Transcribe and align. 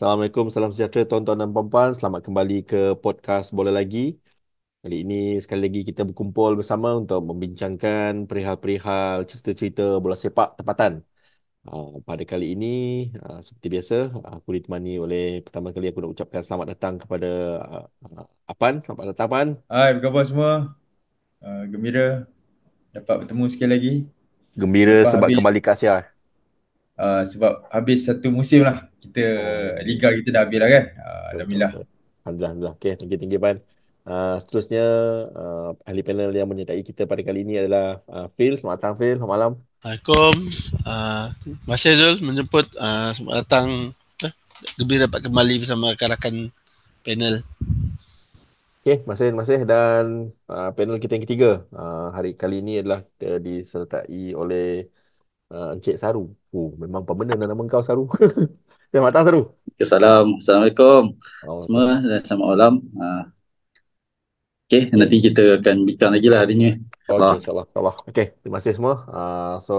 Assalamualaikum, 0.00 0.48
salam 0.48 0.72
sejahtera 0.72 1.04
tuan-tuan 1.04 1.36
dan 1.36 1.52
puan-puan. 1.52 1.92
Selamat 1.92 2.24
kembali 2.24 2.64
ke 2.64 2.96
podcast 3.04 3.52
Bola 3.52 3.68
Lagi. 3.68 4.16
Kali 4.80 5.04
ini 5.04 5.36
sekali 5.44 5.68
lagi 5.68 5.84
kita 5.84 6.08
berkumpul 6.08 6.56
bersama 6.56 6.96
untuk 6.96 7.20
membincangkan 7.28 8.24
perihal-perihal 8.24 9.28
cerita-cerita 9.28 10.00
bola 10.00 10.16
sepak 10.16 10.56
tempatan. 10.56 11.04
Uh, 11.68 12.00
pada 12.00 12.24
kali 12.24 12.56
ini, 12.56 12.76
uh, 13.20 13.44
seperti 13.44 13.76
biasa, 13.76 13.96
aku 14.40 14.56
ditemani 14.56 14.96
oleh 14.96 15.44
pertama 15.44 15.68
kali 15.68 15.92
aku 15.92 16.00
nak 16.00 16.16
ucapkan 16.16 16.40
selamat 16.40 16.66
datang 16.72 16.94
kepada 16.96 17.30
uh, 17.60 18.24
Apan. 18.48 18.80
Selamat 18.80 19.04
datang, 19.12 19.26
Apan. 19.28 19.48
Hai, 19.68 19.92
apa 19.92 20.00
khabar 20.00 20.24
semua? 20.24 20.52
Uh, 21.44 21.68
gembira 21.68 22.24
dapat 22.96 23.28
bertemu 23.28 23.44
sekali 23.52 23.68
lagi. 23.68 23.94
Gembira 24.56 25.04
sebab, 25.04 25.12
sebab 25.12 25.26
habis, 25.28 25.36
kembali 25.44 25.60
ke 25.60 25.70
Asia. 25.76 26.08
Uh, 27.00 27.24
sebab 27.24 27.64
habis 27.72 28.04
satu 28.04 28.28
musim 28.28 28.60
lah. 28.60 28.84
Kita, 29.00 29.24
oh. 29.24 29.80
Liga 29.88 30.12
kita 30.12 30.28
dah 30.36 30.44
habis 30.44 30.60
lah 30.60 30.68
kan. 30.68 30.84
Uh, 31.00 31.24
Alhamdulillah. 31.32 31.72
Alhamdulillah. 31.72 32.50
Alhamdulillah. 32.52 32.74
Okay, 32.76 32.92
tinggi-tinggi, 33.00 33.40
Pan. 33.40 33.56
Uh, 34.04 34.36
seterusnya, 34.36 34.84
uh, 35.32 35.70
ahli 35.88 36.04
panel 36.04 36.28
yang 36.36 36.44
menyertai 36.44 36.84
kita 36.84 37.08
pada 37.08 37.24
kali 37.24 37.40
ini 37.40 37.56
adalah 37.56 38.04
uh, 38.04 38.28
Phil. 38.36 38.60
Selamat 38.60 38.76
datang, 38.84 38.94
Phil. 39.00 39.16
Selamat 39.16 39.32
malam. 39.32 39.52
Assalamualaikum. 39.80 40.34
Uh, 40.84 41.26
masih 41.64 41.96
Zul 41.96 42.14
menjemput. 42.20 42.68
Uh, 42.76 43.16
selamat 43.16 43.34
datang. 43.48 43.68
Uh, 44.20 44.32
gembira 44.76 45.08
dapat 45.08 45.24
kembali 45.24 45.54
bersama 45.56 45.96
rakan-rakan 45.96 46.52
panel. 47.00 47.40
Okay, 48.80 49.04
masih 49.04 49.36
masih 49.36 49.68
dan 49.68 50.32
uh, 50.48 50.72
panel 50.72 50.96
kita 50.96 51.16
yang 51.16 51.24
ketiga 51.28 51.50
uh, 51.72 52.12
hari 52.16 52.32
kali 52.32 52.64
ini 52.64 52.80
adalah 52.80 53.04
kita 53.04 53.36
disertai 53.36 54.32
oleh 54.32 54.88
uh, 55.50 55.74
Encik 55.76 55.98
Saru. 55.98 56.32
Oh, 56.54 56.72
memang 56.78 57.02
pemenang 57.04 57.38
nama 57.38 57.62
kau 57.66 57.82
Saru. 57.82 58.06
Selamat 58.90 59.10
datang 59.14 59.26
Saru. 59.26 59.42
Assalamualaikum. 59.78 60.26
Assalamualaikum. 60.42 61.02
Oh. 61.46 61.60
Semua 61.62 62.02
dan 62.02 62.20
selamat 62.26 62.46
malam. 62.50 62.72
Uh, 62.98 63.22
okay, 64.66 64.82
okay, 64.90 64.98
nanti 64.98 65.16
kita 65.22 65.42
akan 65.62 65.76
bincang 65.86 66.10
lagi 66.10 66.26
lah 66.26 66.38
hari. 66.42 66.54
Okay, 66.58 66.74
insyaAllah. 67.06 67.34
InsyaAllah. 67.38 67.94
Okay, 68.10 68.26
terima 68.42 68.58
kasih 68.58 68.74
semua. 68.74 68.94
Uh, 69.06 69.56
so, 69.62 69.76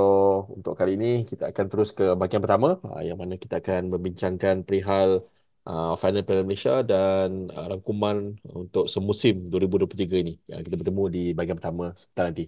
untuk 0.56 0.80
kali 0.80 0.96
ini 0.96 1.28
kita 1.28 1.52
akan 1.52 1.66
terus 1.68 1.92
ke 1.92 2.16
bahagian 2.16 2.40
pertama 2.40 2.80
uh, 2.88 3.04
yang 3.04 3.20
mana 3.20 3.36
kita 3.36 3.60
akan 3.60 3.92
membincangkan 3.92 4.64
perihal 4.64 5.28
uh, 5.68 5.94
final 6.00 6.24
Piala 6.24 6.48
Malaysia 6.48 6.80
dan 6.82 7.52
uh, 7.52 7.68
rangkuman 7.68 8.40
untuk 8.48 8.88
semusim 8.88 9.52
2023 9.52 10.24
ini. 10.24 10.34
Uh, 10.48 10.62
kita 10.64 10.76
bertemu 10.80 11.04
di 11.12 11.24
bahagian 11.36 11.58
pertama 11.60 11.92
sebentar 12.00 12.32
nanti. 12.32 12.46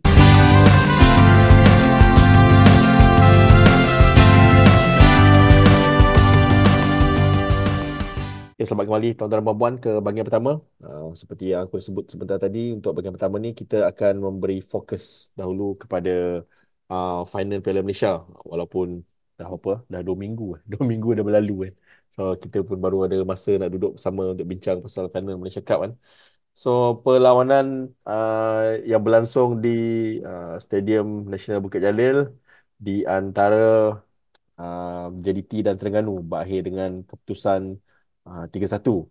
Okay, 8.64 8.72
selamat 8.72 8.88
kembali 8.96 9.10
tuan-tuan 9.20 9.44
dan 9.44 9.58
puan 9.60 9.76
ke 9.84 9.90
bahagian 10.04 10.24
pertama. 10.28 10.52
Uh, 10.80 11.12
seperti 11.22 11.44
yang 11.52 11.62
aku 11.68 11.76
sebut 11.88 12.06
sebentar 12.08 12.40
tadi, 12.40 12.60
untuk 12.72 12.96
bahagian 12.96 13.12
pertama 13.12 13.36
ni 13.44 13.52
kita 13.60 13.76
akan 13.92 14.14
memberi 14.26 14.64
fokus 14.64 15.04
dahulu 15.36 15.76
kepada 15.82 16.12
uh, 16.88 17.28
final 17.28 17.60
Piala 17.60 17.84
Malaysia. 17.84 18.24
Walaupun 18.52 19.04
dah 19.36 19.52
apa, 19.52 19.84
dah 19.92 20.00
dua 20.08 20.16
minggu. 20.16 20.44
Dua 20.72 20.84
minggu 20.92 21.12
dah 21.12 21.24
berlalu. 21.28 21.54
Eh. 21.68 21.72
So 22.08 22.40
kita 22.40 22.64
pun 22.64 22.80
baru 22.80 22.98
ada 23.04 23.20
masa 23.32 23.52
nak 23.60 23.68
duduk 23.76 24.00
bersama 24.00 24.32
untuk 24.32 24.48
bincang 24.52 24.78
pasal 24.86 25.12
final 25.12 25.36
Malaysia 25.42 25.60
Cup 25.68 25.80
kan. 25.84 25.92
So 26.56 26.70
perlawanan 27.04 27.66
uh, 28.08 28.80
yang 28.88 29.02
berlangsung 29.04 29.60
di 29.60 29.70
uh, 30.24 30.56
Stadium 30.64 31.28
Nasional 31.32 31.60
Bukit 31.60 31.84
Jalil 31.84 32.32
di 32.80 33.04
antara 33.04 33.60
uh, 34.56 35.12
JDT 35.24 35.52
dan 35.68 35.76
Terengganu 35.76 36.24
berakhir 36.24 36.60
dengan 36.68 37.04
keputusan 37.04 37.62
uh, 38.30 38.46
3-1. 38.54 39.10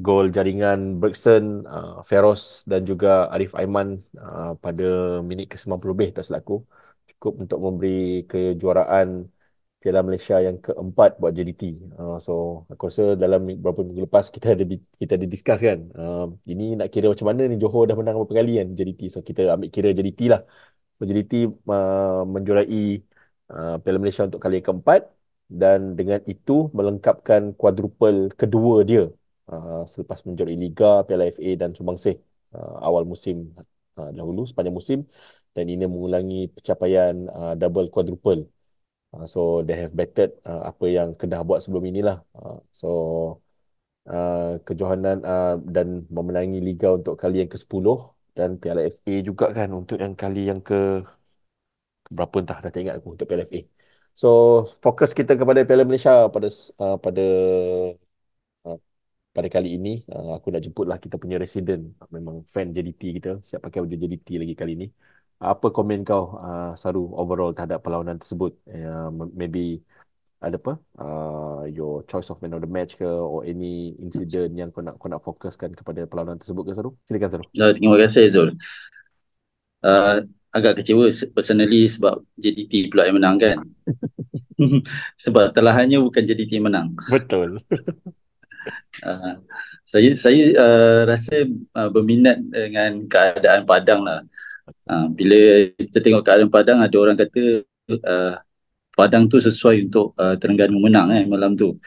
Gol 0.00 0.26
jaringan 0.36 0.78
Bergson, 1.00 1.44
uh, 1.68 2.00
Feroz 2.08 2.64
dan 2.70 2.80
juga 2.90 3.28
Arif 3.34 3.52
Aiman 3.60 3.88
uh, 4.16 4.56
pada 4.64 4.84
minit 5.28 5.46
ke-90 5.52 5.86
lebih 5.92 6.08
tak 6.16 6.24
selaku. 6.28 6.64
Cukup 7.10 7.32
untuk 7.42 7.58
memberi 7.64 8.24
kejuaraan 8.30 9.08
Piala 9.80 10.00
Malaysia 10.06 10.36
yang 10.46 10.56
keempat 10.66 11.10
buat 11.20 11.32
JDT. 11.36 11.62
Uh, 12.00 12.16
so 12.20 12.32
aku 12.72 12.82
rasa 12.88 13.02
dalam 13.22 13.40
beberapa 13.60 13.80
minggu 13.86 14.02
lepas 14.08 14.24
kita 14.34 14.46
ada 14.56 14.64
kita 15.00 15.12
ada 15.18 15.26
discuss 15.34 15.60
kan. 15.68 15.80
Uh, 15.96 16.24
ini 16.52 16.64
nak 16.78 16.88
kira 16.92 17.06
macam 17.12 17.26
mana 17.32 17.42
ni 17.50 17.56
Johor 17.62 17.88
dah 17.88 17.96
menang 17.96 18.16
beberapa 18.20 18.40
kali 18.40 18.52
kan 18.60 18.68
JDT. 18.76 19.00
So 19.14 19.18
kita 19.28 19.40
ambil 19.56 19.68
kira 19.72 19.88
JDT 19.96 20.20
lah. 20.32 20.40
JDT 21.00 21.32
uh, 21.72 22.28
menjuarai 22.32 22.80
uh, 23.52 23.74
Piala 23.82 23.98
Malaysia 24.00 24.22
untuk 24.28 24.40
kali 24.44 24.60
keempat 24.66 25.00
dan 25.50 25.78
dengan 25.98 26.20
itu 26.32 26.52
melengkapkan 26.78 27.42
quadruple 27.60 28.30
kedua 28.40 28.74
dia 28.88 29.02
uh, 29.50 29.82
selepas 29.92 30.18
menjuarai 30.26 30.56
Liga, 30.64 31.02
Piala 31.06 31.24
FA 31.34 31.50
dan 31.60 31.70
Sumbangsi 31.76 32.10
uh, 32.56 32.74
awal 32.86 33.02
musim 33.12 33.36
uh, 33.98 34.10
dahulu 34.16 34.40
sepanjang 34.48 34.76
musim 34.80 34.98
dan 35.54 35.64
ini 35.72 35.84
mengulangi 35.92 36.36
pencapaian 36.54 37.14
uh, 37.38 37.52
double 37.60 37.88
quadruple 37.94 38.42
Uh, 39.10 39.26
so 39.26 39.40
they 39.66 39.74
have 39.74 39.90
bettered 39.98 40.30
uh, 40.46 40.70
apa 40.70 40.84
yang 40.86 41.08
Kedah 41.18 41.42
buat 41.42 41.58
sebelum 41.66 41.82
inilah. 41.90 42.22
Uh, 42.30 42.62
so 42.70 42.88
uh, 44.12 44.58
kejohanan 44.66 45.18
uh, 45.32 45.58
dan 45.74 45.86
memenangi 46.16 46.58
liga 46.68 46.88
untuk 46.98 47.14
kali 47.22 47.36
yang 47.42 47.50
ke-10 47.52 47.86
dan 48.36 48.50
Piala 48.60 48.80
FA 48.94 49.14
juga 49.28 49.46
kan 49.58 49.68
untuk 49.80 49.96
yang 50.02 50.14
kali 50.22 50.40
yang 50.50 50.60
ke 50.68 50.74
berapa 52.16 52.36
entah 52.42 52.58
dah 52.62 52.70
tak 52.72 52.80
ingat 52.82 52.94
aku 52.98 53.08
untuk 53.14 53.26
Piala 53.28 53.44
FA. 53.50 53.60
So 54.14 54.62
fokus 54.84 55.10
kita 55.16 55.38
kepada 55.38 55.64
Piala 55.64 55.86
Malaysia 55.86 56.26
pada 56.28 56.48
uh, 56.82 56.96
pada 57.00 57.26
uh, 58.66 58.78
pada 59.30 59.48
kali 59.48 59.78
ini. 59.78 60.02
Uh, 60.10 60.36
aku 60.36 60.50
nak 60.50 60.62
jemputlah 60.62 60.98
kita 60.98 61.16
punya 61.16 61.36
resident. 61.38 61.94
Memang 62.10 62.42
fan 62.46 62.74
JDT 62.74 63.02
kita. 63.22 63.30
Siap 63.40 63.62
pakai 63.62 63.80
baju 63.82 63.96
JDT 63.96 64.28
lagi 64.42 64.54
kali 64.58 64.72
ini. 64.76 64.86
Apa 65.40 65.72
komen 65.72 66.04
kau 66.04 66.36
uh, 66.36 66.76
Saru 66.76 67.16
overall 67.16 67.56
terhadap 67.56 67.80
perlawanan 67.80 68.20
tersebut? 68.20 68.52
Uh, 68.68 69.08
maybe 69.32 69.80
ada 70.40 70.56
apa? 70.56 70.72
Uh, 70.96 71.64
your 71.68 72.04
choice 72.08 72.28
of 72.32 72.40
man 72.40 72.56
of 72.56 72.64
the 72.64 72.68
match 72.68 72.96
ke 72.96 73.04
or 73.04 73.44
any 73.44 73.92
incident 74.00 74.56
yang 74.56 74.68
kau 74.72 74.80
nak 74.80 74.96
kau 74.96 75.08
nak 75.08 75.20
fokuskan 75.20 75.76
kepada 75.76 76.04
perlawanan 76.08 76.40
tersebut 76.40 76.64
ke 76.68 76.72
Saru? 76.76 76.90
Silakan 77.04 77.30
Saru. 77.32 77.44
Uh, 77.56 77.72
terima 77.76 77.96
kasih 78.00 78.24
Zul. 78.32 78.48
Uh, 79.80 80.28
agak 80.50 80.82
kecewa 80.82 81.06
personally 81.30 81.86
sebab 81.86 82.22
JDT 82.34 82.90
pula 82.90 83.06
yang 83.06 83.16
menang 83.18 83.36
kan? 83.38 83.58
Sebab 85.24 85.56
terlahannya 85.56 85.96
bukan 86.04 86.20
JDT 86.20 86.60
yang 86.60 86.68
menang. 86.68 86.88
Betul. 87.08 87.64
Uh, 89.00 89.40
saya 89.90 90.12
saya 90.12 90.42
uh, 90.58 91.00
rasa 91.08 91.48
uh, 91.48 91.88
berminat 91.88 92.44
dengan 92.44 93.08
keadaan 93.08 93.64
Padang 93.64 94.04
lah. 94.04 94.20
Uh, 94.84 95.08
bila 95.10 95.70
kita 95.80 95.98
tengok 96.04 96.22
keadaan 96.22 96.52
Padang 96.52 96.78
ada 96.84 96.96
orang 97.00 97.16
kata 97.16 97.64
uh, 98.04 98.34
Padang 98.92 99.32
tu 99.32 99.40
sesuai 99.40 99.88
untuk 99.88 100.12
uh, 100.20 100.36
Terengganu 100.36 100.76
menang 100.76 101.08
eh 101.14 101.24
malam 101.24 101.56
tu. 101.56 101.80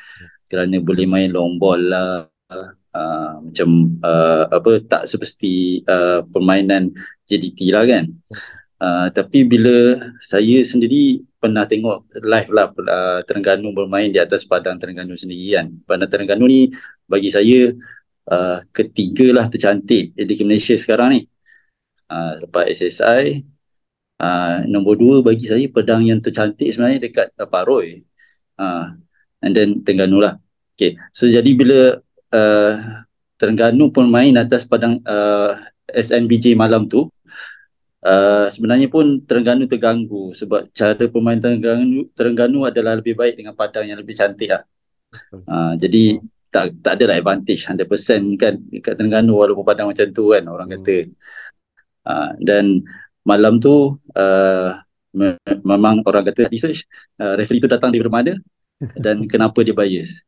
Kerana 0.50 0.82
boleh 0.82 1.06
main 1.06 1.30
long 1.30 1.62
ball 1.62 1.78
lah 1.78 2.26
uh, 2.50 2.70
macam 2.94 3.70
uh, 4.06 4.46
apa 4.54 4.72
tak 4.86 5.04
seperti 5.10 5.82
uh, 5.90 6.22
permainan 6.30 6.94
JDT 7.26 7.74
lah 7.74 7.84
kan. 7.90 8.06
Uh, 8.84 9.08
tapi 9.16 9.48
bila 9.48 9.96
saya 10.20 10.60
sendiri 10.62 11.24
pernah 11.40 11.64
tengok 11.64 12.20
live 12.20 12.52
lah 12.52 12.68
uh, 12.72 13.20
Terengganu 13.24 13.72
bermain 13.72 14.12
di 14.12 14.20
atas 14.20 14.44
Padang 14.44 14.78
Terengganu 14.78 15.16
sendiri 15.16 15.56
kan. 15.56 15.68
Padang 15.88 16.12
Terengganu 16.12 16.46
ni 16.46 16.70
bagi 17.08 17.32
saya 17.32 17.72
uh, 18.28 18.60
ketiga 18.76 19.32
lah 19.32 19.46
tercantik 19.48 20.14
di 20.14 20.34
Malaysia 20.44 20.76
sekarang 20.76 21.18
ni. 21.18 21.22
Uh, 22.12 22.46
lepas 22.46 22.68
SSI 22.70 23.42
uh, 24.20 24.68
nombor 24.68 25.00
dua 25.00 25.24
bagi 25.24 25.48
saya 25.48 25.66
pedang 25.72 26.04
yang 26.06 26.20
tercantik 26.20 26.70
sebenarnya 26.70 27.00
dekat 27.08 27.28
uh, 27.40 27.48
Paroi. 27.48 28.04
Uh, 28.60 28.94
and 29.40 29.56
then 29.56 29.80
Terengganu 29.82 30.20
lah. 30.20 30.36
Okay. 30.74 30.98
so 31.14 31.30
jadi 31.30 31.48
bila 31.54 32.03
uh, 32.34 32.74
Terengganu 33.38 33.94
pun 33.94 34.10
main 34.10 34.34
atas 34.36 34.66
padang 34.66 34.98
uh, 35.06 35.54
SNBJ 35.94 36.58
malam 36.58 36.90
tu 36.90 37.08
Uh, 38.04 38.52
sebenarnya 38.52 38.92
pun 38.92 39.24
Terengganu 39.24 39.64
terganggu 39.64 40.36
sebab 40.36 40.68
cara 40.76 40.92
pemain 41.08 41.40
Terengganu, 41.40 42.12
Terengganu 42.12 42.68
adalah 42.68 43.00
lebih 43.00 43.16
baik 43.16 43.40
dengan 43.40 43.56
padang 43.56 43.88
yang 43.88 43.96
lebih 43.96 44.12
cantik 44.12 44.52
lah. 44.52 44.68
Uh, 45.32 45.80
jadi 45.80 46.20
tak 46.52 46.84
tak 46.84 47.00
ada 47.00 47.16
lah 47.16 47.16
advantage 47.24 47.64
100% 47.64 48.36
kan 48.36 48.60
dekat 48.60 49.00
Terengganu 49.00 49.40
walaupun 49.40 49.64
padang 49.64 49.88
macam 49.88 50.04
tu 50.12 50.36
kan 50.36 50.44
orang 50.52 50.68
kata. 50.76 50.96
Hmm. 51.00 51.16
Uh, 52.04 52.32
dan 52.44 52.66
malam 53.24 53.64
tu 53.64 53.96
uh, 53.96 54.70
me- 55.16 55.40
memang 55.64 56.04
orang 56.04 56.28
kata 56.28 56.52
research 56.52 56.84
uh, 57.24 57.40
referee 57.40 57.64
tu 57.64 57.72
datang 57.72 57.88
dari 57.88 58.04
mana 58.04 58.36
dan 59.00 59.24
kenapa 59.32 59.64
dia 59.64 59.72
bias. 59.72 60.20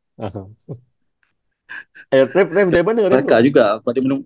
Eh, 2.12 2.24
ref, 2.26 2.48
ref 2.50 2.68
dari 2.70 2.84
mana? 2.84 3.00
Ref 3.08 3.26
juga 3.42 3.78
pada 3.80 3.98
menung 4.02 4.22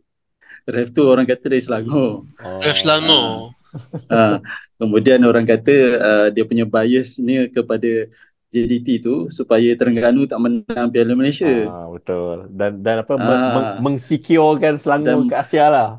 ref 0.69 0.89
tu 0.93 1.03
orang 1.09 1.25
kata 1.25 1.47
dari 1.49 1.63
Selangor. 1.65 2.25
Oh. 2.27 2.61
Ref 2.61 2.77
Selangor. 2.81 3.55
Uh, 3.71 4.11
uh, 4.11 4.37
kemudian 4.77 5.23
orang 5.23 5.47
kata 5.47 5.75
uh, 5.99 6.27
dia 6.35 6.43
punya 6.43 6.67
bias 6.67 7.23
ni 7.23 7.47
kepada 7.55 8.11
JDT 8.51 8.99
tu 8.99 9.31
supaya 9.31 9.79
Terengganu 9.79 10.27
tak 10.27 10.43
menang 10.43 10.91
Piala 10.91 11.15
Malaysia. 11.15 11.47
Ah, 11.71 11.87
betul. 11.87 12.51
Dan 12.51 12.83
dan 12.83 13.07
apa 13.07 13.15
Ah. 13.15 13.23
meng, 13.23 13.45
meng, 13.55 13.69
mengsecurekan 13.95 14.75
Selangor 14.75 15.23
Dan- 15.23 15.31
ke 15.31 15.37
Asia 15.39 15.71
lah. 15.71 15.91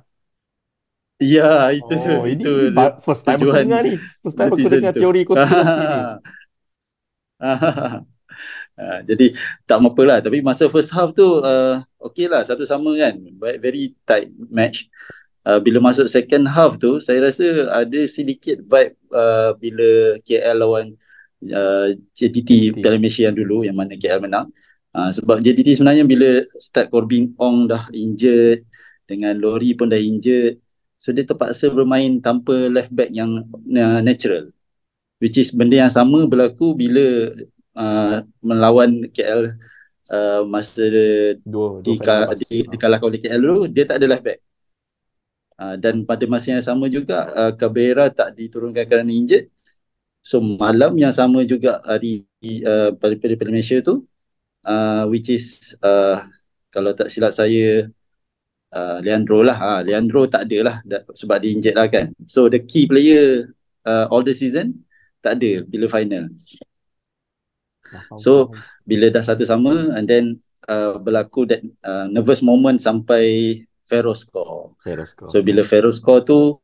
Ya, 1.21 1.69
itu 1.69 1.93
Oh, 2.17 2.25
ini, 2.25 2.41
itu 2.41 2.73
ini 2.73 2.85
first 2.97 3.21
time 3.23 3.37
aku 3.39 3.53
dengar 3.53 3.85
ni. 3.85 3.93
First 4.25 4.35
time 4.41 4.49
aku 4.51 4.67
dengar 4.67 4.91
tu. 4.91 4.99
teori 5.05 5.21
konspirasi 5.21 5.79
ni. 5.79 5.99
Ah, 7.41 8.05
jadi 9.05 9.35
tak 9.69 9.77
apa 9.81 10.01
lah. 10.03 10.17
Tapi 10.23 10.41
masa 10.41 10.65
first 10.67 10.91
half 10.93 11.13
tu 11.13 11.41
uh, 11.41 11.81
okey 12.11 12.25
lah. 12.31 12.41
Satu 12.41 12.65
sama 12.65 12.93
kan. 12.97 13.17
Very 13.39 13.93
tight 14.05 14.33
match. 14.49 14.89
Uh, 15.41 15.57
bila 15.57 15.81
masuk 15.81 16.05
second 16.05 16.45
half 16.45 16.77
tu 16.77 17.01
saya 17.01 17.17
rasa 17.25 17.65
ada 17.73 17.99
sedikit 18.05 18.61
vibe 18.61 18.93
uh, 19.09 19.57
bila 19.57 20.21
KL 20.21 20.57
lawan 20.61 20.93
uh, 21.49 21.97
JDT 22.13 22.77
JDT. 22.77 22.77
Piala 22.77 23.01
Malaysia 23.01 23.25
yang 23.25 23.37
dulu 23.37 23.65
yang 23.65 23.77
mana 23.77 23.97
KL 23.97 24.21
menang. 24.21 24.53
Uh, 24.91 25.09
sebab 25.09 25.41
JDT 25.41 25.79
sebenarnya 25.81 26.05
bila 26.05 26.45
start 26.61 26.93
Corbin 26.93 27.33
Ong 27.41 27.65
dah 27.65 27.89
injured 27.95 28.67
dengan 29.07 29.33
Lori 29.39 29.73
pun 29.73 29.87
dah 29.87 29.97
injured 29.97 30.59
so 31.01 31.09
dia 31.09 31.25
terpaksa 31.25 31.73
bermain 31.73 32.21
tanpa 32.21 32.69
left 32.69 32.93
back 32.93 33.09
yang 33.09 33.49
uh, 33.49 33.99
natural. 34.05 34.53
Which 35.17 35.37
is 35.37 35.53
benda 35.53 35.81
yang 35.85 35.93
sama 35.93 36.25
berlaku 36.29 36.73
bila 36.77 37.33
uh, 37.75 38.25
melawan 38.43 39.07
KL 39.11 39.55
uh, 40.11 40.41
masa 40.47 40.85
Dua, 41.45 41.79
dua 41.79 41.83
di, 41.83 41.91
final 41.95 42.07
ka, 42.07 42.15
lepas. 42.27 42.37
di, 42.43 42.55
dikalahkan 42.67 43.07
oleh 43.07 43.19
KL 43.19 43.41
dulu 43.41 43.61
dia 43.71 43.83
tak 43.87 43.97
ada 44.01 44.07
left 44.11 44.25
back. 44.25 44.39
Uh, 45.61 45.75
dan 45.77 46.01
pada 46.09 46.25
masa 46.25 46.57
yang 46.57 46.65
sama 46.65 46.89
juga 46.89 47.29
uh, 47.37 47.51
Cabrera 47.53 48.09
tak 48.09 48.33
diturunkan 48.33 48.83
kerana 48.89 49.11
injured. 49.13 49.47
So 50.21 50.41
malam 50.41 50.97
yang 50.97 51.13
sama 51.13 51.41
juga 51.45 51.81
hari 51.85 52.25
uh, 52.65 52.93
pada 52.97 53.13
pada 53.17 53.33
Piala 53.37 53.51
Malaysia 53.53 53.77
tu 53.81 54.05
uh, 54.65 55.03
which 55.09 55.29
is 55.33 55.73
uh, 55.81 56.25
kalau 56.69 56.93
tak 56.93 57.09
silap 57.09 57.33
saya 57.33 57.89
uh, 58.73 58.97
Leandro 59.01 59.41
lah. 59.41 59.57
Ha, 59.57 59.71
Leandro 59.85 60.25
tak 60.29 60.49
ada 60.49 60.57
lah 60.61 60.75
da- 60.85 61.05
sebab 61.13 61.37
dia 61.41 61.49
injured 61.53 61.77
lah 61.77 61.87
kan. 61.89 62.13
So 62.25 62.49
the 62.49 62.61
key 62.61 62.85
player 62.85 63.49
uh, 63.85 64.09
all 64.09 64.21
the 64.25 64.33
season 64.33 64.81
tak 65.21 65.37
ada 65.37 65.61
bila 65.65 65.85
final 65.89 66.29
So, 68.19 68.55
bila 68.87 69.11
dah 69.11 69.23
satu 69.23 69.43
sama 69.43 69.95
and 69.95 70.07
then 70.07 70.39
uh, 70.67 70.97
berlaku 71.01 71.47
that 71.49 71.61
uh, 71.81 72.05
nervous 72.11 72.43
moment 72.45 72.77
sampai 72.77 73.57
Fero 73.91 74.15
score. 74.15 74.71
Fair 74.79 75.03
score. 75.03 75.27
So 75.27 75.43
bila 75.43 75.67
Fero 75.67 75.91
score 75.91 76.23
tu 76.23 76.55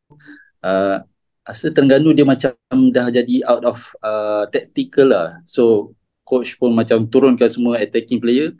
uh, 0.63 0.97
rasa 1.43 1.67
Terengganu 1.75 2.15
dia 2.15 2.23
macam 2.23 2.55
dah 2.91 3.11
jadi 3.11 3.43
out 3.43 3.63
of 3.67 3.79
uh, 3.99 4.47
tactical 4.47 5.11
lah. 5.11 5.43
So 5.43 5.91
coach 6.23 6.55
pun 6.55 6.71
macam 6.71 7.03
turunkan 7.07 7.51
semua 7.51 7.79
attacking 7.83 8.23
player 8.23 8.55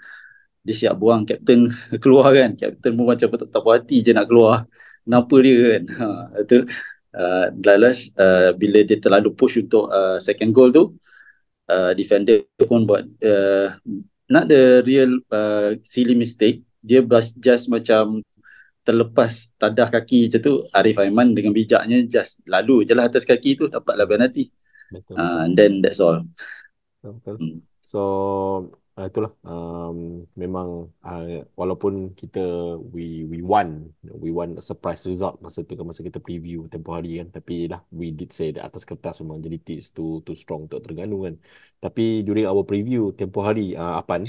dia 0.67 0.75
siap 0.75 0.99
buang 0.99 1.23
captain 1.23 1.71
keluar 2.03 2.35
kan. 2.35 2.59
Captain 2.59 2.91
pun 2.91 3.07
macam 3.07 3.27
tak, 3.31 3.47
tak 3.47 3.61
puas 3.63 3.79
hati 3.79 4.03
je 4.03 4.11
nak 4.11 4.27
keluar. 4.27 4.67
Kenapa 5.07 5.35
dia 5.39 5.55
kan? 5.71 5.83
Ha, 5.97 6.07
itu 6.43 6.57
uh, 7.15 7.45
last 7.79 8.11
uh, 8.19 8.51
bila 8.51 8.83
dia 8.83 8.99
terlalu 8.99 9.31
push 9.31 9.63
untuk 9.63 9.87
uh, 9.87 10.19
second 10.19 10.51
goal 10.51 10.69
tu 10.75 10.91
uh, 11.67 11.91
defender 11.93 12.47
pun 12.67 12.87
buat 12.87 13.03
uh, 13.23 13.77
not 14.27 14.47
the 14.47 14.83
real 14.83 15.19
uh, 15.31 15.75
silly 15.83 16.15
mistake 16.15 16.63
dia 16.83 17.03
bas- 17.03 17.35
just 17.35 17.67
macam 17.67 18.23
terlepas 18.83 19.51
tadah 19.59 19.91
kaki 19.91 20.31
macam 20.31 20.39
tu 20.39 20.53
Arif 20.71 20.95
Aiman 20.99 21.35
dengan 21.35 21.51
bijaknya 21.51 22.07
just 22.07 22.39
lalu 22.47 22.87
je 22.87 22.95
lah 22.95 23.11
atas 23.11 23.27
kaki 23.27 23.59
tu 23.59 23.67
dapatlah 23.67 24.07
penalti 24.07 24.47
Betul, 24.87 25.19
uh, 25.19 25.43
and 25.43 25.59
then 25.59 25.83
that's 25.83 25.99
all 25.99 26.23
betul, 27.03 27.11
betul. 27.19 27.35
Hmm. 27.35 27.59
So 27.83 28.01
uh, 28.97 29.05
itulah. 29.09 29.31
Um, 29.45 30.25
memang 30.33 30.89
uh, 31.05 31.45
walaupun 31.53 32.17
kita 32.17 32.41
we 32.93 33.23
we 33.29 33.39
won 33.45 33.93
we 34.03 34.29
won 34.33 34.57
a 34.57 34.63
surprise 34.69 35.05
result 35.05 35.37
masa 35.45 35.61
tu 35.61 35.77
kan 35.77 35.85
masa 35.85 36.01
kita 36.01 36.17
preview 36.17 36.65
tempoh 36.71 36.97
hari 36.97 37.21
kan 37.21 37.29
tapi 37.37 37.69
lah 37.71 37.81
we 37.93 38.09
did 38.09 38.33
say 38.33 38.49
that 38.49 38.65
atas 38.65 38.83
kertas 38.89 39.21
memang 39.21 39.39
jadi 39.45 39.57
is 39.77 39.93
too 39.93 40.25
too 40.25 40.33
strong 40.33 40.65
untuk 40.65 40.81
Terengganu 40.81 41.29
kan. 41.29 41.35
Tapi 41.77 42.25
during 42.25 42.45
our 42.49 42.65
preview 42.65 43.13
tempoh 43.13 43.45
hari 43.45 43.77
uh, 43.77 44.01
Apan 44.01 44.25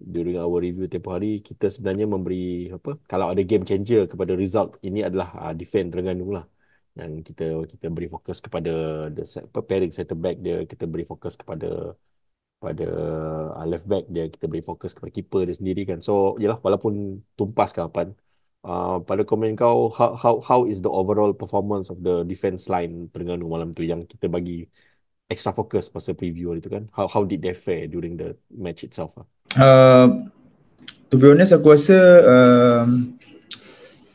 during 0.00 0.36
our 0.40 0.58
review 0.64 0.88
tempoh 0.88 1.12
hari 1.18 1.44
kita 1.44 1.68
sebenarnya 1.68 2.06
memberi 2.08 2.72
apa 2.72 2.96
kalau 3.04 3.26
ada 3.28 3.42
game 3.44 3.66
changer 3.68 4.08
kepada 4.08 4.32
result 4.32 4.80
ini 4.86 5.04
adalah 5.04 5.28
uh, 5.42 5.52
defend 5.52 5.92
Terengganu 5.92 6.30
lah. 6.38 6.46
Dan 6.90 7.22
kita 7.22 7.44
kita 7.70 7.86
beri 7.86 8.10
fokus 8.10 8.42
kepada 8.42 8.70
the 9.14 9.22
set, 9.22 9.46
apa, 9.46 9.62
pairing 9.62 9.94
center 9.94 10.18
back 10.18 10.36
dia 10.42 10.66
kita 10.66 10.84
beri 10.90 11.06
fokus 11.06 11.38
kepada 11.38 11.94
pada 12.60 12.86
uh, 13.56 13.66
left 13.66 13.88
back 13.88 14.04
dia 14.12 14.28
kita 14.28 14.44
beri 14.44 14.60
fokus 14.60 14.92
kepada 14.92 15.10
keeper 15.10 15.48
dia 15.48 15.56
sendiri 15.56 15.88
kan 15.88 16.04
so 16.04 16.36
yalah 16.36 16.60
walaupun 16.60 17.24
tumpas 17.34 17.72
ke 17.72 17.80
Apan 17.80 18.12
uh, 18.68 19.00
pada 19.00 19.24
komen 19.24 19.56
kau 19.56 19.88
how, 19.88 20.12
how 20.12 20.36
how 20.44 20.60
is 20.68 20.84
the 20.84 20.92
overall 20.92 21.32
performance 21.32 21.88
of 21.88 22.04
the 22.04 22.20
defense 22.28 22.68
line 22.68 23.08
Terengganu 23.10 23.48
malam 23.48 23.72
tu 23.72 23.80
yang 23.80 24.04
kita 24.04 24.28
bagi 24.28 24.68
extra 25.32 25.56
fokus 25.56 25.88
masa 25.90 26.12
preview 26.12 26.52
hari 26.52 26.60
tu 26.60 26.68
kan 26.68 26.84
how 26.92 27.08
how 27.08 27.24
did 27.24 27.40
they 27.40 27.56
fare 27.56 27.88
during 27.88 28.20
the 28.20 28.36
match 28.52 28.84
itself 28.84 29.16
ah? 29.16 29.26
Uh, 29.56 30.08
to 31.08 31.16
be 31.16 31.26
honest 31.32 31.56
aku 31.56 31.72
rasa 31.72 31.96
um, 32.28 33.16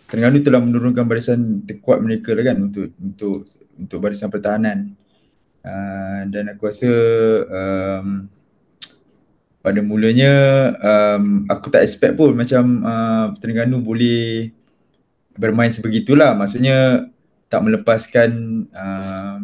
Terengganu 0.06 0.46
telah 0.46 0.62
menurunkan 0.62 1.10
barisan 1.10 1.66
terkuat 1.66 1.98
mereka 1.98 2.38
lah 2.38 2.46
kan 2.46 2.58
untuk 2.62 2.94
untuk 3.02 3.50
untuk 3.76 3.98
barisan 4.00 4.30
pertahanan. 4.32 4.96
Uh, 5.66 6.30
dan 6.30 6.54
aku 6.54 6.70
rasa 6.70 6.92
um, 7.50 8.30
pada 9.66 9.82
mulanya 9.82 10.34
um, 10.78 11.50
aku 11.50 11.74
tak 11.74 11.82
expect 11.82 12.14
pun 12.14 12.38
macam 12.38 12.86
uh, 12.86 13.34
Terengganu 13.42 13.82
boleh 13.82 14.54
bermain 15.34 15.74
sebegitulah. 15.74 16.38
Maksudnya 16.38 17.10
tak 17.50 17.66
melepaskan 17.66 18.30
uh, 18.78 19.42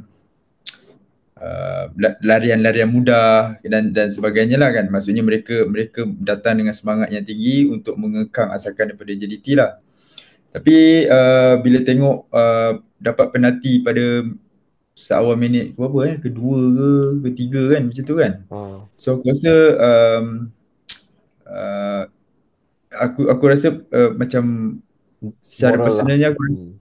uh, 1.42 1.86
la- 1.98 2.22
larian-larian 2.22 2.94
mudah 2.94 3.58
dan 3.66 3.90
dan 3.90 4.14
sebagainya 4.14 4.62
lah 4.62 4.70
kan. 4.70 4.94
Maksudnya 4.94 5.26
mereka 5.26 5.66
mereka 5.66 6.06
datang 6.22 6.62
dengan 6.62 6.78
semangat 6.78 7.10
yang 7.10 7.26
tinggi 7.26 7.66
untuk 7.66 7.98
mengekang 7.98 8.54
asalkan 8.54 8.94
daripada 8.94 9.18
JDT 9.18 9.58
lah. 9.58 9.82
Tapi 10.54 11.10
uh, 11.10 11.58
bila 11.66 11.82
tengok 11.82 12.30
uh, 12.30 12.78
dapat 13.02 13.28
penalti 13.34 13.82
pada 13.82 14.22
seawal 15.02 15.34
minit 15.34 15.74
ke 15.74 15.78
berapa 15.82 16.00
eh? 16.06 16.16
Kedua 16.22 16.60
ke 16.78 16.90
ketiga 17.34 17.62
kan 17.74 17.82
macam 17.90 18.04
tu 18.06 18.16
kan. 18.16 18.34
Ah, 18.54 18.80
So 18.96 19.18
aku 19.18 19.26
rasa 19.34 19.54
um, 19.82 20.26
uh, 21.50 22.04
aku 22.94 23.22
aku 23.34 23.44
rasa 23.50 23.68
uh, 23.90 24.12
macam 24.14 24.44
secara 25.42 25.78
moral 25.78 25.82
lah. 25.82 25.86
personalnya 25.90 26.28
aku 26.30 26.42
rasa 26.46 26.64
Hmm. 26.64 26.78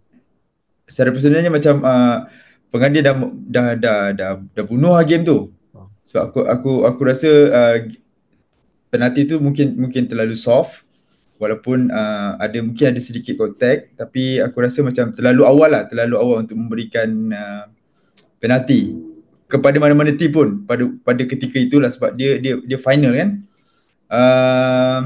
secara 0.90 1.10
personalnya 1.14 1.50
macam 1.50 1.74
uh, 1.86 2.16
pengadil 2.68 3.02
dah 3.02 3.14
dah 3.48 3.66
dah 3.78 4.00
dah, 4.12 4.30
dah 4.42 4.64
bunuh 4.68 4.92
lah 4.94 5.04
game 5.08 5.24
tu. 5.24 5.48
Oh. 5.72 5.88
Sebab 6.04 6.22
aku 6.28 6.40
aku 6.44 6.72
aku 6.84 7.00
rasa 7.08 7.30
uh, 7.50 7.76
penalti 8.90 9.24
tu 9.24 9.38
mungkin 9.38 9.78
mungkin 9.78 10.10
terlalu 10.10 10.34
soft 10.34 10.82
walaupun 11.40 11.88
uh, 11.88 12.36
ada 12.36 12.58
mungkin 12.60 12.92
ada 12.92 13.00
sedikit 13.00 13.38
kontak 13.40 13.94
tapi 13.96 14.42
aku 14.42 14.60
rasa 14.60 14.84
macam 14.84 15.08
terlalu 15.14 15.46
awal 15.46 15.70
lah 15.72 15.88
terlalu 15.88 16.16
awal 16.20 16.36
untuk 16.44 16.58
memberikan 16.58 17.08
uh, 17.32 17.64
penalti. 18.40 18.96
Kepada 19.50 19.76
mana-mana 19.82 20.14
tim 20.14 20.30
pun 20.30 20.62
pada 20.62 20.86
pada 21.02 21.22
ketika 21.26 21.58
itulah 21.58 21.90
sebab 21.90 22.14
dia 22.14 22.38
dia 22.38 22.58
dia 22.62 22.78
final 22.78 23.12
kan. 23.14 23.30
Um, 24.10 25.02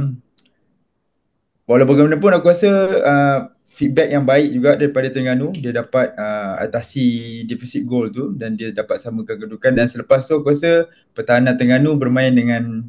walau 1.64 1.88
bagaimanapun 1.88 2.32
aku 2.36 2.52
rasa 2.52 2.70
uh, 3.00 3.38
feedback 3.64 4.12
yang 4.12 4.28
baik 4.28 4.52
juga 4.52 4.76
daripada 4.76 5.08
Terengganu. 5.08 5.50
Dia 5.56 5.72
dapat 5.72 6.12
uh, 6.14 6.60
atasi 6.60 7.40
deficit 7.48 7.88
gol 7.88 8.12
tu 8.12 8.36
dan 8.36 8.54
dia 8.54 8.68
dapat 8.70 9.00
samakan 9.00 9.34
kedudukan. 9.48 9.72
Dan 9.72 9.88
selepas 9.88 10.28
tu 10.28 10.36
aku 10.36 10.52
rasa 10.52 10.92
pertahanan 11.16 11.56
Terengganu 11.56 11.96
bermain 11.96 12.30
dengan 12.30 12.84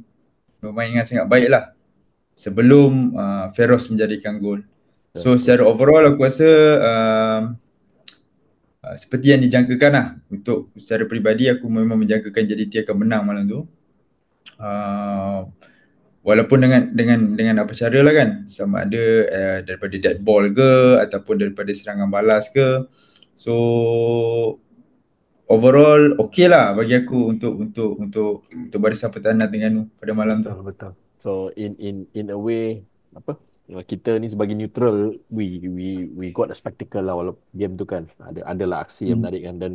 bermain 0.60 0.92
dengan 0.92 1.08
sangat 1.08 1.26
baik 1.32 1.50
lah. 1.50 1.72
Sebelum 2.36 3.16
uh, 3.16 3.46
Feroz 3.56 3.88
menjadikan 3.88 4.44
gol. 4.44 4.60
So 5.16 5.40
secara 5.40 5.64
overall 5.64 6.04
aku 6.12 6.28
rasa 6.28 6.50
um, 6.84 7.56
uh, 8.86 8.96
seperti 8.96 9.34
yang 9.34 9.42
dijangkakan 9.42 9.92
lah 9.92 10.08
untuk 10.30 10.70
secara 10.78 11.10
peribadi 11.10 11.50
aku 11.50 11.66
memang 11.66 11.98
menjangkakan 11.98 12.46
JDT 12.46 12.86
akan 12.86 12.96
menang 13.02 13.24
malam 13.26 13.44
tu. 13.50 13.60
Uh, 14.62 15.50
walaupun 16.22 16.62
dengan 16.62 16.82
dengan 16.94 17.20
dengan 17.34 17.56
apa 17.66 17.74
cara 17.74 18.00
lah 18.02 18.14
kan 18.14 18.30
sama 18.46 18.86
ada 18.86 19.04
uh, 19.30 19.60
daripada 19.66 19.96
dead 19.98 20.18
ball 20.22 20.46
ke 20.54 21.02
ataupun 21.02 21.42
daripada 21.42 21.74
serangan 21.74 22.10
balas 22.14 22.54
ke. 22.54 22.86
So 23.34 23.54
overall 25.50 26.18
okey 26.30 26.48
lah 26.50 26.74
bagi 26.74 26.98
aku 26.98 27.36
untuk 27.36 27.54
untuk 27.58 27.92
untuk 28.00 28.34
untuk 28.50 28.80
barisan 28.80 29.12
pertahanan 29.14 29.50
Terengganu 29.50 29.90
pada 29.98 30.12
malam 30.14 30.42
tu. 30.46 30.50
Betul 30.50 30.66
betul. 30.70 30.92
So 31.22 31.32
in 31.58 31.74
in 31.82 32.06
in 32.14 32.30
a 32.30 32.38
way 32.38 32.86
apa 33.14 33.38
kita 33.66 34.10
ni 34.22 34.28
sebagai 34.30 34.54
neutral 34.54 34.96
we 35.38 35.46
we 35.78 35.88
we 36.20 36.26
got 36.30 36.54
a 36.54 36.58
spectacle 36.62 37.02
lah 37.02 37.16
walaupun 37.18 37.44
game 37.60 37.74
tu 37.82 37.86
kan 37.94 38.04
ada 38.22 38.40
adalah 38.46 38.78
aksi 38.86 39.10
yang 39.10 39.18
Hmm. 39.18 39.26
menarik 39.26 39.42
kan 39.48 39.56
dan 39.64 39.72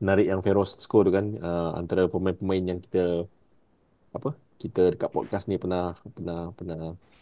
menarik 0.00 0.26
yang 0.28 0.40
Feroz 0.44 0.70
score 0.84 1.04
tu 1.08 1.12
kan 1.18 1.26
uh, 1.40 1.70
antara 1.80 2.04
pemain-pemain 2.12 2.64
yang 2.76 2.78
kita 2.84 3.24
apa 4.10 4.30
kita 4.60 4.92
dekat 4.92 5.10
podcast 5.16 5.44
ni 5.48 5.56
pernah 5.56 5.96
pernah 6.16 6.52
pernah 6.52 6.80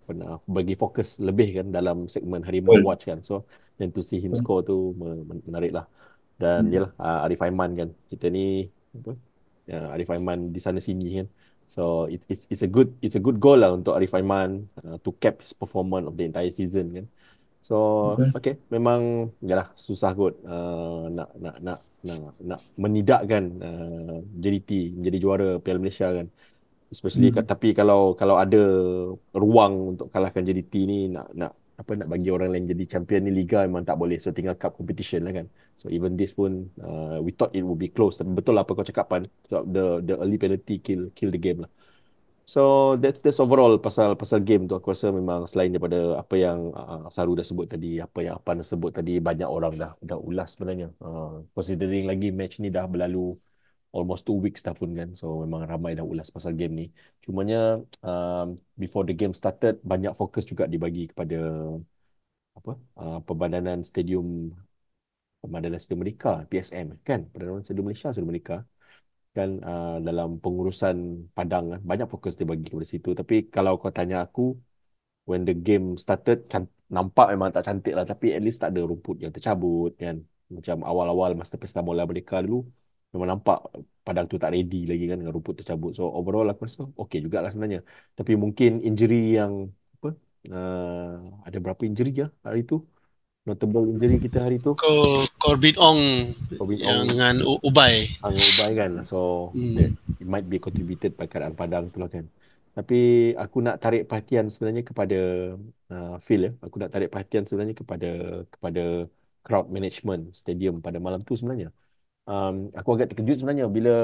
pernah 0.09 0.31
bagi 0.49 0.75
fokus 0.75 1.23
lebih 1.23 1.49
kan 1.63 1.67
dalam 1.71 2.11
segmen 2.11 2.43
Harimau. 2.43 2.75
Watch 2.83 3.07
kan. 3.07 3.23
So 3.23 3.47
then 3.79 3.95
to 3.95 4.03
see 4.03 4.19
him 4.19 4.35
score 4.35 4.67
tu 4.67 4.97
me- 4.99 5.23
men- 5.29 5.45
menarik 5.47 5.71
lah. 5.71 5.87
Dan 6.35 6.67
Hmm. 6.67 6.75
yalah 6.75 6.91
uh, 6.99 7.25
Arif 7.27 7.41
Aiman 7.45 7.71
kan. 7.79 7.89
Kita 8.11 8.27
ni 8.27 8.67
apa? 8.99 9.13
Ya, 9.71 9.79
Arif 9.95 10.09
Aiman 10.11 10.51
di 10.51 10.59
sana 10.59 10.81
sini 10.83 11.23
kan. 11.23 11.27
So 11.69 12.09
it's 12.09 12.25
it's 12.33 12.49
it's 12.49 12.65
a 12.65 12.71
good 12.71 12.97
it's 13.05 13.15
a 13.15 13.23
good 13.23 13.37
goal 13.37 13.61
lah 13.61 13.77
untuk 13.77 13.93
Arif 13.93 14.17
Aiman 14.17 14.65
uh, 14.81 14.97
to 15.05 15.13
cap 15.21 15.45
his 15.45 15.53
performance 15.53 16.09
of 16.09 16.17
the 16.17 16.25
entire 16.25 16.49
season 16.49 16.97
kan. 16.97 17.07
So 17.61 17.77
Betul. 18.17 18.33
okay 18.41 18.55
memang 18.73 19.29
yalah 19.45 19.69
susah 19.77 20.17
kot 20.17 20.41
uh, 20.49 21.13
nak 21.13 21.29
nak 21.37 21.57
nak 21.61 21.79
nak 22.09 22.33
nak 22.41 22.61
menidakkan 22.81 23.45
uh, 23.61 24.17
JDT 24.41 24.97
menjadi 24.97 25.19
juara 25.21 25.49
Piala 25.61 25.77
Malaysia 25.77 26.09
kan. 26.09 26.33
Especially 26.89 27.29
hmm. 27.29 27.45
tapi 27.45 27.77
kalau 27.77 28.17
kalau 28.17 28.41
ada 28.41 28.65
ruang 29.37 29.93
untuk 29.93 30.09
kalahkan 30.09 30.41
JDT 30.41 30.73
ni 30.89 31.13
nak 31.13 31.29
nak 31.37 31.53
apa 31.79 31.95
nak 31.95 32.09
bagi 32.11 32.29
orang 32.35 32.51
lain 32.51 32.67
jadi 32.67 32.85
champion 32.99 33.23
ni 33.23 33.31
liga 33.31 33.63
memang 33.63 33.87
tak 33.87 33.97
boleh. 34.03 34.19
So 34.19 34.35
tinggal 34.35 34.59
cup 34.59 34.75
competition 34.75 35.23
lah 35.23 35.33
kan. 35.39 35.47
So 35.79 35.87
even 35.95 36.19
this 36.19 36.35
pun 36.35 36.67
uh, 36.83 37.23
we 37.23 37.31
thought 37.31 37.55
it 37.55 37.63
would 37.63 37.79
be 37.79 37.87
close. 37.87 38.19
Tapi 38.19 38.35
betul 38.35 38.59
lah 38.59 38.67
apa 38.67 38.75
kau 38.75 38.83
cakap 38.83 39.07
Pan. 39.07 39.23
So 39.47 39.63
the 39.63 40.03
the 40.03 40.15
early 40.19 40.39
penalty 40.43 40.83
kill 40.83 41.15
kill 41.15 41.31
the 41.31 41.39
game 41.39 41.63
lah. 41.63 41.71
So 42.49 42.97
that's 42.97 43.21
that's 43.21 43.39
overall 43.45 43.77
pasal 43.77 44.17
pasal 44.17 44.41
game 44.41 44.65
tu 44.65 44.75
aku 44.75 44.97
rasa 44.97 45.13
memang 45.13 45.45
selain 45.45 45.69
daripada 45.69 46.17
apa 46.17 46.35
yang 46.35 46.73
uh, 46.73 47.05
Saru 47.13 47.37
dah 47.37 47.45
sebut 47.45 47.69
tadi, 47.69 48.01
apa 48.01 48.25
yang 48.25 48.41
Apan 48.41 48.65
dah 48.65 48.67
sebut 48.67 48.91
tadi 48.99 49.21
banyak 49.21 49.45
orang 49.45 49.77
dah 49.77 49.93
dah 50.01 50.19
ulas 50.19 50.57
sebenarnya. 50.57 50.89
Uh, 50.99 51.45
considering 51.53 52.09
lagi 52.09 52.33
match 52.33 52.57
ni 52.59 52.73
dah 52.73 52.89
berlalu 52.89 53.37
almost 53.97 54.23
two 54.27 54.39
weeks 54.45 54.61
dah 54.67 54.75
pun 54.81 54.91
kan. 54.99 55.09
So 55.19 55.27
memang 55.45 55.63
ramai 55.71 55.91
dah 55.99 56.05
ulas 56.13 56.29
pasal 56.35 56.53
game 56.61 56.73
ni. 56.81 56.85
Cumanya 57.25 57.57
um, 58.05 58.47
before 58.83 59.05
the 59.09 59.15
game 59.21 59.35
started 59.41 59.75
banyak 59.91 60.13
fokus 60.21 60.45
juga 60.51 60.65
dibagi 60.73 61.09
kepada 61.11 61.37
apa 62.59 62.73
uh, 63.03 63.19
Pembadanan 63.27 63.79
Stadium 63.91 64.27
Pembadanan 65.43 65.79
Stadium 65.79 66.01
Merdeka 66.03 66.31
PSM 66.51 66.87
kan 67.07 67.21
Pembadanan 67.31 67.63
Stadium 67.67 67.85
Malaysia 67.87 68.11
Stadium 68.11 68.31
Merdeka 68.31 68.57
kan 69.37 69.51
uh, 69.63 69.97
dalam 70.03 70.29
pengurusan 70.43 70.97
padang 71.37 71.65
kan. 71.73 71.81
banyak 71.91 72.09
fokus 72.13 72.35
dia 72.39 72.47
bagi 72.51 72.67
kepada 72.67 72.89
situ 72.93 73.11
tapi 73.15 73.35
kalau 73.55 73.79
kau 73.79 73.93
tanya 73.95 74.17
aku 74.27 74.43
when 75.29 75.43
the 75.47 75.55
game 75.67 75.95
started 76.05 76.39
can, 76.51 76.65
nampak 76.97 77.27
memang 77.33 77.49
tak 77.55 77.63
cantik 77.69 77.95
lah 77.95 78.03
tapi 78.13 78.27
at 78.37 78.43
least 78.43 78.59
tak 78.63 78.71
ada 78.73 78.81
rumput 78.91 79.17
yang 79.23 79.33
tercabut 79.35 79.93
kan 80.03 80.17
macam 80.57 80.77
awal-awal 80.91 81.31
masa 81.39 81.55
pesta 81.63 81.81
bola 81.87 82.03
merdeka 82.09 82.41
dulu 82.45 82.67
memang 83.13 83.29
nampak 83.33 83.59
padang 84.07 84.27
tu 84.31 84.37
tak 84.43 84.51
ready 84.55 84.77
lagi 84.91 85.05
kan 85.11 85.17
dengan 85.21 85.33
rumput 85.37 85.55
tercabut 85.61 85.93
so 85.97 86.03
overall 86.19 86.47
aku 86.53 86.63
rasa 86.69 86.83
okey 87.03 87.19
jugalah 87.25 87.51
sebenarnya. 87.53 87.81
Tapi 88.19 88.33
mungkin 88.43 88.71
injury 88.89 89.37
yang 89.39 89.53
apa 89.97 90.09
uh, 90.53 91.13
ada 91.47 91.59
berapa 91.65 91.83
injury 91.89 92.11
ya 92.23 92.27
hari 92.47 92.61
tu? 92.71 92.77
Notable 93.49 93.85
injury 93.93 94.17
kita 94.21 94.39
hari 94.45 94.57
tu? 94.61 94.77
Ko 94.77 94.93
Corbin 95.41 95.77
Ong 95.81 96.01
Corbin 96.61 96.79
yang 96.85 97.01
Ong. 97.01 97.09
dengan 97.13 97.35
U- 97.45 97.63
Ubay. 97.69 97.95
Angin 98.25 98.45
Ubay 98.45 98.71
kan? 98.81 98.91
So 99.11 99.19
Hmm. 99.57 99.89
it 100.21 100.29
might 100.29 100.47
be 100.53 100.59
contributed 100.61 101.17
by 101.17 101.25
keadaan 101.31 101.57
padang 101.57 101.89
tu 101.93 101.99
lah 102.03 102.11
kan. 102.13 102.25
Tapi 102.77 103.35
aku 103.35 103.59
nak 103.67 103.77
tarik 103.83 104.07
perhatian 104.07 104.47
sebenarnya 104.53 104.83
kepada 104.87 105.19
uh, 105.91 106.17
Phil 106.21 106.41
ya. 106.47 106.51
Aku 106.65 106.77
nak 106.79 106.91
tarik 106.95 107.09
perhatian 107.13 107.43
sebenarnya 107.49 107.75
kepada 107.75 108.11
kepada 108.53 108.83
crowd 109.45 109.67
management 109.73 110.23
stadium 110.37 110.85
pada 110.85 111.01
malam 111.01 111.21
tu 111.25 111.33
sebenarnya 111.35 111.73
um, 112.29 112.69
aku 112.77 112.89
agak 112.95 113.17
terkejut 113.17 113.41
sebenarnya 113.41 113.67
bila 113.73 113.97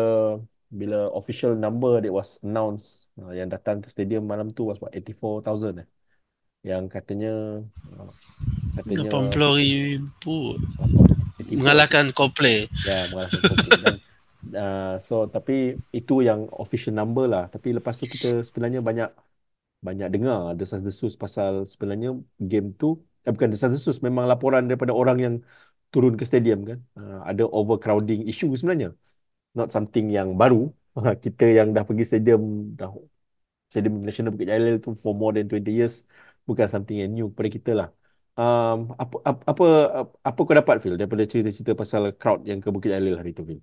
bila 0.72 1.12
official 1.14 1.54
number 1.54 2.02
that 2.02 2.10
was 2.10 2.40
announced 2.42 3.12
uh, 3.20 3.30
yang 3.30 3.52
datang 3.52 3.84
ke 3.84 3.92
stadium 3.92 4.24
malam 4.26 4.50
tu 4.50 4.66
was 4.66 4.80
what 4.80 4.90
84,000 4.96 5.84
eh 5.84 5.88
yang 6.64 6.88
katanya 6.88 7.60
uh, 7.92 8.10
katanya 8.80 9.28
80 9.28 9.60
ribu. 9.60 10.56
apa 10.80 11.14
84 11.44 11.60
Mengalahkan 11.60 12.04
Coldplay. 12.16 12.66
Ya, 12.88 13.04
mengalahkan 13.12 13.40
Coldplay. 13.44 13.80
Dan, 13.84 13.96
uh, 14.64 14.94
so, 14.96 15.28
tapi 15.28 15.76
itu 15.92 16.24
yang 16.24 16.48
official 16.56 16.96
number 16.96 17.28
lah. 17.28 17.52
Tapi 17.52 17.76
lepas 17.76 18.00
tu 18.00 18.08
kita 18.08 18.40
sebenarnya 18.40 18.80
banyak 18.80 19.10
banyak 19.84 20.08
dengar 20.08 20.56
desas-desus 20.56 21.20
pasal 21.20 21.68
sebenarnya 21.68 22.16
game 22.40 22.72
tu, 22.72 23.04
eh, 23.28 23.32
bukan 23.32 23.52
desas-desus, 23.52 24.00
memang 24.00 24.24
laporan 24.24 24.64
daripada 24.64 24.96
orang 24.96 25.18
yang 25.20 25.34
turun 25.94 26.14
ke 26.20 26.24
stadium 26.30 26.60
kan. 26.70 26.78
Uh, 26.98 27.20
ada 27.30 27.42
overcrowding 27.58 28.20
issue 28.30 28.50
sebenarnya. 28.58 28.90
Not 29.58 29.68
something 29.76 30.06
yang 30.16 30.28
baru. 30.40 30.60
kita 31.24 31.44
yang 31.58 31.68
dah 31.76 31.84
pergi 31.88 32.04
stadium, 32.10 32.42
dah 32.78 32.90
Stadium 33.74 33.94
Nasional 34.06 34.30
Bukit 34.30 34.48
Jalil 34.54 34.78
tu 34.78 34.94
for 34.94 35.12
more 35.18 35.34
than 35.34 35.50
20 35.50 35.66
years, 35.74 36.06
bukan 36.46 36.66
something 36.70 36.94
yang 37.02 37.10
new 37.10 37.26
kepada 37.34 37.50
kita 37.50 37.70
lah. 37.74 37.88
Um, 38.34 38.94
apa, 38.98 39.14
apa 39.30 39.42
apa 39.50 39.66
apa 40.26 40.38
kau 40.42 40.54
dapat 40.54 40.76
Phil 40.82 40.94
daripada 40.98 41.22
cerita-cerita 41.26 41.72
pasal 41.74 42.14
crowd 42.14 42.46
yang 42.46 42.58
ke 42.62 42.70
Bukit 42.70 42.94
Jalil 42.94 43.18
hari 43.18 43.34
tu 43.34 43.42
Phil? 43.42 43.58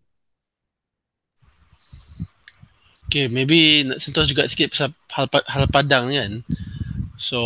Okay, 3.07 3.27
maybe 3.27 3.83
nak 3.83 3.99
sentuh 3.99 4.23
juga 4.23 4.47
sikit 4.47 4.71
pasal 4.71 4.95
hal, 5.11 5.27
hal 5.47 5.63
Padang 5.67 6.15
kan. 6.15 6.31
So, 7.19 7.39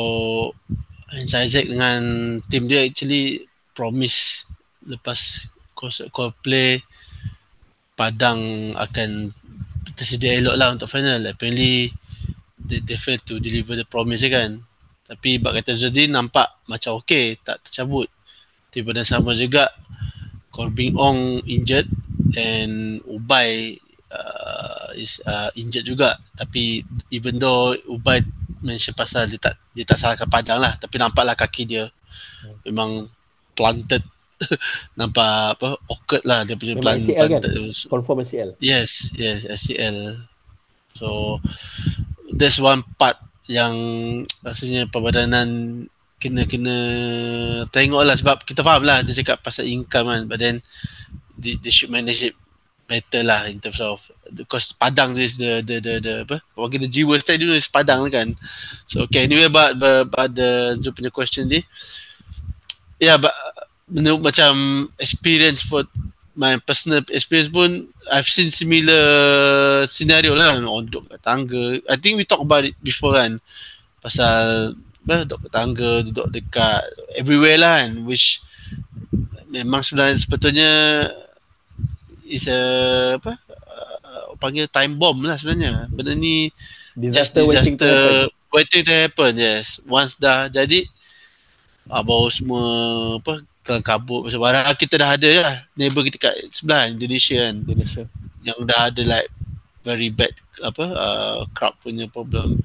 Hans 1.09 1.33
Isaac 1.33 1.65
dengan 1.65 2.01
tim 2.49 2.69
dia 2.69 2.85
actually 2.85 3.49
promise 3.73 4.45
lepas 4.87 5.49
konsert 5.75 6.09
Coldplay 6.13 6.81
Padang 7.95 8.71
akan 8.75 9.31
tersedia 9.95 10.35
elok 10.35 10.55
lah 10.59 10.75
untuk 10.75 10.91
final. 10.91 11.23
Apparently, 11.23 11.87
they, 12.59 12.83
they 12.83 12.99
failed 12.99 13.23
to 13.23 13.39
deliver 13.39 13.79
the 13.79 13.87
promise 13.87 14.19
je 14.19 14.27
kan. 14.27 14.59
Tapi 15.07 15.39
bak 15.39 15.61
kata 15.61 15.77
Zudin 15.79 16.11
nampak 16.11 16.59
macam 16.67 16.99
okay, 16.99 17.39
tak 17.39 17.63
tercabut. 17.63 18.11
Tiba 18.67 18.91
dan 18.91 19.07
sama 19.07 19.31
juga 19.31 19.71
Corbin 20.51 20.97
Ong 20.99 21.39
injured 21.47 21.87
and 22.35 22.99
Ubay 23.07 23.79
uh, 24.11 24.91
is 24.97 25.23
uh, 25.23 25.47
injured 25.55 25.87
juga. 25.87 26.19
Tapi 26.35 26.83
even 27.13 27.39
though 27.39 27.77
Ubay 27.87 28.19
mention 28.65 28.97
pasal 28.97 29.29
dia 29.29 29.39
tak 29.39 29.55
dia 29.71 29.85
tak 29.85 30.01
salahkan 30.01 30.27
Padang 30.27 30.59
lah, 30.59 30.73
tapi 30.75 30.97
nampaklah 30.99 31.37
kaki 31.37 31.63
dia 31.63 31.87
memang 32.67 33.07
planted. 33.55 34.01
nampak 34.99 35.55
apa 35.59 35.79
awkward 35.87 36.23
lah 36.27 36.43
dia 36.43 36.59
punya 36.59 36.75
Memang 36.75 36.83
plan, 36.83 36.97
ACL 36.99 37.27
kan? 37.31 37.41
Confirm 37.87 38.17
ACL. 38.21 38.49
Yes, 38.59 39.11
yes, 39.15 39.47
SCL. 39.47 40.19
So 40.95 41.39
that's 42.35 42.59
one 42.59 42.83
part 42.99 43.19
yang 43.45 43.75
rasanya 44.41 44.89
perbadanan 44.89 45.85
kena 46.17 46.49
kena 46.49 46.77
tengok 47.69 48.01
lah 48.01 48.15
sebab 48.17 48.41
kita 48.47 48.65
faham 48.65 48.81
lah 48.81 49.05
dia 49.05 49.13
cakap 49.13 49.43
pasal 49.45 49.67
income 49.67 50.09
kan 50.09 50.21
but 50.25 50.41
then 50.41 50.63
they, 51.37 51.59
they 51.61 51.69
should 51.69 51.91
manage 51.91 52.25
it 52.25 52.33
better 52.85 53.21
lah 53.25 53.45
in 53.49 53.61
terms 53.61 53.81
of 53.81 54.01
because 54.33 54.73
Padang 54.73 55.13
tu 55.13 55.21
is 55.21 55.37
the 55.37 55.61
the 55.61 55.77
the, 55.81 55.93
the 56.01 56.13
apa 56.25 56.37
orang 56.57 56.71
kata 56.77 56.87
jiwa 56.89 57.17
stadium 57.21 57.53
is 57.53 57.69
Padang 57.69 58.05
kan 58.09 58.33
so 58.89 59.05
okay 59.05 59.25
anyway 59.25 59.49
about 59.49 59.77
about, 59.77 60.09
about 60.09 60.31
the 60.33 60.77
Zul 60.81 60.93
punya 60.93 61.13
question 61.13 61.49
ni 61.49 61.61
yeah 62.97 63.17
but 63.17 63.33
menurut 63.85 64.21
macam 64.21 64.53
experience 64.97 65.61
for 65.61 65.85
my 66.35 66.59
personal 66.59 66.99
experience 67.09 67.47
pun 67.47 67.87
I've 68.11 68.27
seen 68.27 68.51
similar 68.51 69.85
scenario 69.87 70.35
lah. 70.35 70.59
On 70.59 70.83
duduk 70.83 71.07
kat 71.07 71.21
tangga. 71.23 71.79
I 71.87 71.95
think 71.95 72.19
we 72.19 72.27
talk 72.27 72.43
about 72.43 72.67
it 72.67 72.75
before 72.83 73.15
kan. 73.15 73.39
Pasal 74.03 74.73
apa, 75.05 75.23
duduk 75.23 75.47
kat 75.47 75.51
tangga 75.53 75.91
duduk 76.03 76.27
dekat 76.35 76.81
everywhere 77.15 77.57
lah 77.61 77.85
kan. 77.85 78.03
Which 78.03 78.43
memang 79.47 79.81
sebenarnya 79.85 80.19
sepatutnya 80.19 80.71
is 82.25 82.49
a 82.49 82.59
apa 83.21 83.37
uh, 84.03 84.35
panggil 84.41 84.67
time 84.67 84.99
bomb 84.99 85.23
lah 85.23 85.39
sebenarnya. 85.39 85.87
Benda 85.93 86.11
ni 86.17 86.51
just 86.99 87.31
Disaster, 87.31 87.43
waiting 87.47 87.75
to 87.79 87.85
happen. 87.87 88.11
disaster 88.27 88.43
waiting 88.55 88.83
to 88.87 88.93
happen 88.95 89.31
yes. 89.35 89.83
Once 89.83 90.15
dah 90.15 90.47
jadi 90.47 90.87
ah, 91.91 91.99
baru 91.99 92.31
semua 92.31 92.63
apa 93.19 93.43
kelang 93.65 93.81
kabut 93.81 94.29
macam 94.29 94.39
barang 94.45 94.65
kita 94.77 94.95
dah 95.01 95.09
ada 95.17 95.31
lah 95.41 95.55
neighbor 95.73 96.05
kita 96.05 96.21
kat 96.21 96.35
sebelah 96.53 96.85
Indonesia 96.85 97.49
kan 97.49 97.55
Indonesia. 97.65 98.03
yang 98.45 98.61
dah 98.61 98.93
ada 98.93 99.01
like 99.01 99.29
very 99.81 100.13
bad 100.13 100.33
apa 100.61 100.85
uh, 100.93 101.39
crowd 101.53 101.73
punya 101.81 102.05
problem. 102.09 102.61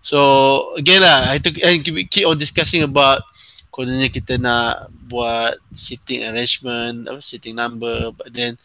So 0.00 0.72
again 0.76 1.04
lah, 1.04 1.28
I 1.28 1.36
think 1.36 1.60
and 1.60 1.84
keep, 1.84 1.96
keep 2.08 2.24
on 2.24 2.40
discussing 2.40 2.80
about 2.80 3.24
kononnya 3.68 4.08
kita 4.08 4.40
nak 4.40 4.88
buat 5.08 5.60
seating 5.72 6.24
arrangement, 6.28 7.08
apa 7.08 7.20
seating 7.20 7.56
number, 7.56 8.12
but 8.16 8.32
then 8.32 8.56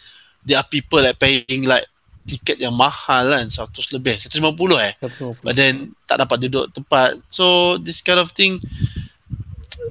there 0.48 0.60
are 0.60 0.68
people 0.68 1.04
like 1.04 1.20
paying 1.20 1.68
like 1.68 1.88
tiket 2.24 2.60
yang 2.60 2.72
mahal 2.72 3.28
kan, 3.28 3.52
100 3.52 3.96
lebih, 3.96 4.16
150 4.32 4.40
eh. 4.80 4.94
150. 5.04 5.44
But 5.44 5.54
then 5.60 5.92
tak 6.08 6.24
dapat 6.24 6.48
duduk 6.48 6.72
tempat. 6.72 7.20
So 7.28 7.76
this 7.76 8.00
kind 8.00 8.24
of 8.24 8.32
thing 8.32 8.64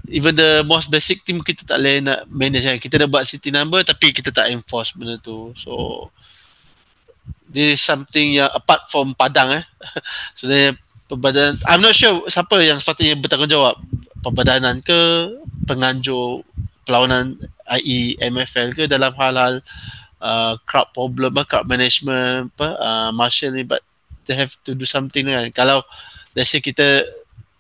even 0.09 0.37
the 0.37 0.65
most 0.65 0.91
basic 0.93 1.25
team 1.25 1.41
kita 1.41 1.65
tak 1.65 1.79
boleh 1.81 2.05
nak 2.05 2.25
manage 2.29 2.65
kan. 2.65 2.79
Kita 2.81 3.01
dah 3.01 3.09
buat 3.09 3.25
city 3.25 3.53
number 3.53 3.81
tapi 3.85 4.13
kita 4.13 4.33
tak 4.33 4.53
enforce 4.53 4.93
benda 4.97 5.17
tu. 5.21 5.53
So 5.57 6.09
this 7.49 7.79
is 7.79 7.81
something 7.85 8.41
yang 8.41 8.51
apart 8.53 8.89
from 8.89 9.13
Padang 9.13 9.61
eh. 9.61 9.65
Sebenarnya 10.39 10.81
perbadanan 11.13 11.61
I'm 11.69 11.85
not 11.85 11.93
sure 11.93 12.25
siapa 12.33 12.57
yang 12.65 12.81
sepatutnya 12.81 13.21
bertanggungjawab 13.21 13.77
perbadanan 14.25 14.81
ke 14.81 15.29
penganjur 15.69 16.41
perlawanan 16.89 17.37
IE 17.85 18.17
MFL 18.19 18.73
ke 18.73 18.85
dalam 18.89 19.13
hal-hal 19.15 19.61
uh, 20.25 20.57
crowd 20.65 20.89
problem 20.97 21.37
crowd 21.45 21.69
management 21.69 22.49
apa 22.57 22.69
uh, 22.81 23.11
marshal 23.13 23.53
ni 23.53 23.67
but 23.67 23.85
they 24.25 24.35
have 24.39 24.55
to 24.65 24.73
do 24.73 24.87
something 24.87 25.29
kan 25.29 25.53
kalau 25.53 25.85
let's 26.33 26.49
say 26.49 26.63
kita 26.63 27.05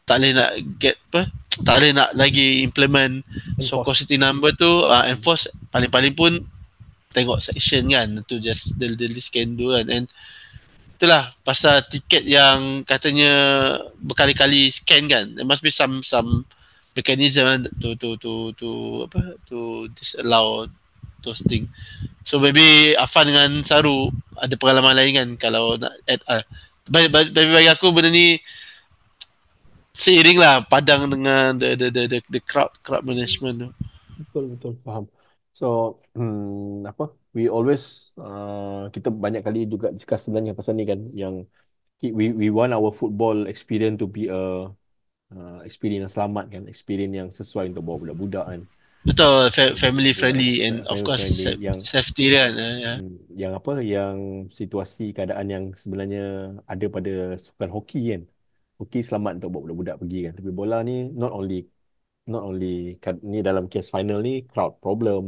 tak 0.08 0.22
boleh 0.22 0.32
nak 0.34 0.50
get 0.80 0.96
apa 1.12 1.28
tak 1.60 1.84
boleh 1.84 1.92
nak 1.92 2.16
lagi 2.16 2.64
implement 2.64 3.20
so 3.60 3.84
city 3.92 4.16
number 4.16 4.56
tu 4.56 4.88
uh, 4.88 5.04
enforce. 5.04 5.52
Paling-paling 5.68 6.16
pun 6.16 6.40
tengok 7.12 7.44
section 7.44 7.92
kan 7.92 8.24
tu 8.24 8.40
just 8.40 8.80
the, 8.80 8.88
the 8.96 9.08
list 9.12 9.36
can 9.36 9.52
do 9.52 9.76
kan. 9.76 9.86
And 9.92 10.04
itulah 10.96 11.36
pasal 11.44 11.84
tiket 11.92 12.24
yang 12.24 12.88
katanya 12.88 13.32
berkali-kali 14.00 14.72
scan 14.72 15.04
kan. 15.12 15.36
There 15.36 15.44
must 15.44 15.60
be 15.60 15.68
some 15.68 16.00
some 16.00 16.48
mechanism 16.96 17.44
kan 17.44 17.60
to 17.84 17.96
to 18.00 18.16
to 18.16 18.32
to 18.56 18.68
apa 19.08 19.36
to 19.52 19.88
disallow 19.92 20.68
those 21.20 21.44
thing. 21.44 21.68
So 22.24 22.40
maybe 22.40 22.96
Afan 22.96 23.28
dengan 23.28 23.60
Saru 23.66 24.08
ada 24.40 24.54
pengalaman 24.56 24.96
lain 24.96 25.12
kan 25.14 25.28
kalau 25.36 25.76
nak 25.76 25.92
add 26.08 26.22
uh, 26.30 26.42
bagi, 26.88 27.08
bagi, 27.12 27.30
bagi 27.34 27.70
aku 27.70 27.94
benda 27.94 28.10
ni 28.10 28.38
seiring 29.92 30.40
lah 30.40 30.64
padang 30.64 31.08
dengan 31.12 31.56
the 31.56 31.76
the 31.76 31.88
the 31.92 32.02
the, 32.08 32.18
the 32.32 32.40
crowd 32.40 32.72
crowd 32.80 33.04
management 33.04 33.68
tu. 33.68 33.68
Betul 34.18 34.44
betul 34.56 34.72
faham. 34.80 35.04
So 35.52 36.00
hmm, 36.16 36.88
apa? 36.88 37.12
We 37.32 37.48
always 37.48 38.12
uh, 38.20 38.92
kita 38.92 39.08
banyak 39.08 39.44
kali 39.44 39.64
juga 39.68 39.88
discuss 39.92 40.28
sebenarnya 40.28 40.52
pasal 40.52 40.76
ni 40.76 40.84
kan 40.84 41.00
yang 41.16 41.44
we 42.00 42.32
we 42.32 42.48
want 42.52 42.76
our 42.76 42.92
football 42.92 43.48
experience 43.48 44.00
to 44.00 44.08
be 44.08 44.28
a 44.28 44.68
uh, 45.32 45.60
experience 45.64 46.08
yang 46.08 46.12
selamat 46.12 46.44
kan 46.52 46.62
experience 46.68 47.14
yang 47.14 47.28
sesuai 47.32 47.72
untuk 47.72 47.84
bawa 47.84 47.96
budak-budak 48.00 48.46
kan. 48.48 48.62
Betul 49.02 49.50
fa- 49.50 49.74
family 49.74 50.14
friendly 50.14 50.62
yeah, 50.62 50.66
and 50.70 50.76
of 50.86 51.02
course 51.02 51.26
friendly, 51.26 51.66
yang, 51.68 51.78
safety 51.82 52.32
kan 52.32 52.54
uh, 52.54 52.76
yeah. 52.80 52.96
yang 53.34 53.52
apa? 53.56 53.80
Yang 53.80 54.48
situasi 54.52 55.12
keadaan 55.12 55.46
yang 55.52 55.64
sebenarnya 55.76 56.56
ada 56.64 56.86
pada 56.88 57.36
sukan 57.36 57.68
hoki 57.72 58.16
kan 58.16 58.22
hoki 58.78 59.00
selamat 59.08 59.32
untuk 59.38 59.50
bawa 59.52 59.62
budak-budak 59.66 59.96
pergi 60.00 60.18
kan. 60.26 60.32
Tapi 60.38 60.50
bola 60.58 60.76
ni 60.88 60.92
not 61.22 61.32
only 61.38 61.54
not 62.32 62.42
only 62.48 62.66
kan, 63.02 63.14
ni 63.32 63.38
dalam 63.48 63.64
case 63.72 63.88
final 63.94 64.18
ni 64.26 64.30
crowd 64.50 64.72
problem. 64.84 65.22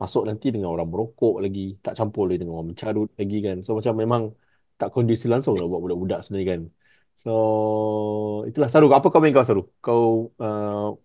Masuk 0.00 0.22
nanti 0.28 0.46
dengan 0.54 0.72
orang 0.74 0.88
berokok 0.92 1.34
lagi 1.44 1.76
tak 1.84 1.92
campur 1.98 2.24
lagi 2.28 2.38
dengan 2.42 2.54
orang 2.56 2.68
mencarut 2.72 3.08
lagi 3.20 3.36
kan. 3.46 3.56
So 3.64 3.70
macam 3.78 3.94
memang 4.02 4.22
tak 4.80 4.88
kondisi 4.94 5.26
langsung 5.28 5.54
lah 5.60 5.68
buat 5.68 5.80
budak-budak 5.84 6.20
sebenarnya 6.24 6.48
kan. 6.52 6.62
So 7.22 7.30
itulah. 8.48 8.68
Saru 8.72 8.88
apa 8.96 9.08
komen 9.12 9.30
kau 9.36 9.44
Saru? 9.44 9.62
Kau 9.84 10.32
uh, 10.40 10.96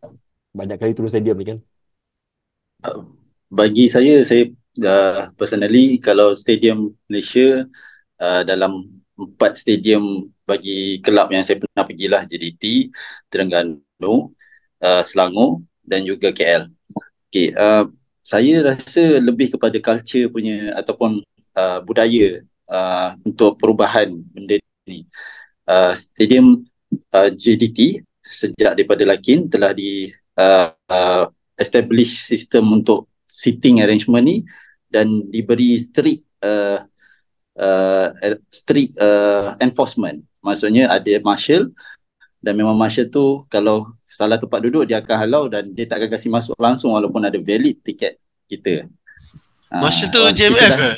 banyak 0.55 0.77
kali 0.79 0.91
turun 0.95 1.11
stadium 1.11 1.35
ni 1.39 1.45
kan? 1.51 1.59
Bagi 3.51 3.91
saya 3.91 4.23
saya 4.23 4.47
uh, 4.79 5.31
personally 5.35 5.99
kalau 5.99 6.31
stadium 6.35 6.95
Malaysia 7.11 7.67
uh, 8.23 8.41
dalam 8.47 8.87
empat 9.15 9.59
stadium 9.59 10.31
bagi 10.45 11.01
kelab 11.01 11.33
yang 11.33 11.41
saya 11.41 11.57
pernah 11.59 11.83
pergilah 11.83 12.21
JDT, 12.29 12.93
Terengganu, 13.27 14.31
uh, 14.79 15.01
Selangor 15.01 15.65
dan 15.81 16.05
juga 16.05 16.29
KL. 16.29 16.69
Okay, 17.27 17.51
uh, 17.57 17.89
saya 18.21 18.73
rasa 18.73 19.21
lebih 19.21 19.57
kepada 19.57 19.77
culture 19.81 20.29
punya 20.29 20.73
ataupun 20.77 21.21
uh, 21.57 21.79
budaya 21.81 22.45
uh, 22.69 23.17
untuk 23.25 23.57
perubahan 23.57 24.13
benda 24.33 24.61
ni. 24.85 25.05
Uh, 25.65 25.97
stadium 25.97 26.61
uh, 27.09 27.29
JDT 27.33 28.05
sejak 28.21 28.77
daripada 28.77 29.01
Lakin 29.01 29.49
telah 29.49 29.73
di 29.73 30.13
uh, 30.37 30.69
uh, 30.89 31.25
establish 31.57 32.29
sistem 32.29 32.69
untuk 32.81 33.09
seating 33.25 33.81
arrangement 33.81 34.25
ni 34.25 34.37
dan 34.89 35.25
diberi 35.29 35.77
strict 35.81 36.23
uh, 36.45 36.85
uh, 37.59 38.07
strict 38.53 38.95
uh, 38.99 39.57
enforcement. 39.59 40.23
Maksudnya 40.45 40.85
ada 40.93 41.09
marshal 41.25 41.73
dan 42.37 42.53
memang 42.53 42.77
marshal 42.77 43.09
tu 43.09 43.41
kalau 43.49 43.89
salah 44.05 44.37
tempat 44.37 44.61
duduk 44.61 44.85
dia 44.85 45.01
akan 45.01 45.17
halau 45.17 45.43
dan 45.49 45.73
dia 45.73 45.89
tak 45.89 46.05
akan 46.05 46.09
kasih 46.13 46.29
masuk 46.29 46.53
langsung 46.61 46.93
walaupun 46.93 47.25
ada 47.25 47.41
valid 47.41 47.81
tiket 47.81 48.21
kita. 48.45 48.85
Marshal 49.73 50.13
tu 50.13 50.21
JMF 50.29 50.71
ke? 50.77 50.89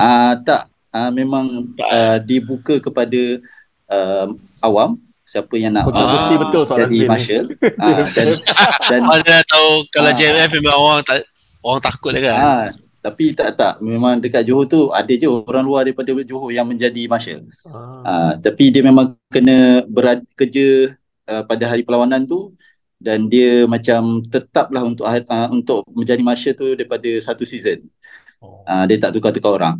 Ah 0.00 0.08
uh, 0.08 0.32
tak, 0.40 0.72
uh, 0.96 1.10
memang 1.12 1.68
uh, 1.76 2.16
dibuka 2.24 2.80
kepada 2.80 3.44
uh, 3.92 4.32
awam 4.64 4.96
siapa 5.28 5.52
yang 5.60 5.76
nak 5.76 5.84
kontroversi 5.84 6.34
uh, 6.34 6.40
betul 6.40 6.62
soalan 6.64 6.88
jadi 6.88 6.98
marshal. 7.04 7.44
Uh, 7.60 8.00
dan 8.88 9.04
dan 9.04 9.42
tahu 9.44 9.68
kalau 9.92 10.10
uh, 10.10 10.16
JMF 10.16 10.50
memang 10.56 10.76
orang 10.80 11.00
tak 11.04 11.28
orang 11.60 11.80
takut 11.84 12.10
dia 12.16 12.32
kan. 12.32 12.40
Uh, 12.40 12.66
tapi 12.98 13.30
tak 13.30 13.54
tak 13.54 13.78
memang 13.78 14.18
dekat 14.18 14.42
Johor 14.42 14.66
tu 14.66 14.90
ada 14.90 15.08
je 15.08 15.30
orang 15.30 15.62
luar 15.62 15.86
daripada 15.86 16.10
Johor 16.26 16.50
yang 16.50 16.66
menjadi 16.66 17.06
marshal. 17.06 17.46
Uh. 17.62 18.02
Uh, 18.02 18.32
tapi 18.42 18.74
dia 18.74 18.82
memang 18.82 19.14
kena 19.30 19.86
berada 19.86 20.22
kerja 20.34 20.98
uh, 21.30 21.42
pada 21.46 21.64
hari 21.70 21.86
perlawanan 21.86 22.26
tu 22.26 22.52
dan 22.98 23.30
dia 23.30 23.64
macam 23.70 24.26
tetaplah 24.26 24.82
untuk 24.82 25.06
uh, 25.06 25.48
untuk 25.54 25.86
menjadi 25.94 26.22
marshal 26.22 26.54
tu 26.58 26.74
daripada 26.74 27.08
satu 27.22 27.46
season. 27.46 27.86
Oh. 28.42 28.66
Uh, 28.66 28.84
dia 28.90 28.98
tak 28.98 29.14
tukar-tukar 29.14 29.54
orang. 29.54 29.76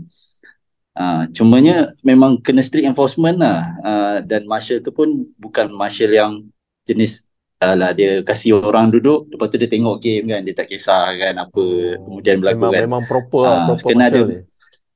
Uh, 0.99 1.31
cumanya 1.31 1.95
memang 2.03 2.43
kena 2.43 2.59
strict 2.59 2.87
enforcement 2.87 3.39
lah 3.39 3.79
uh, 3.87 4.19
dan 4.23 4.43
marshal 4.51 4.83
tu 4.83 4.91
pun 4.91 5.31
bukan 5.39 5.71
marshal 5.71 6.11
yang 6.11 6.43
jenis 6.83 7.28
uh, 7.63 7.75
lah 7.75 7.91
dia 7.95 8.23
kasih 8.23 8.59
orang 8.59 8.91
duduk 8.91 9.27
lepas 9.35 9.51
tu 9.51 9.59
dia 9.59 9.71
tengok 9.71 9.97
game 9.99 10.25
kan 10.31 10.41
dia 10.43 10.55
tak 10.55 10.67
kisah 10.71 11.15
kan 11.19 11.35
apa 11.37 11.63
oh. 11.63 12.03
kemudian 12.07 12.37
berlaku 12.39 12.59
memang, 12.67 12.73
kan. 12.75 12.83
Memang 12.87 13.03
proper 13.07 13.45
uh, 13.45 13.67
proper 13.75 13.89
kena 13.93 14.05
ada. 14.11 14.21
Ya, 14.23 14.39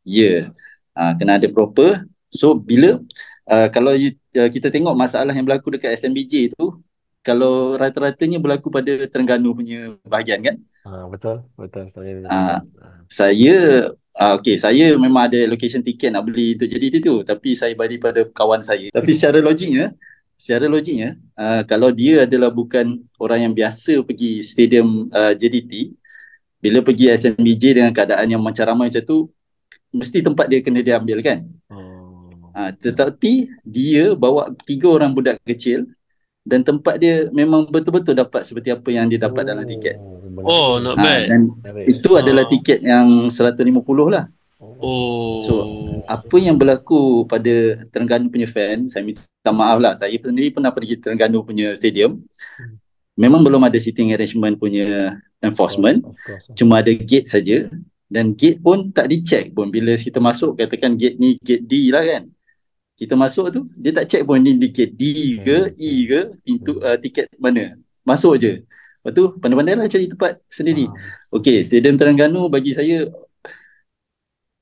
yeah, 0.02 0.38
uh, 0.98 1.12
kena 1.14 1.38
ada 1.38 1.48
proper. 1.50 2.02
So 2.32 2.58
bila 2.58 2.98
uh, 3.46 3.68
kalau 3.70 3.94
you, 3.94 4.18
uh, 4.34 4.50
kita 4.50 4.72
tengok 4.72 4.94
masalah 4.94 5.34
yang 5.34 5.46
berlaku 5.46 5.74
dekat 5.78 5.94
SMBJ 5.98 6.54
tu 6.54 6.82
kalau 7.22 7.78
rata-ratanya 7.78 8.42
berlaku 8.42 8.66
pada 8.66 9.06
Terengganu 9.06 9.54
punya 9.54 9.94
bahagian 10.02 10.42
kan? 10.42 10.56
Ha, 10.82 11.06
betul, 11.06 11.46
betul. 11.54 11.94
Ha, 12.26 12.66
saya, 13.06 13.56
ha, 14.18 14.34
okay, 14.34 14.58
saya 14.58 14.98
memang 14.98 15.30
ada 15.30 15.38
location 15.46 15.86
tiket 15.86 16.10
nak 16.10 16.26
beli 16.26 16.58
untuk 16.58 16.66
jadi 16.66 16.86
itu 16.90 17.22
tapi 17.22 17.54
saya 17.54 17.78
bagi 17.78 18.02
pada 18.02 18.26
kawan 18.26 18.66
saya. 18.66 18.90
Tapi 18.90 19.10
secara 19.14 19.38
logiknya, 19.38 19.94
secara 20.42 20.66
logiknya, 20.66 21.14
uh, 21.38 21.62
kalau 21.62 21.94
dia 21.94 22.26
adalah 22.26 22.50
bukan 22.50 22.98
orang 23.22 23.46
yang 23.46 23.54
biasa 23.54 24.02
pergi 24.02 24.42
stadium 24.42 25.06
uh, 25.14 25.30
JDT, 25.38 25.94
bila 26.58 26.82
pergi 26.82 27.14
SMBJ 27.14 27.78
dengan 27.78 27.94
keadaan 27.94 28.26
yang 28.26 28.42
macam 28.42 28.66
ramai 28.66 28.90
macam 28.90 29.06
tu, 29.06 29.30
mesti 29.94 30.18
tempat 30.18 30.50
dia 30.50 30.58
kena 30.58 30.82
diambil 30.82 31.22
kan? 31.22 31.46
Oh. 31.70 32.26
Uh, 32.58 32.74
tetapi 32.74 33.54
dia 33.62 34.18
bawa 34.18 34.50
tiga 34.66 34.90
orang 34.90 35.14
budak 35.14 35.38
kecil 35.46 35.86
dan 36.42 36.66
tempat 36.66 36.98
dia 36.98 37.30
memang 37.30 37.70
betul-betul 37.70 38.18
dapat 38.18 38.42
seperti 38.42 38.74
apa 38.74 38.90
yang 38.90 39.06
dia 39.06 39.22
dapat 39.22 39.46
oh, 39.46 39.48
dalam 39.54 39.62
tiket. 39.62 39.96
Oh, 40.42 40.82
not 40.82 40.98
ha, 40.98 41.02
bad. 41.06 41.26
Dan 41.30 41.42
itu 41.86 42.10
oh. 42.10 42.18
adalah 42.18 42.50
tiket 42.50 42.82
yang 42.82 43.30
150 43.30 43.62
lah. 44.10 44.26
Oh. 44.82 45.46
So, 45.46 45.54
apa 46.10 46.36
yang 46.42 46.58
berlaku 46.58 47.24
pada 47.30 47.86
Terengganu 47.94 48.26
punya 48.28 48.50
fan, 48.50 48.90
saya 48.90 49.06
minta 49.06 49.50
maaf 49.54 49.78
lah. 49.78 49.94
Saya 49.94 50.12
sendiri 50.18 50.50
pernah 50.50 50.74
pergi 50.74 50.98
Terengganu 50.98 51.46
punya 51.46 51.72
stadium. 51.78 52.18
Memang 53.14 53.46
belum 53.46 53.62
ada 53.62 53.78
sitting 53.78 54.10
arrangement 54.10 54.58
punya 54.58 55.16
enforcement. 55.38 56.02
Of 56.02 56.18
course, 56.18 56.18
of 56.18 56.26
course. 56.50 56.56
Cuma 56.58 56.82
ada 56.82 56.90
gate 56.90 57.30
saja. 57.30 57.70
Dan 58.10 58.34
gate 58.34 58.60
pun 58.60 58.90
tak 58.90 59.08
dicek 59.08 59.54
pun. 59.54 59.70
Bila 59.70 59.94
kita 59.94 60.18
masuk, 60.18 60.58
katakan 60.58 60.98
gate 60.98 61.16
ni 61.16 61.38
gate 61.40 61.64
D 61.64 61.94
lah 61.94 62.02
kan 62.02 62.28
kita 63.02 63.18
masuk 63.18 63.46
tu 63.50 63.60
dia 63.74 63.90
tak 63.90 64.06
check 64.06 64.22
pun 64.22 64.38
ni 64.38 64.54
tiket 64.54 64.94
D 64.94 65.02
ke 65.42 65.58
hmm. 65.58 65.74
E 65.74 65.92
ke 66.06 66.20
pintu 66.46 66.72
uh, 66.78 66.94
tiket 66.94 67.26
mana 67.40 67.74
masuk 68.06 68.38
je 68.38 68.62
lepas 69.02 69.10
tu 69.10 69.34
pandai-pandai 69.42 69.74
lah 69.74 69.86
cari 69.90 70.06
tempat 70.06 70.38
sendiri 70.46 70.86
hmm. 70.86 71.34
Okey, 71.34 71.66
Stadium 71.66 71.98
Terengganu 71.98 72.46
bagi 72.46 72.76
saya 72.76 73.10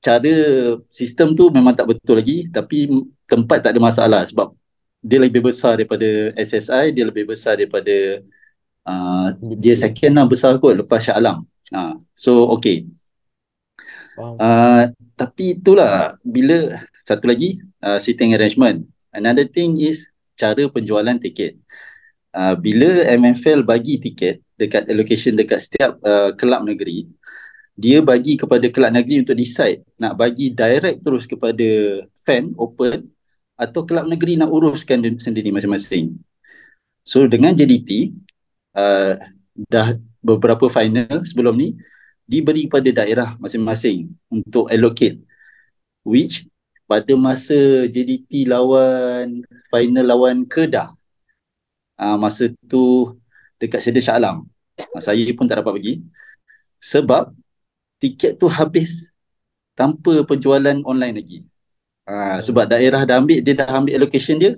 cara 0.01 0.33
sistem 0.89 1.37
tu 1.37 1.53
memang 1.53 1.77
tak 1.77 1.93
betul 1.93 2.17
lagi 2.17 2.49
tapi 2.49 2.89
tempat 3.29 3.61
tak 3.61 3.77
ada 3.77 3.81
masalah 3.81 4.21
sebab 4.25 4.51
dia 5.01 5.21
lebih 5.21 5.45
besar 5.45 5.77
daripada 5.77 6.33
SSI 6.37 6.93
dia 6.93 7.05
lebih 7.05 7.29
besar 7.29 7.57
daripada 7.57 8.25
uh, 8.85 9.27
dia 9.61 9.77
second 9.77 10.13
lah 10.17 10.25
besar 10.25 10.57
kot 10.57 10.81
lepas 10.81 10.99
Shah 11.05 11.21
Alam 11.21 11.45
uh, 11.69 12.01
so 12.17 12.49
okey 12.57 12.89
uh, 14.17 14.89
tapi 15.13 15.61
itulah 15.61 16.17
bila 16.25 16.81
satu 17.05 17.29
lagi 17.29 17.61
uh, 17.83 17.97
seating 17.97 18.37
arrangement. 18.37 18.85
Another 19.11 19.45
thing 19.49 19.81
is 19.81 20.07
cara 20.37 20.69
penjualan 20.71 21.17
tiket. 21.19 21.59
Uh, 22.31 22.55
bila 22.55 23.03
MFL 23.11 23.67
bagi 23.67 23.99
tiket 23.99 24.39
dekat 24.55 24.87
allocation 24.87 25.35
dekat 25.35 25.59
setiap 25.67 25.99
uh, 26.05 26.31
kelab 26.39 26.63
negeri, 26.63 27.11
dia 27.81 27.97
bagi 28.05 28.37
kepada 28.37 28.69
kelab 28.69 28.93
negeri 28.93 29.25
untuk 29.25 29.33
decide 29.33 29.81
nak 29.97 30.13
bagi 30.13 30.53
direct 30.53 31.01
terus 31.01 31.25
kepada 31.25 32.01
fan 32.21 32.53
open 32.61 33.09
atau 33.57 33.81
kelab 33.89 34.05
negeri 34.05 34.37
nak 34.37 34.53
uruskan 34.53 35.01
sendiri 35.17 35.49
masing-masing. 35.49 36.13
So 37.01 37.25
dengan 37.25 37.57
JDT 37.57 38.13
uh, 38.77 39.17
dah 39.65 39.97
beberapa 40.21 40.69
final 40.69 41.25
sebelum 41.25 41.57
ni 41.57 41.73
diberi 42.29 42.69
kepada 42.69 42.89
daerah 42.93 43.29
masing-masing 43.41 44.13
untuk 44.29 44.69
allocate 44.69 45.17
which 46.05 46.45
pada 46.85 47.17
masa 47.17 47.89
JDT 47.89 48.45
lawan 48.45 49.41
final 49.73 50.05
lawan 50.05 50.45
Kedah 50.45 50.93
uh, 51.97 52.17
masa 52.21 52.53
tu 52.69 53.17
dekat 53.57 53.81
Sedia 53.81 54.05
Shah 54.05 54.21
Alam 54.21 54.45
saya 55.01 55.25
pun 55.33 55.49
tak 55.49 55.65
dapat 55.65 55.73
pergi 55.81 55.93
sebab 56.77 57.33
tiket 58.01 58.41
tu 58.41 58.49
habis 58.49 59.07
tanpa 59.77 60.25
penjualan 60.25 60.81
online 60.83 61.15
lagi 61.21 61.37
uh, 62.09 62.41
sebab 62.41 62.65
daerah 62.65 63.05
dah 63.05 63.21
ambil 63.21 63.39
dia 63.39 63.53
dah 63.53 63.69
ambil 63.69 63.93
allocation 63.95 64.41
dia 64.41 64.57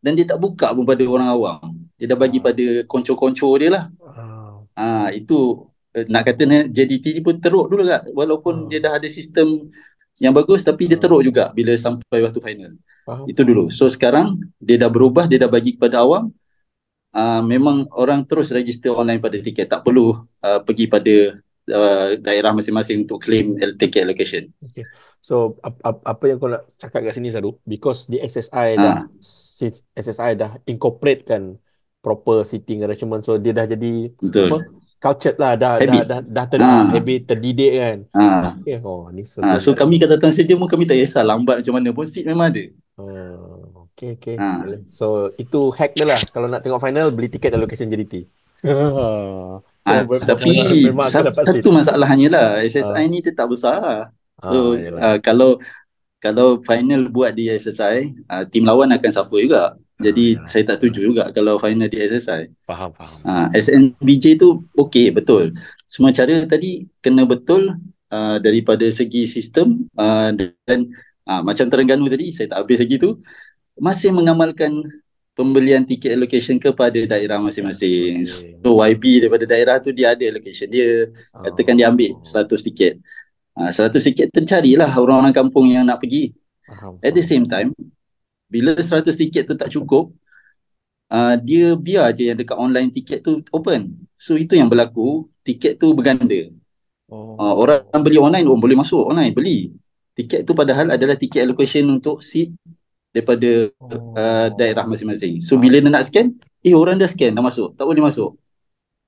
dan 0.00 0.16
dia 0.16 0.26
tak 0.26 0.40
buka 0.40 0.72
pun 0.72 0.88
pada 0.88 1.04
orang 1.04 1.28
awam. 1.28 1.76
Dia 2.00 2.08
dah 2.08 2.16
bagi 2.16 2.40
pada 2.40 2.88
konco-konco 2.88 3.52
dia 3.60 3.68
lah. 3.68 3.84
Ah 4.00 4.40
ha, 4.80 5.08
itu 5.12 5.68
eh, 5.92 6.08
nak 6.08 6.24
kata 6.24 6.72
JDT 6.72 7.20
ni 7.20 7.20
pun 7.20 7.36
teruk 7.36 7.68
dulu 7.68 7.84
kan 7.84 8.02
walaupun 8.16 8.54
uh. 8.64 8.68
dia 8.72 8.80
dah 8.80 8.96
ada 8.96 9.08
sistem 9.12 9.68
yang 10.20 10.32
bagus 10.36 10.64
tapi 10.64 10.88
dia 10.88 10.96
teruk 11.00 11.24
juga 11.24 11.52
bila 11.52 11.76
sampai 11.76 12.24
waktu 12.24 12.40
final. 12.40 12.72
Itu 13.26 13.42
dulu. 13.44 13.72
So 13.72 13.88
sekarang 13.88 14.40
dia 14.60 14.76
dah 14.76 14.90
berubah, 14.92 15.24
dia 15.28 15.40
dah 15.40 15.50
bagi 15.50 15.76
kepada 15.76 16.04
awam. 16.04 16.32
Uh, 17.10 17.42
memang 17.42 17.90
orang 17.90 18.22
terus 18.22 18.54
register 18.54 18.94
online 18.94 19.18
pada 19.18 19.40
tiket. 19.42 19.66
Tak 19.66 19.82
perlu 19.82 20.14
uh, 20.22 20.60
pergi 20.62 20.86
pada 20.86 21.14
uh, 21.70 22.18
daerah 22.20 22.52
masing-masing 22.52 23.06
untuk 23.08 23.22
claim 23.22 23.56
ticket 23.78 24.04
allocation. 24.04 24.50
Okay. 24.60 24.84
So 25.20 25.60
ap, 25.60 25.76
ap, 25.84 25.96
apa 26.00 26.24
yang 26.32 26.40
kau 26.40 26.48
nak 26.48 26.64
cakap 26.80 27.04
kat 27.04 27.12
sini 27.12 27.28
Zaru 27.28 27.60
because 27.68 28.08
di 28.08 28.16
SSI 28.16 28.68
ha. 28.76 28.80
dah 28.80 28.96
since 29.20 29.84
SSI 29.92 30.32
dah 30.32 30.56
incorporate 30.64 31.28
kan 31.28 31.60
proper 32.00 32.40
seating 32.40 32.88
arrangement 32.88 33.20
so 33.20 33.36
dia 33.36 33.52
dah 33.52 33.68
jadi 33.68 34.08
Betul. 34.16 34.48
apa 34.48 34.58
cultured 35.00 35.36
lah 35.36 35.60
dah 35.60 35.76
habit. 35.76 35.92
dah 35.92 36.04
dah, 36.08 36.20
dah 36.24 36.44
ter, 36.48 36.58
ha. 36.64 36.88
habit 36.88 37.20
terdidik 37.28 37.72
kan. 37.76 37.98
Ha. 38.16 38.24
Okay. 38.64 38.80
Oh 38.80 39.12
ni 39.12 39.28
so, 39.28 39.44
ha. 39.44 39.60
so 39.60 39.76
kami 39.76 40.00
kat 40.00 40.08
datang 40.08 40.32
stadium 40.32 40.64
kami 40.64 40.88
tak 40.88 40.96
kisah 40.96 41.20
lambat 41.20 41.60
macam 41.60 41.74
mana 41.76 41.88
pun 41.92 42.08
seat 42.08 42.24
memang 42.24 42.48
ada. 42.48 42.64
Oh, 42.96 43.92
okay 43.92 44.16
okay. 44.16 44.36
Ha. 44.40 44.64
So 44.88 45.36
itu 45.36 45.68
hack 45.76 46.00
dia 46.00 46.08
lah 46.08 46.20
kalau 46.32 46.48
nak 46.48 46.64
tengok 46.64 46.80
final 46.80 47.12
beli 47.12 47.28
tiket 47.28 47.52
allocation 47.52 47.92
JDT. 47.92 48.24
so, 49.80 49.92
ha. 49.92 50.04
tapi 50.24 50.52
satu 51.44 51.68
masalahnya 51.72 52.28
lah 52.30 52.48
SSI 52.64 53.04
ha. 53.04 53.10
ni 53.10 53.24
tetap 53.24 53.48
besar. 53.48 54.12
So 54.40 54.76
ah, 54.96 55.16
uh, 55.16 55.16
kalau 55.20 55.60
kalau 56.20 56.60
final 56.60 57.08
buat 57.08 57.32
di 57.32 57.48
SSI, 57.48 58.12
uh, 58.28 58.44
tim 58.48 58.68
lawan 58.68 58.92
akan 58.92 59.10
suffer 59.12 59.40
juga. 59.40 59.76
Jadi 60.00 60.36
ah, 60.36 60.48
saya 60.48 60.64
tak 60.64 60.80
setuju 60.80 61.12
juga 61.12 61.24
kalau 61.32 61.60
final 61.60 61.88
di 61.88 62.00
SSI. 62.00 62.52
Faham, 62.64 62.92
faham. 62.96 63.20
Uh, 63.24 63.46
SNBJ 63.56 64.40
tu 64.40 64.64
okey, 64.76 65.12
betul. 65.12 65.52
Semua 65.88 66.12
cara 66.12 66.44
tadi 66.44 66.88
kena 67.04 67.24
betul 67.28 67.76
uh, 68.12 68.36
daripada 68.40 68.84
segi 68.88 69.24
sistem 69.28 69.88
uh, 69.96 70.32
dan 70.36 70.92
uh, 71.28 71.40
macam 71.44 71.68
Terengganu 71.68 72.08
tadi, 72.08 72.32
saya 72.32 72.52
tak 72.52 72.64
habis 72.64 72.80
lagi 72.80 72.96
tu, 72.96 73.20
masih 73.80 74.12
mengamalkan 74.12 74.84
pembelian 75.40 75.80
tiket 75.88 76.12
allocation 76.12 76.60
kepada 76.60 77.00
daerah 77.08 77.40
masing-masing. 77.40 78.28
So 78.60 78.76
YB 78.76 79.24
daripada 79.24 79.48
daerah 79.48 79.76
tu 79.80 79.88
dia 79.96 80.12
ada 80.12 80.20
allocation 80.20 80.68
dia. 80.68 81.08
Katakan 81.32 81.80
dia 81.80 81.88
ambil 81.88 82.20
100 82.20 82.68
tiket. 82.68 83.00
Ha, 83.56 83.72
seratus 83.72 84.04
tiket 84.04 84.28
tercarilah 84.30 84.88
orang-orang 84.92 85.32
kampung 85.32 85.72
yang 85.72 85.88
nak 85.88 86.04
pergi. 86.04 86.36
Faham. 86.68 87.00
At 87.00 87.16
the 87.16 87.24
same 87.24 87.48
time, 87.48 87.72
bila 88.46 88.76
seratus 88.78 89.16
tiket 89.16 89.48
tu 89.48 89.56
tak 89.56 89.72
cukup, 89.72 90.12
uh, 91.10 91.34
dia 91.40 91.74
biar 91.74 92.14
je 92.14 92.30
yang 92.30 92.38
dekat 92.38 92.56
online 92.56 92.88
tiket 92.94 93.24
tu 93.24 93.42
open. 93.50 93.96
So 94.20 94.36
itu 94.36 94.54
yang 94.54 94.70
berlaku, 94.70 95.26
tiket 95.42 95.80
tu 95.80 95.96
berganda. 95.96 96.52
Oh. 97.10 97.34
Uh, 97.36 97.54
orang 97.58 98.02
beli 98.06 98.16
online, 98.22 98.46
oh, 98.46 98.56
boleh 98.56 98.78
masuk 98.78 99.10
online, 99.10 99.34
beli. 99.34 99.74
Tiket 100.14 100.46
tu 100.46 100.54
padahal 100.54 100.94
adalah 100.94 101.18
tiket 101.18 101.42
allocation 101.42 101.84
untuk 101.90 102.22
seat 102.22 102.54
daripada 103.10 103.70
oh. 103.82 104.14
uh, 104.14 104.48
daerah 104.54 104.86
masing-masing. 104.86 105.42
So 105.42 105.58
bila 105.58 105.82
dia 105.82 105.90
nak 105.90 106.06
scan, 106.06 106.34
eh 106.62 106.74
orang 106.74 106.96
dah 106.98 107.10
scan, 107.10 107.34
dah 107.34 107.42
masuk. 107.42 107.74
Tak 107.74 107.84
boleh 107.86 108.02
masuk. 108.02 108.38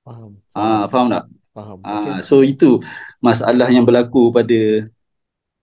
Faham. 0.02 0.30
Ah, 0.52 0.60
uh, 0.60 0.84
faham 0.90 1.06
tak? 1.10 1.24
Faham. 1.54 1.78
Ah, 1.86 2.18
okay. 2.18 2.18
so 2.26 2.42
itu 2.42 2.82
masalah 3.22 3.70
yang 3.70 3.86
berlaku 3.86 4.34
pada 4.34 4.90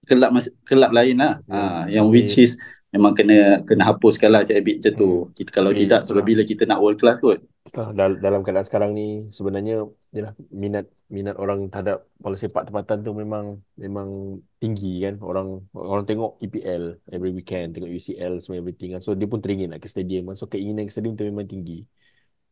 kelab 0.08 0.32
kelab 0.64 0.92
lain 0.96 1.16
lah. 1.20 1.34
Yeah. 1.46 1.54
Ah, 1.54 1.84
yang 1.92 2.08
okay. 2.08 2.14
which 2.16 2.34
is 2.40 2.56
memang 2.90 3.14
kena 3.14 3.62
kena 3.70 3.86
hapuskan 3.94 4.30
lah 4.34 4.42
cik 4.42 4.66
macam 4.66 4.94
tu. 4.98 5.10
Hmm. 5.10 5.30
Kita 5.38 5.50
kalau 5.54 5.72
okay. 5.72 5.86
tidak 5.86 6.02
sebab 6.10 6.24
bila 6.26 6.42
kita 6.42 6.64
nak 6.66 6.82
world 6.82 6.98
class 6.98 7.22
kot. 7.22 7.40
Dalam 7.86 8.42
keadaan 8.42 8.66
sekarang 8.66 8.92
ni 8.98 9.30
sebenarnya 9.30 9.86
yalah, 10.10 10.34
minat 10.50 10.90
minat 11.06 11.38
orang 11.38 11.70
terhadap 11.70 12.10
bola 12.18 12.34
sepak 12.34 12.66
tempatan 12.66 13.06
tu 13.06 13.14
memang 13.14 13.62
memang 13.78 14.42
tinggi 14.58 15.06
kan. 15.06 15.22
Orang 15.22 15.70
orang 15.78 16.06
tengok 16.10 16.42
EPL 16.42 16.98
every 17.14 17.30
weekend, 17.30 17.78
tengok 17.78 17.94
UCL 17.94 18.42
semua 18.42 18.58
everything 18.58 18.98
kan. 18.98 19.02
So 19.06 19.14
dia 19.14 19.30
pun 19.30 19.38
teringin 19.38 19.70
nak 19.70 19.86
ke 19.86 19.88
stadium. 19.90 20.34
So 20.34 20.50
keinginan 20.50 20.90
ke 20.90 20.94
stadium 20.94 21.14
tu 21.14 21.30
memang 21.30 21.46
tinggi. 21.46 21.86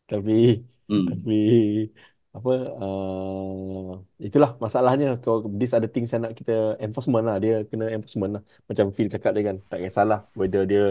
Tapi 0.06 0.62
hmm. 0.86 1.06
tapi 1.10 1.42
apa 2.38 2.52
uh, 2.82 3.98
itulah 4.28 4.50
masalahnya. 4.64 5.06
So 5.24 5.32
this 5.60 5.72
ada 5.78 5.88
things 5.94 6.10
yang 6.14 6.22
nak 6.26 6.34
kita 6.40 6.52
enforcement 6.86 7.24
lah. 7.28 7.36
Dia 7.44 7.54
kena 7.70 7.86
enforcement 7.96 8.32
lah. 8.36 8.44
Macam 8.70 8.86
Phil 8.96 9.10
cakap 9.14 9.32
dia 9.36 9.44
kan 9.50 9.58
tak 9.70 9.80
kisahlah 9.84 10.20
whether 10.40 10.62
dia 10.72 10.82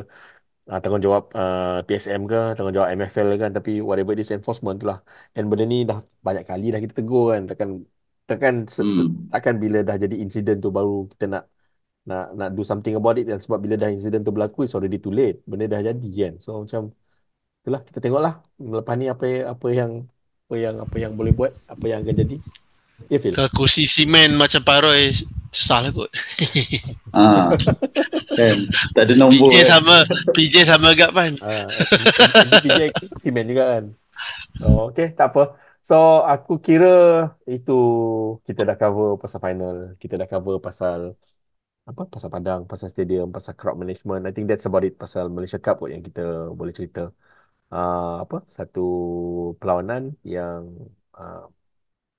uh, 0.70 0.78
tanggungjawab 0.82 1.22
uh, 1.40 1.78
TSM 1.86 2.20
ke 2.30 2.38
tanggungjawab 2.56 2.88
MFL 2.98 3.28
kan. 3.42 3.50
Tapi 3.56 3.70
whatever 3.88 4.12
this 4.18 4.30
enforcement 4.36 4.76
tu 4.82 4.86
lah. 4.90 4.98
And 5.36 5.44
benda 5.50 5.64
ni 5.72 5.76
dah 5.90 5.98
banyak 6.26 6.44
kali 6.50 6.64
dah 6.74 6.80
kita 6.84 6.94
tegur 6.98 7.24
kan. 7.32 7.42
Takkan 7.50 7.68
takkan 8.30 8.54
hmm. 8.66 9.30
takkan 9.32 9.54
bila 9.62 9.78
dah 9.88 9.96
jadi 10.04 10.14
insiden 10.24 10.56
tu 10.64 10.68
baru 10.76 11.06
kita 11.12 11.24
nak 11.34 11.42
nak 12.10 12.22
nak 12.38 12.48
do 12.56 12.62
something 12.70 12.94
about 12.98 13.16
it. 13.20 13.26
Dan 13.30 13.38
sebab 13.44 13.58
bila 13.64 13.74
dah 13.82 13.88
insiden 13.94 14.20
tu 14.26 14.32
berlaku 14.34 14.58
it's 14.66 14.74
already 14.76 14.98
too 15.04 15.14
late. 15.18 15.36
Benda 15.50 15.64
dah 15.74 15.80
jadi 15.88 16.08
kan. 16.22 16.32
So 16.42 16.50
macam 16.66 16.82
itulah 17.60 17.80
kita 17.86 17.98
tengoklah. 18.04 18.34
Lepas 18.58 18.94
ni 19.00 19.06
apa 19.14 19.24
apa 19.54 19.68
yang 19.80 19.92
apa 20.46 20.54
yang 20.54 20.78
apa 20.78 20.96
yang 21.02 21.12
boleh 21.18 21.34
buat, 21.34 21.50
apa 21.66 21.84
yang 21.90 22.06
akan 22.06 22.14
jadi. 22.22 22.36
Ya, 23.10 23.18
Phil. 23.18 23.34
Kalau 23.34 23.50
kursi 23.50 23.82
simen 23.90 24.38
macam 24.38 24.62
Paroy, 24.62 25.10
susah 25.50 25.82
lah 25.82 25.90
kot. 25.90 26.06
ah. 27.10 27.50
kan, 28.38 28.56
tak 28.94 29.02
ada 29.10 29.14
nombor. 29.18 29.50
PJ 29.50 29.66
kan. 29.66 29.66
sama, 29.66 29.96
PJ 30.38 30.54
sama 30.62 30.94
agak 30.94 31.10
kan. 31.10 31.34
Ah, 31.42 31.66
PJ 32.62 32.94
simen 33.18 33.50
juga 33.50 33.74
kan. 33.74 33.84
Oh, 34.62 34.86
okay, 34.94 35.10
tak 35.18 35.34
apa. 35.34 35.58
So, 35.82 36.22
aku 36.22 36.62
kira 36.62 37.26
itu 37.50 37.74
kita 38.46 38.62
dah 38.62 38.78
cover 38.78 39.18
pasal 39.18 39.42
final. 39.42 39.98
Kita 39.98 40.14
dah 40.14 40.30
cover 40.30 40.62
pasal 40.62 41.18
apa 41.90 42.02
pasal 42.06 42.30
padang, 42.30 42.70
pasal 42.70 42.86
stadium, 42.86 43.34
pasal 43.34 43.58
crowd 43.58 43.82
management. 43.82 44.22
I 44.26 44.32
think 44.34 44.46
that's 44.46 44.66
about 44.70 44.86
it 44.86 44.94
pasal 44.94 45.26
Malaysia 45.26 45.58
Cup 45.58 45.82
kot 45.82 45.90
yang 45.90 46.06
kita 46.06 46.54
boleh 46.54 46.70
cerita 46.70 47.10
uh, 47.74 48.22
apa 48.24 48.36
satu 48.56 48.80
perlawanan 49.58 50.02
yang 50.34 50.62
uh, 51.18 51.42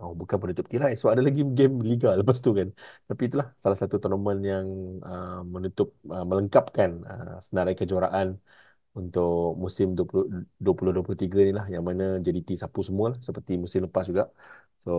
oh 0.01 0.13
bukan 0.19 0.37
penutup 0.41 0.65
tirai. 0.71 0.91
So 0.99 1.05
ada 1.13 1.21
lagi 1.27 1.41
game 1.57 1.75
liga 1.89 2.07
lepas 2.19 2.37
tu 2.45 2.49
kan. 2.59 2.69
Tapi 3.09 3.21
itulah 3.27 3.47
salah 3.63 3.77
satu 3.81 3.95
tournament 4.01 4.39
yang 4.51 4.65
uh, 5.09 5.41
menutup 5.53 5.87
uh, 6.13 6.25
melengkapkan 6.29 6.89
uh, 7.11 7.35
senarai 7.45 7.73
kejuaraan 7.79 8.27
untuk 8.99 9.57
musim 9.63 9.87
2023 9.97 11.47
ni 11.47 11.51
lah. 11.57 11.65
Yang 11.73 11.83
mana 11.89 12.03
JDT 12.23 12.49
sapu 12.63 12.79
semua 12.87 13.05
lah, 13.13 13.17
seperti 13.27 13.51
musim 13.63 13.79
lepas 13.85 14.03
juga. 14.09 14.23
So 14.83 14.91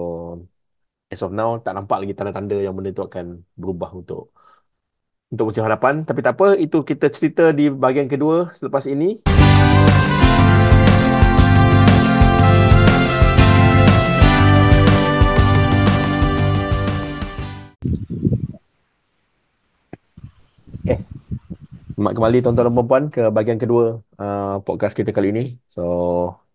as 1.13 1.21
of 1.25 1.33
now 1.33 1.51
tak 1.65 1.73
nampak 1.77 1.97
lagi 2.05 2.13
tanda-tanda 2.19 2.57
yang 2.65 2.75
benda 2.77 2.91
tu 2.99 3.05
akan 3.09 3.27
berubah 3.61 3.91
untuk 4.01 4.21
untuk 5.33 5.45
musim 5.49 5.65
hadapan. 5.67 5.95
Tapi 6.09 6.21
tak 6.25 6.35
apa 6.37 6.47
itu 6.65 6.77
kita 6.91 7.07
cerita 7.17 7.43
di 7.59 7.65
bahagian 7.83 8.09
kedua 8.13 8.51
selepas 8.59 8.85
ini 8.89 9.38
Selamat 20.89 22.13
kembali 22.17 22.39
tuan-tuan 22.41 22.73
dan 22.73 22.87
puan 22.89 23.05
ke 23.13 23.29
bahagian 23.29 23.61
kedua 23.61 24.01
uh, 24.17 24.57
podcast 24.65 24.97
kita 24.97 25.13
kali 25.13 25.35
ini. 25.35 25.45
So, 25.69 25.83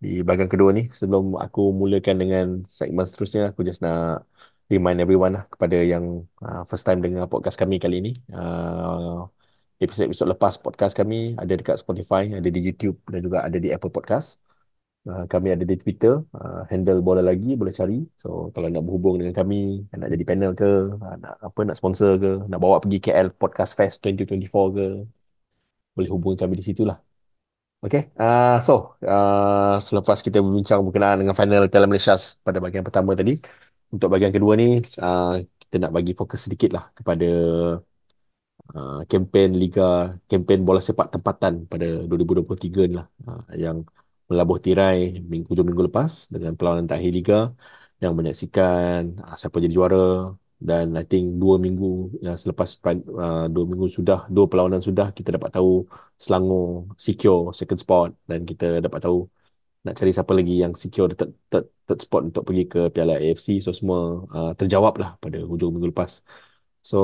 di 0.02 0.26
bahagian 0.26 0.50
kedua 0.50 0.74
ni, 0.74 0.89
sebelum 0.89 1.38
aku 1.38 1.69
mulakan 1.69 2.15
dengan 2.17 2.46
segmen 2.65 3.06
seterusnya, 3.06 3.54
aku 3.54 3.62
just 3.62 3.86
nak 3.86 4.26
remind 4.72 5.04
everyone 5.04 5.38
lah 5.38 5.46
kepada 5.46 5.78
yang 5.86 6.26
uh, 6.41 6.65
first 6.65 6.88
time 6.88 7.04
dengar 7.06 7.30
podcast 7.30 7.60
kami 7.60 7.78
kali 7.78 8.02
ini. 8.02 8.12
Uh, 8.34 9.30
episod-episod 9.78 10.32
lepas 10.32 10.58
podcast 10.58 10.98
kami 10.98 11.38
ada 11.38 11.54
dekat 11.54 11.78
Spotify, 11.78 12.34
ada 12.34 12.50
di 12.50 12.60
YouTube 12.63 12.98
dan 13.06 13.22
juga 13.22 13.46
ada 13.46 13.58
di 13.60 13.69
Apple 13.69 13.93
Podcast. 13.93 14.41
Uh, 15.04 15.28
kami 15.28 15.52
ada 15.52 15.68
di 15.68 15.76
Twitter, 15.76 16.13
uh, 16.32 16.63
handle 16.72 17.04
bola 17.04 17.20
lagi 17.20 17.60
boleh 17.60 17.74
cari. 17.80 18.00
So 18.22 18.28
kalau 18.56 18.68
nak 18.72 18.84
berhubung 18.88 19.20
dengan 19.20 19.36
kami, 19.36 19.84
nak 20.00 20.10
jadi 20.13 20.24
panel 20.30 20.52
ke, 20.56 20.96
uh, 20.96 21.16
nak 21.24 21.34
apa 21.48 21.60
nak 21.68 21.76
sponsor 21.80 22.12
ke, 22.24 22.30
nak 22.50 22.60
bawa 22.63 22.80
pergi 22.84 22.98
KL 23.04 23.28
Podcast 23.36 23.72
Fest 23.76 24.00
2024 24.08 24.78
ke, 24.78 24.86
boleh 25.96 26.10
hubungi 26.13 26.38
kami 26.42 26.54
di 26.60 26.66
situ 26.68 26.84
lah. 26.89 26.98
Okay, 27.84 28.16
uh, 28.16 28.63
so 28.63 28.96
uh, 29.04 29.76
selepas 29.84 30.24
kita 30.24 30.39
berbincang 30.39 30.80
berkenaan 30.88 31.20
dengan 31.20 31.36
final 31.36 31.68
Piala 31.68 31.84
Malaysia 31.92 32.16
pada 32.39 32.58
bahagian 32.63 32.86
pertama 32.88 33.12
tadi, 33.12 33.36
untuk 33.92 34.08
bahagian 34.08 34.32
kedua 34.32 34.56
ni 34.56 34.80
uh, 35.04 35.44
kita 35.62 35.76
nak 35.84 35.92
bagi 35.92 36.16
fokus 36.16 36.48
sedikit 36.48 36.70
lah 36.80 36.84
kepada 36.96 37.28
uh, 38.72 39.00
kempen 39.12 39.50
Liga, 39.62 40.16
kempen 40.32 40.63
bola 40.68 40.80
sepak 40.80 41.12
tempatan 41.13 41.54
pada 41.72 41.86
2023 42.08 42.89
ni 42.89 42.96
lah 43.00 43.08
uh, 43.28 43.44
yang 43.63 43.78
melabuh 44.34 44.58
tirai 44.65 44.98
minggu 45.32 45.48
hujung 45.52 45.67
minggu 45.69 45.84
lepas 45.89 46.12
dengan 46.34 46.52
perlawanan 46.58 46.88
takhir 46.91 47.12
Liga 47.17 47.36
yang 48.04 48.13
menyaksikan 48.17 49.00
uh, 49.26 49.36
siapa 49.39 49.58
jadi 49.63 49.74
juara. 49.78 49.98
Dan 50.69 50.86
I 50.96 51.04
think 51.12 51.26
dua 51.41 51.56
minggu 51.65 51.88
yang 52.26 52.38
selepas 52.41 52.69
uh, 52.88 53.46
dua 53.54 53.63
minggu 53.69 53.86
sudah 53.98 54.17
dua 54.36 54.46
perlawanan 54.50 54.82
sudah 54.88 55.08
kita 55.17 55.30
dapat 55.38 55.50
tahu 55.56 55.69
Selangor 56.24 56.63
secure 57.06 57.41
second 57.60 57.80
spot. 57.84 58.10
Dan 58.30 58.39
kita 58.50 58.65
dapat 58.86 59.00
tahu 59.06 59.17
nak 59.86 59.93
cari 60.00 60.12
siapa 60.15 60.34
lagi 60.39 60.54
yang 60.63 60.74
secure 60.84 61.08
third, 61.19 61.32
third, 61.52 61.65
third 61.88 62.00
spot 62.06 62.22
untuk 62.28 62.43
pergi 62.48 62.63
ke 62.72 62.80
Piala 62.93 63.13
AFC 63.19 63.48
so 63.65 63.69
semua 63.80 64.00
uh, 64.36 64.52
terjawab 64.60 64.93
lah 65.02 65.10
pada 65.24 65.38
hujung 65.50 65.72
minggu 65.76 65.91
lepas. 65.91 66.12
So 66.84 66.98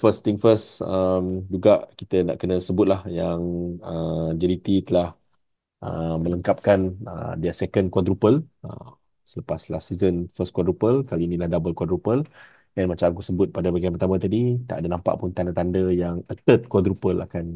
first 0.00 0.20
thing 0.24 0.36
first 0.38 0.66
um, 0.82 1.24
juga 1.54 1.70
kita 1.98 2.14
nak 2.26 2.36
kena 2.40 2.56
sebut 2.68 2.86
lah 2.92 3.00
yang 3.18 3.40
uh, 3.82 4.30
JDT 4.38 4.66
telah 4.86 5.06
uh, 5.84 6.14
melengkapkan 6.24 6.78
uh, 7.10 7.32
dia 7.42 7.52
second 7.60 7.86
quadruple 7.94 8.36
uh, 8.66 8.88
selepas 9.30 9.60
last 9.72 9.86
season 9.90 10.14
first 10.36 10.52
quadruple 10.56 10.96
kali 11.08 11.22
ini 11.28 11.36
lah 11.40 11.48
double 11.52 11.74
quadruple 11.78 12.20
dan 12.74 12.84
macam 12.90 13.06
aku 13.12 13.22
sebut 13.28 13.48
pada 13.56 13.68
bahagian 13.72 13.94
pertama 13.96 14.16
tadi 14.24 14.38
tak 14.68 14.76
ada 14.80 14.88
nampak 14.94 15.14
pun 15.20 15.30
tanda-tanda 15.36 15.80
yang 16.02 16.16
a 16.32 16.34
third 16.44 16.62
quadruple 16.72 17.18
akan 17.26 17.46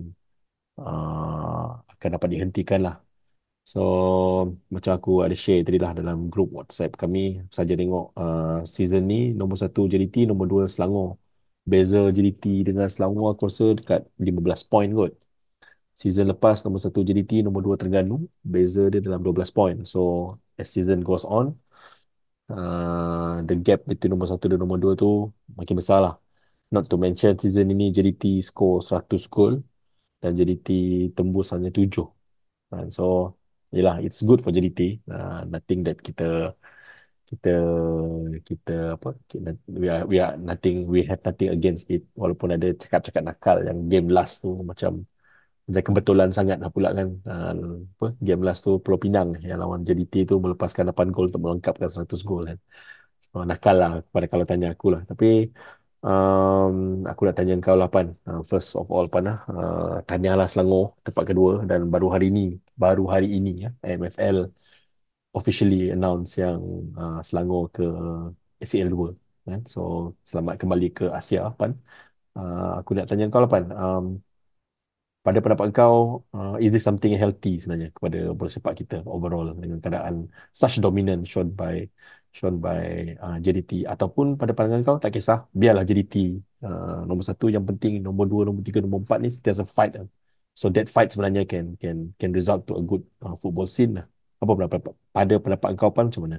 uh, 0.80 1.64
akan 1.92 2.08
dapat 2.16 2.28
dihentikan 2.35 2.80
lah 2.87 2.96
So 3.70 3.80
macam 4.74 4.92
aku 4.98 5.11
ada 5.24 5.35
share 5.42 5.61
tadi 5.66 5.78
lah 5.85 5.92
dalam 5.98 6.16
group 6.32 6.48
WhatsApp 6.58 6.92
kami 7.02 7.18
saja 7.56 7.72
tengok 7.80 8.04
uh, 8.20 8.66
season 8.74 9.02
ni 9.11 9.16
nombor 9.38 9.56
satu 9.62 9.80
JDT, 9.92 10.14
nombor 10.30 10.46
dua 10.52 10.64
Selangor. 10.74 11.08
Beza 11.70 11.98
JDT 12.16 12.42
dengan 12.68 12.87
Selangor 12.94 13.26
aku 13.32 13.42
rasa 13.48 13.64
dekat 13.78 14.00
15 14.26 14.70
point 14.70 14.90
kot. 14.98 15.12
Season 16.00 16.26
lepas 16.33 16.57
nombor 16.64 16.81
satu 16.81 17.00
JDT, 17.05 17.44
nombor 17.44 17.62
dua 17.66 17.76
Terengganu. 17.81 18.14
Beza 18.42 18.88
dia 18.92 19.00
dalam 19.05 19.20
12 19.20 19.50
point. 19.52 19.78
So 19.85 20.00
as 20.61 20.68
season 20.72 21.00
goes 21.05 21.24
on, 21.24 21.55
uh, 22.50 23.42
the 23.48 23.55
gap 23.66 23.81
between 23.88 24.11
nombor 24.16 24.28
satu 24.33 24.44
dan 24.50 24.59
nombor 24.62 24.78
dua 24.83 24.92
tu 24.98 25.31
makin 25.59 25.76
besar 25.81 25.98
lah. 26.05 26.14
Not 26.72 26.88
to 26.88 26.96
mention 26.96 27.37
season 27.37 27.68
ini 27.72 27.92
JDT 27.92 28.40
score 28.40 28.81
100 28.81 29.28
goal 29.28 29.61
dan 30.20 30.33
JDT 30.38 30.68
tembus 31.16 31.52
hanya 31.52 31.68
7. 31.68 32.09
And 32.72 32.88
so 32.88 33.37
Yelah, 33.72 34.05
it's 34.05 34.20
good 34.20 34.44
for 34.44 34.52
JDT. 34.52 35.00
Uh, 35.09 35.48
nothing 35.48 35.81
that 35.88 35.96
kita 35.96 36.52
kita 37.24 37.48
kita 38.44 39.00
apa 39.00 39.16
kita, 39.24 39.57
we 39.64 39.88
are 39.88 40.05
we 40.05 40.20
are 40.20 40.37
nothing 40.37 40.85
we 40.85 41.00
have 41.09 41.16
nothing 41.24 41.48
against 41.48 41.88
it 41.88 42.05
walaupun 42.12 42.52
ada 42.52 42.76
cakap-cakap 42.76 43.24
nakal 43.24 43.57
yang 43.64 43.88
game 43.88 44.12
last 44.12 44.44
tu 44.44 44.52
macam 44.61 45.09
macam 45.66 45.83
kebetulan 45.88 46.29
sangat 46.38 46.57
lah 46.62 46.70
pula 46.75 46.88
kan 46.98 47.09
uh, 47.31 47.53
apa 47.94 48.07
game 48.27 48.42
last 48.46 48.61
tu 48.66 48.70
Pulau 48.85 48.98
Pinang 49.05 49.29
yang 49.48 49.59
lawan 49.62 49.81
JDT 49.87 50.14
tu 50.31 50.35
melepaskan 50.44 50.85
8 50.90 51.14
gol 51.14 51.27
untuk 51.31 51.42
melengkapkan 51.44 51.88
100 51.94 52.29
gol 52.29 52.42
kan. 52.51 52.59
So, 53.25 53.35
nakal 53.51 53.77
lah 53.83 53.90
pada 54.14 54.27
kalau 54.33 54.44
tanya 54.51 54.66
aku 54.75 54.87
lah. 54.94 55.03
Tapi 55.11 55.27
um, 56.07 56.75
aku 57.11 57.20
nak 57.27 57.35
tanya 57.38 57.53
kau 57.64 57.77
lah 57.81 57.88
Pan. 57.94 58.07
Uh, 58.29 58.42
first 58.51 58.70
of 58.81 58.87
all 58.94 59.07
Pan 59.12 59.22
lah 59.29 59.37
uh, 59.51 59.90
tanyalah 60.09 60.46
Selangor 60.51 60.85
tempat 61.07 61.25
kedua 61.31 61.51
dan 61.70 61.81
baru 61.94 62.07
hari 62.14 62.27
ini 62.33 62.40
baru 62.83 63.03
hari 63.14 63.27
ini 63.37 63.51
ya 63.64 63.68
MFL 63.98 64.37
officially 65.38 65.79
announce 65.94 66.31
yang 66.42 66.61
uh, 67.01 67.18
Selangor 67.27 67.62
ke 67.77 67.85
ACL 68.62 68.88
2 68.94 69.48
kan. 69.48 69.61
So 69.72 69.81
selamat 70.31 70.55
kembali 70.61 70.87
ke 70.98 71.05
Asia 71.18 71.40
Pan. 71.59 71.72
Uh, 72.37 72.81
aku 72.81 72.90
nak 72.96 73.07
tanya 73.11 73.25
kau 73.33 73.40
lah 73.44 73.51
Pan. 73.55 73.64
Um, 73.83 74.07
pada 75.22 75.38
pendapat 75.38 75.70
kau 75.70 76.26
uh, 76.35 76.58
is 76.58 76.70
this 76.74 76.82
something 76.82 77.14
healthy 77.14 77.54
sebenarnya 77.62 77.94
kepada 77.94 78.18
bola 78.35 78.50
sepak 78.50 78.74
kita 78.82 78.96
overall 79.06 79.54
dengan 79.54 79.78
keadaan 79.78 80.26
such 80.50 80.82
dominant 80.82 81.22
shown 81.22 81.48
by 81.54 81.87
shown 82.35 82.58
by 82.58 83.14
uh, 83.22 83.38
JDT 83.38 83.87
ataupun 83.87 84.35
pada 84.35 84.50
pandangan 84.56 84.82
kau 84.82 84.96
tak 84.98 85.14
kisah 85.14 85.46
biarlah 85.54 85.87
JDT 85.87 86.42
uh, 86.66 87.06
nombor 87.06 87.22
satu 87.22 87.46
yang 87.54 87.62
penting 87.62 88.02
nombor 88.02 88.26
dua 88.26 88.42
nombor 88.50 88.62
tiga 88.66 88.82
nombor 88.82 89.06
empat 89.06 89.18
ni 89.22 89.30
there's 89.46 89.62
a 89.62 89.68
fight 89.68 89.94
so 90.58 90.66
that 90.74 90.90
fight 90.90 91.08
sebenarnya 91.14 91.46
can 91.46 91.78
can 91.78 92.11
can 92.18 92.30
result 92.35 92.66
to 92.66 92.74
a 92.74 92.82
good 92.82 93.06
uh, 93.22 93.38
football 93.38 93.70
scene 93.70 94.02
lah 94.02 94.06
apa 94.42 94.50
pendapat 94.58 94.80
pada 95.14 95.35
pendapat 95.38 95.70
kau 95.78 95.94
pan 95.94 96.11
macam 96.11 96.22
mana? 96.26 96.38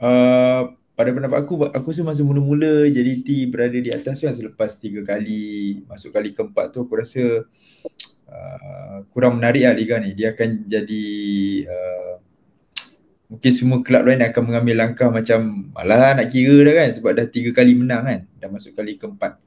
Uh, 0.00 0.77
pada 0.98 1.14
pendapat 1.14 1.46
aku 1.46 1.70
aku 1.70 1.94
rasa 1.94 2.02
masa 2.02 2.26
mula-mula 2.26 2.90
JDT 2.90 3.46
berada 3.54 3.78
di 3.78 3.94
atas 3.94 4.18
kan 4.18 4.34
selepas 4.34 4.82
tiga 4.82 5.06
kali 5.06 5.78
masuk 5.86 6.10
kali 6.10 6.34
keempat 6.34 6.74
tu 6.74 6.82
aku 6.82 6.98
rasa 6.98 7.46
uh, 8.26 8.96
kurang 9.14 9.38
menarik 9.38 9.62
lah 9.62 9.78
liga 9.78 10.02
ni. 10.02 10.18
Dia 10.18 10.34
akan 10.34 10.66
jadi 10.66 11.06
uh, 11.70 12.18
mungkin 13.30 13.50
semua 13.54 13.78
kelab 13.86 14.10
lain 14.10 14.26
akan 14.26 14.42
mengambil 14.42 14.74
langkah 14.74 15.06
macam 15.14 15.70
malah 15.70 16.18
nak 16.18 16.34
kira 16.34 16.66
dah 16.66 16.74
kan 16.82 16.88
sebab 16.90 17.10
dah 17.14 17.26
tiga 17.30 17.54
kali 17.54 17.78
menang 17.78 18.02
kan 18.02 18.20
dah 18.42 18.50
masuk 18.50 18.74
kali 18.74 18.98
keempat. 18.98 19.38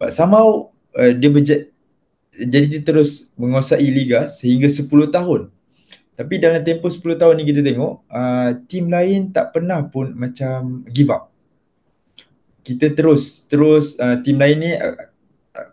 But 0.00 0.08
somehow 0.08 0.72
uh, 0.96 1.12
dia 1.12 1.28
berjaya 1.28 1.68
dia 2.34 2.80
terus 2.80 3.28
menguasai 3.36 3.86
liga 3.92 4.24
sehingga 4.26 4.66
10 4.66 4.88
tahun 5.12 5.53
tapi 6.14 6.38
dalam 6.38 6.62
tempoh 6.62 6.86
10 6.86 7.18
tahun 7.18 7.34
ni 7.42 7.44
kita 7.50 7.60
tengok 7.66 8.06
uh, 8.06 8.50
tim 8.70 8.86
lain 8.86 9.34
tak 9.34 9.50
pernah 9.50 9.82
pun 9.90 10.14
macam 10.14 10.86
give 10.94 11.10
up. 11.10 11.34
Kita 12.62 12.94
terus 12.94 13.44
terus 13.50 13.98
uh, 13.98 14.22
tim 14.22 14.38
lain 14.38 14.56
ni 14.62 14.70
uh, 14.78 14.94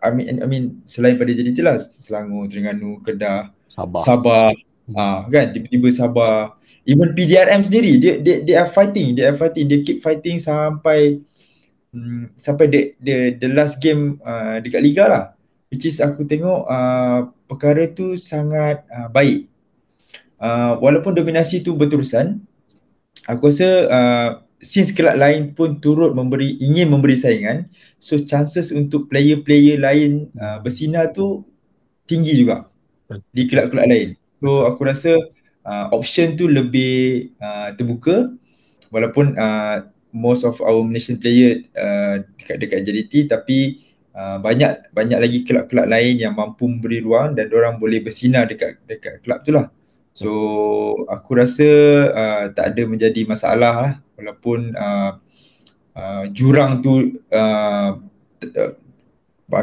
I 0.02 0.10
mean 0.10 0.42
I 0.42 0.46
mean 0.50 0.82
selain 0.82 1.14
pada 1.14 1.30
jadi 1.30 1.54
itulah 1.54 1.78
Selangor, 1.78 2.50
Terengganu, 2.50 2.98
Kedah, 3.06 3.54
Sabah, 3.70 4.02
Sabah. 4.02 4.50
Hmm. 4.90 4.98
uh, 4.98 5.18
kan? 5.30 5.54
Tiba-tiba 5.54 5.88
Sabah. 5.94 6.58
Even 6.82 7.14
PDRM 7.14 7.62
sendiri 7.62 8.02
dia 8.02 8.18
dia 8.18 8.42
they 8.42 8.58
are 8.58 8.66
fighting 8.66 9.14
they 9.14 9.22
are 9.22 9.38
fighting 9.38 9.70
they 9.70 9.86
keep 9.86 10.02
fighting 10.02 10.42
sampai 10.42 11.22
um, 11.94 12.26
sampai 12.34 12.66
the, 12.66 12.80
the 12.98 13.38
the 13.38 13.48
last 13.54 13.78
game 13.78 14.18
uh, 14.26 14.58
dekat 14.58 14.82
liga 14.82 15.06
lah. 15.06 15.24
Which 15.70 15.86
is 15.86 16.02
aku 16.02 16.26
tengok 16.26 16.66
uh, 16.66 17.30
perkara 17.46 17.86
tu 17.94 18.18
sangat 18.18 18.82
uh, 18.90 19.06
baik 19.06 19.51
uh, 20.42 20.76
walaupun 20.82 21.14
dominasi 21.14 21.62
tu 21.62 21.78
berterusan 21.78 22.42
aku 23.30 23.48
rasa 23.48 23.68
uh, 23.88 24.30
since 24.58 24.90
kelab 24.90 25.18
lain 25.18 25.54
pun 25.54 25.78
turut 25.78 26.12
memberi 26.12 26.58
ingin 26.58 26.90
memberi 26.90 27.14
saingan 27.14 27.70
so 28.02 28.18
chances 28.18 28.74
untuk 28.74 29.06
player-player 29.06 29.78
lain 29.78 30.26
uh, 30.36 30.58
bersinar 30.58 31.14
tu 31.14 31.46
tinggi 32.10 32.42
juga 32.42 32.66
di 33.30 33.46
kelab-kelab 33.46 33.86
lain 33.86 34.08
so 34.42 34.66
aku 34.66 34.82
rasa 34.84 35.14
uh, 35.64 35.86
option 35.94 36.34
tu 36.34 36.50
lebih 36.50 37.30
uh, 37.38 37.70
terbuka 37.78 38.34
walaupun 38.90 39.38
uh, 39.38 39.86
most 40.12 40.44
of 40.44 40.60
our 40.60 40.84
Malaysian 40.84 41.16
player 41.16 41.64
uh, 41.74 42.20
dekat 42.36 42.56
dekat 42.60 42.80
JDT 42.84 43.12
tapi 43.32 43.80
uh, 44.12 44.38
banyak 44.38 44.92
banyak 44.92 45.18
lagi 45.18 45.38
kelab-kelab 45.42 45.88
lain 45.88 46.20
yang 46.20 46.36
mampu 46.36 46.68
memberi 46.68 47.00
ruang 47.00 47.32
dan 47.32 47.48
orang 47.50 47.80
boleh 47.80 48.04
bersinar 48.04 48.46
dekat 48.46 48.78
dekat 48.84 49.24
kelab 49.24 49.40
tu 49.42 49.56
lah. 49.56 49.72
So 50.12 50.30
aku 51.08 51.40
rasa 51.40 51.68
uh, 52.12 52.44
tak 52.52 52.76
ada 52.76 52.82
menjadi 52.84 53.24
masalah 53.24 53.74
lah 53.80 53.94
walaupun 54.20 54.76
uh, 54.76 55.16
uh, 55.96 56.24
jurang 56.36 56.84
tu 56.84 57.16
uh, 57.32 57.96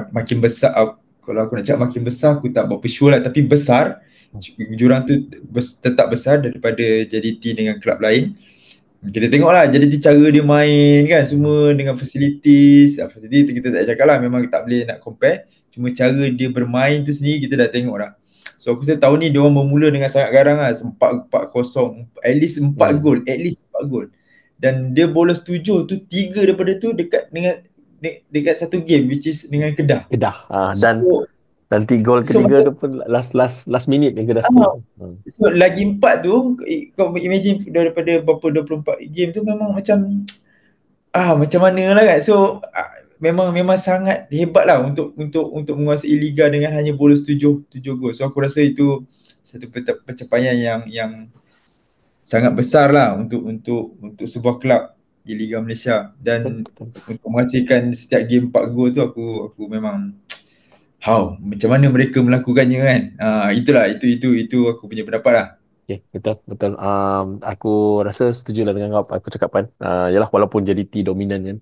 makin 0.10 0.38
besar 0.42 0.74
uh, 0.74 0.98
kalau 1.22 1.46
aku 1.46 1.54
nak 1.54 1.66
cakap 1.70 1.82
makin 1.86 2.02
besar 2.02 2.42
aku 2.42 2.50
tak 2.50 2.66
berapa 2.66 2.88
sure 2.90 3.14
lah. 3.14 3.22
Tapi 3.22 3.46
besar 3.46 4.02
jurang 4.74 5.06
tu 5.06 5.30
bes, 5.50 5.78
tetap 5.78 6.10
besar 6.10 6.42
daripada 6.42 6.82
JDT 6.82 7.54
dengan 7.54 7.78
klub 7.78 8.02
lain. 8.02 8.34
Kita 9.00 9.30
tengoklah 9.30 9.70
JDT 9.70 10.02
cara 10.02 10.26
dia 10.34 10.42
main 10.42 11.06
kan 11.06 11.24
semua 11.30 11.78
dengan 11.78 11.94
facilities. 11.94 12.98
Ah, 12.98 13.06
facilities 13.06 13.54
kita 13.54 13.70
tak 13.70 13.94
cakap 13.94 14.06
lah 14.10 14.18
memang 14.18 14.50
tak 14.50 14.66
boleh 14.66 14.90
nak 14.90 14.98
compare. 14.98 15.46
Cuma 15.70 15.94
cara 15.94 16.26
dia 16.34 16.50
bermain 16.50 17.06
tu 17.06 17.14
sendiri 17.14 17.46
kita 17.46 17.54
dah 17.62 17.70
tengok 17.70 17.96
dah 18.02 18.12
so 18.56 18.74
aku 18.74 18.88
rasa 18.88 18.98
tahun 18.98 19.18
ni 19.22 19.28
dia 19.30 19.44
orang 19.44 19.60
bermula 19.60 19.88
dengan 19.92 20.10
sangat 20.10 20.32
garang 20.32 20.58
lah 20.58 20.72
4-0 20.72 20.96
at 22.24 22.36
least 22.40 22.58
4 22.64 22.74
hmm. 22.74 22.98
gol 23.04 23.18
at 23.28 23.40
least 23.40 23.70
4 23.76 23.92
gol 23.92 24.06
dan 24.60 24.92
dia 24.92 25.06
bola 25.08 25.36
setuju 25.36 25.86
tu 25.86 26.02
tiga 26.08 26.44
daripada 26.44 26.76
tu 26.80 26.92
dekat 26.92 27.30
dengan 27.30 27.60
de- 28.00 28.24
dekat 28.32 28.60
satu 28.60 28.82
game 28.82 29.08
which 29.08 29.28
is 29.28 29.48
dengan 29.48 29.72
Kedah 29.76 30.08
Kedah 30.10 30.36
uh, 30.50 30.72
dan 30.76 31.06
Nanti 31.70 32.02
gol 32.02 32.26
So, 32.26 32.42
ketiga 32.42 32.66
macam- 32.66 32.66
tu 32.66 32.74
pun 32.82 32.92
last 33.06 33.38
last 33.38 33.70
last 33.70 33.86
minute 33.86 34.18
yang 34.18 34.26
Ah. 34.34 34.42
score. 34.42 34.82
Hmm. 34.98 35.16
So 35.30 35.54
lagi 35.54 35.86
empat 35.86 36.26
tu 36.26 36.58
kau 36.98 37.14
imagine 37.14 37.62
daripada 37.70 38.26
berapa 38.26 38.66
24 38.66 38.98
game 39.14 39.30
tu 39.30 39.46
memang 39.46 39.78
macam 39.78 40.26
ah 41.18 41.38
macam 41.38 41.62
mana 41.62 41.94
lah 41.94 42.04
kan. 42.10 42.20
So 42.26 42.58
ah, 42.74 42.90
memang 43.20 43.52
memang 43.52 43.76
sangat 43.76 44.26
hebat 44.32 44.64
lah 44.64 44.80
untuk 44.82 45.12
untuk 45.20 45.52
untuk 45.52 45.76
menguasai 45.76 46.16
liga 46.16 46.48
dengan 46.48 46.74
hanya 46.80 46.96
bonus 46.96 47.28
7 47.28 47.68
7 47.68 48.00
gol. 48.00 48.16
So 48.16 48.24
aku 48.26 48.40
rasa 48.40 48.64
itu 48.64 49.04
satu 49.44 49.68
pencapaian 50.08 50.56
yang 50.56 50.82
yang 50.88 51.12
sangat 52.24 52.56
besar 52.56 52.92
lah 52.96 53.16
untuk 53.20 53.44
untuk 53.44 54.00
untuk 54.00 54.28
sebuah 54.28 54.56
kelab 54.64 54.84
di 55.24 55.36
Liga 55.36 55.60
Malaysia 55.60 56.16
dan 56.18 56.64
Betul. 56.64 56.96
untuk 56.96 57.28
menghasilkan 57.28 57.92
setiap 57.92 58.24
game 58.26 58.48
4 58.50 58.74
gol 58.74 58.90
tu 58.96 59.04
aku 59.04 59.52
aku 59.52 59.62
memang 59.68 60.16
how 61.04 61.36
macam 61.44 61.70
mana 61.76 61.92
mereka 61.92 62.24
melakukannya 62.24 62.80
kan. 62.80 63.02
Ah 63.20 63.50
itulah 63.52 63.86
itu 63.92 64.08
itu 64.08 64.28
itu 64.36 64.58
aku 64.72 64.88
punya 64.88 65.04
pendapat 65.04 65.34
lah. 65.36 65.48
Okay, 65.90 66.06
betul, 66.14 66.38
betul. 66.46 66.78
Um, 66.78 67.42
aku 67.42 68.06
rasa 68.06 68.30
setuju 68.30 68.62
lah 68.62 68.78
dengan 68.78 69.02
apa 69.02 69.18
aku 69.18 69.34
cakap 69.34 69.50
kan. 69.50 69.66
Uh, 69.82 70.14
yalah, 70.14 70.30
walaupun 70.30 70.62
JDT 70.62 71.02
dominan 71.02 71.42
kan, 71.42 71.58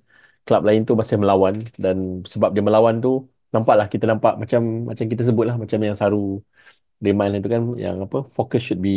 klub 0.48 0.64
lain 0.68 0.82
tu 0.88 0.94
masih 1.02 1.18
melawan 1.22 1.56
dan 1.84 1.98
sebab 2.34 2.50
dia 2.56 2.64
melawan 2.68 2.96
tu, 3.06 3.10
nampaklah 3.54 3.88
kita 3.94 4.06
nampak 4.12 4.34
macam 4.42 4.62
macam 4.90 5.06
kita 5.12 5.24
sebut 5.30 5.46
lah, 5.50 5.56
macam 5.64 5.80
yang 5.88 5.96
Saru 6.02 6.18
remind 7.06 7.34
itu 7.40 7.50
kan, 7.54 7.62
yang 7.86 7.98
apa, 8.06 8.18
focus 8.38 8.62
should 8.66 8.82
be 8.88 8.92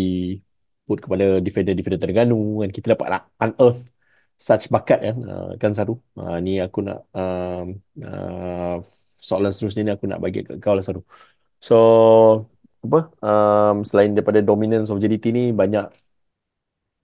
put 0.87 0.99
kepada 1.05 1.25
defender-defender 1.47 2.01
Terengganu 2.03 2.37
kan. 2.63 2.71
Kita 2.77 2.87
dapat 2.95 3.09
lah 3.13 3.21
unearth 3.45 3.83
such 4.47 4.65
bakat 4.75 4.99
kan, 5.07 5.17
uh, 5.31 5.51
kan 5.61 5.71
Saru. 5.79 5.93
Uh, 6.21 6.37
ni 6.45 6.51
aku 6.65 6.79
nak, 6.89 6.99
um, 7.19 7.67
uh, 8.07 8.75
soalan 9.29 9.51
seterusnya 9.55 9.83
ni 9.87 9.93
aku 9.97 10.07
nak 10.11 10.19
bagi 10.25 10.39
kat 10.47 10.57
kau 10.65 10.75
lah 10.77 10.85
Saru. 10.87 11.01
So, 11.61 11.77
apa 12.85 12.99
um, 13.29 13.77
selain 13.85 14.11
daripada 14.17 14.41
dominance 14.41 14.89
of 14.89 14.97
JDT 15.03 15.25
ni 15.37 15.43
banyak 15.61 15.85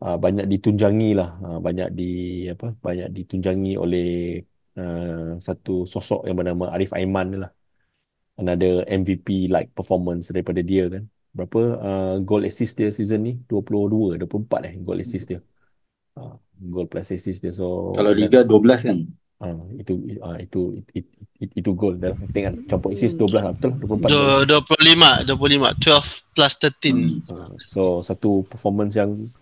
uh, 0.02 0.16
banyak 0.20 0.46
ditunjangi 0.48 1.10
lah 1.16 1.30
uh, 1.40 1.58
banyak 1.62 1.88
di 1.96 2.10
apa 2.52 2.76
banyak 2.76 3.08
ditunjangi 3.12 3.72
oleh 3.80 4.40
uh, 4.76 5.40
satu 5.40 5.88
sosok 5.88 6.28
yang 6.28 6.36
bernama 6.36 6.72
Arif 6.72 6.92
Aiman 6.92 7.46
lah. 7.46 7.52
Another 8.36 8.84
MVP 8.84 9.48
like 9.48 9.72
performance 9.72 10.28
daripada 10.28 10.60
dia 10.60 10.92
kan. 10.92 11.08
Berapa 11.32 11.60
uh, 11.80 12.14
goal 12.20 12.44
assist 12.44 12.76
dia 12.76 12.92
season 12.92 13.24
ni? 13.24 13.32
22 13.48 14.20
24 14.20 14.68
eh 14.68 14.74
goal 14.80 15.00
assist 15.00 15.32
dia. 15.32 15.40
Uh, 16.16 16.36
goal 16.68 16.84
plus 16.84 17.08
assist 17.12 17.40
dia. 17.40 17.52
So 17.56 17.96
Kalau 17.96 18.12
Liga 18.12 18.44
12 18.44 18.88
kan. 18.88 18.98
uh, 19.40 19.64
itu 19.80 20.20
uh, 20.20 20.36
itu 20.36 20.80
it, 20.80 20.84
it, 20.92 21.06
it, 21.40 21.50
itu 21.64 21.72
goal. 21.72 21.96
Dah 21.96 22.12
tengok 22.12 22.68
campur 22.68 22.92
assist 22.92 23.16
12 23.16 23.32
lah. 23.32 23.56
Betul 23.56 23.72
24 24.04 24.04
goal. 24.04 24.44
Du- 24.44 24.68
25, 24.76 25.24
25, 25.32 25.80
12 25.80 26.36
plus 26.36 26.52
13. 26.60 26.92
Hmm. 26.92 27.08
Uh, 27.32 27.50
so 27.64 27.82
satu 28.04 28.44
performance 28.52 29.00
yang 29.00 29.32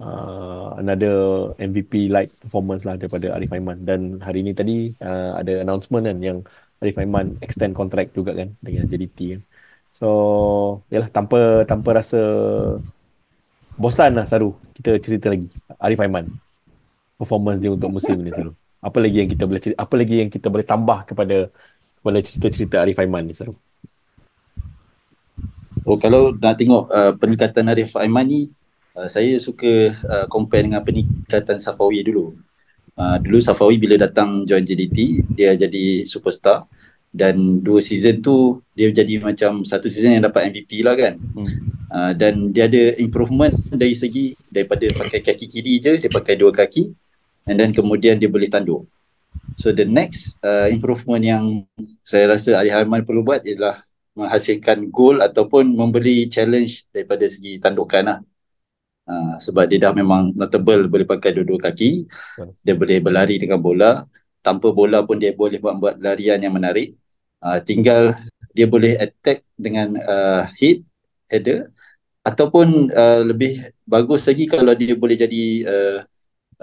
uh, 0.00 0.74
another 0.80 1.52
MVP 1.60 2.10
like 2.10 2.32
performance 2.40 2.82
lah 2.88 2.98
daripada 2.98 3.34
Arif 3.36 3.52
Aiman 3.54 3.84
dan 3.86 4.18
hari 4.18 4.42
ni 4.42 4.56
tadi 4.56 4.90
uh, 4.98 5.38
ada 5.38 5.62
announcement 5.62 6.06
kan 6.08 6.18
yang 6.18 6.38
Arif 6.82 6.98
Aiman 6.98 7.38
extend 7.44 7.76
contract 7.76 8.16
juga 8.16 8.34
kan 8.34 8.50
dengan 8.58 8.88
JDT 8.90 9.18
kan. 9.38 9.42
So 9.94 10.08
yalah 10.90 11.06
tanpa 11.12 11.62
tanpa 11.70 12.02
rasa 12.02 12.20
bosan 13.78 14.18
lah 14.18 14.26
Saru 14.26 14.54
kita 14.74 14.98
cerita 14.98 15.30
lagi 15.30 15.46
Arif 15.78 16.02
Aiman 16.02 16.26
performance 17.14 17.62
dia 17.62 17.70
untuk 17.70 17.94
musim 17.94 18.18
ni 18.18 18.34
Saru. 18.34 18.52
Apa 18.84 19.00
lagi 19.00 19.22
yang 19.22 19.30
kita 19.30 19.48
boleh 19.48 19.62
cerita, 19.62 19.78
apa 19.80 19.94
lagi 19.96 20.14
yang 20.20 20.30
kita 20.30 20.46
boleh 20.50 20.66
tambah 20.66 20.98
kepada 21.08 21.48
kepada 22.02 22.18
cerita-cerita 22.20 22.76
Arif 22.82 22.98
Aiman 22.98 23.24
ni 23.30 23.34
Saru? 23.38 23.54
Oh 25.84 25.96
kalau 26.00 26.32
nak 26.34 26.58
tengok 26.58 26.90
uh, 26.90 27.12
peningkatan 27.16 27.64
Arif 27.70 27.94
Aiman 27.96 28.26
ni 28.26 28.40
uh, 28.94 29.08
saya 29.10 29.36
suka 29.42 29.98
uh, 30.06 30.26
compare 30.30 30.64
dengan 30.64 30.80
peningkatan 30.80 31.58
Safawi 31.58 32.06
dulu. 32.06 32.34
Uh, 32.94 33.18
dulu 33.18 33.42
Safawi 33.42 33.76
bila 33.76 33.98
datang 33.98 34.46
join 34.46 34.62
JDT 34.62 35.26
dia 35.34 35.58
jadi 35.58 36.06
superstar 36.06 36.70
dan 37.10 37.62
dua 37.62 37.82
season 37.82 38.22
tu 38.22 38.62
dia 38.74 38.90
jadi 38.90 39.18
macam 39.22 39.66
satu 39.66 39.90
season 39.90 40.18
yang 40.18 40.24
dapat 40.26 40.50
MVP 40.54 40.82
lah 40.86 40.94
kan. 40.94 41.14
Hmm. 41.18 41.46
Uh, 41.94 42.12
dan 42.14 42.50
dia 42.50 42.66
ada 42.66 42.98
improvement 42.98 43.54
dari 43.70 43.94
segi 43.94 44.34
daripada 44.50 44.86
pakai 44.90 45.22
kaki 45.22 45.46
kiri 45.46 45.78
je 45.78 45.92
dia 46.02 46.10
pakai 46.10 46.34
dua 46.34 46.50
kaki 46.50 46.90
and 47.46 47.56
then 47.58 47.70
kemudian 47.70 48.18
dia 48.18 48.30
boleh 48.30 48.50
tanduk. 48.50 48.86
So 49.54 49.70
the 49.70 49.86
next 49.86 50.38
uh, 50.42 50.66
improvement 50.66 51.22
yang 51.22 51.44
saya 52.02 52.34
rasa 52.34 52.58
Arif 52.58 52.74
Aiman 52.74 53.06
perlu 53.06 53.22
buat 53.22 53.46
ialah 53.46 53.86
menghasilkan 54.14 54.90
gol 54.90 55.22
ataupun 55.22 55.74
memberi 55.74 56.26
challenge 56.30 56.86
daripada 56.90 57.26
segi 57.26 57.58
tandukan 57.62 58.02
lah. 58.06 58.18
Uh, 59.04 59.36
sebab 59.36 59.68
dia 59.68 59.84
dah 59.84 59.92
memang 59.92 60.32
notable 60.32 60.88
boleh 60.88 61.04
pakai 61.04 61.36
dua-dua 61.36 61.68
kaki, 61.68 62.08
Betul. 62.08 62.48
dia 62.64 62.74
boleh 62.74 62.98
berlari 63.04 63.36
dengan 63.36 63.60
bola, 63.60 64.08
tanpa 64.40 64.72
bola 64.72 65.04
pun 65.04 65.20
dia 65.20 65.36
boleh 65.36 65.60
buat-buat 65.60 66.00
larian 66.00 66.40
yang 66.40 66.56
menarik. 66.56 66.96
Uh, 67.44 67.60
tinggal 67.60 68.16
dia 68.56 68.64
boleh 68.64 68.96
attack 68.96 69.44
dengan 69.56 69.96
uh, 70.00 70.48
hit, 70.56 70.84
header. 71.28 71.68
Ataupun 72.24 72.88
uh, 72.88 73.20
lebih 73.20 73.76
bagus 73.84 74.24
lagi 74.24 74.48
kalau 74.48 74.72
dia 74.72 74.96
boleh 74.96 75.16
jadi 75.20 75.44
uh, 75.68 75.98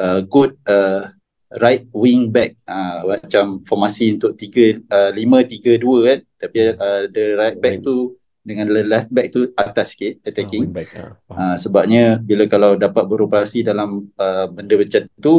uh, 0.02 0.20
good 0.26 0.58
uh, 0.66 1.14
right 1.62 1.86
wing 1.94 2.34
back. 2.34 2.58
Uh, 2.66 3.18
macam 3.18 3.62
formasi 3.66 4.18
untuk 4.18 4.34
3 4.34 4.90
uh, 4.90 5.12
5 5.14 5.22
3 5.22 5.78
2 5.78 6.08
kan. 6.10 6.20
Tapi 6.42 6.58
uh, 6.74 7.02
the 7.14 7.38
right 7.38 7.58
back 7.62 7.86
tu 7.86 8.18
dengan 8.42 8.68
le- 8.74 8.90
left 8.90 9.10
back 9.14 9.28
tu 9.30 9.48
atas 9.54 9.94
sikit 9.94 10.22
Ah, 10.22 10.28
attacking 10.34 10.64
wing 10.66 10.74
back. 10.74 10.90
Ah, 10.98 11.14
faham. 11.30 11.38
uh, 11.38 11.58
sebabnya 11.58 12.04
bila 12.20 12.44
kalau 12.50 12.74
dapat 12.76 13.04
beroperasi 13.06 13.62
dalam 13.62 14.10
uh, 14.18 14.46
benda 14.50 14.76
macam 14.78 15.02
tu 15.18 15.34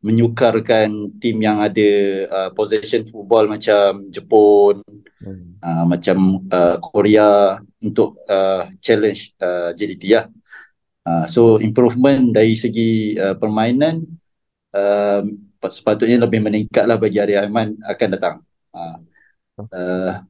menyukarkan 0.00 0.88
tim 1.20 1.36
yang 1.44 1.60
ada 1.60 1.88
uh, 2.26 2.50
possession 2.56 3.04
football 3.06 3.46
macam 3.48 4.08
Jepun 4.08 4.82
Hmm. 5.20 5.60
uh, 5.60 5.84
macam 5.84 6.48
uh, 6.48 6.80
Korea 6.80 7.60
untuk 7.84 8.24
uh, 8.24 8.72
challenge 8.80 9.36
uh, 9.36 9.68
JDT 9.76 10.08
lah. 10.16 10.32
Uh, 11.04 11.28
so 11.28 11.60
improvement 11.60 12.32
dari 12.32 12.56
segi 12.56 13.20
uh, 13.20 13.36
permainan 13.36 14.00
uh, 14.72 15.20
sepatutnya 15.60 16.24
lebih 16.24 16.40
meningkat 16.40 16.88
lah 16.88 16.96
bagi 16.96 17.20
Arya 17.20 17.44
Aiman 17.44 17.76
akan 17.84 18.08
datang. 18.16 18.36
Uh, 18.72 18.96
uh, 19.68 20.24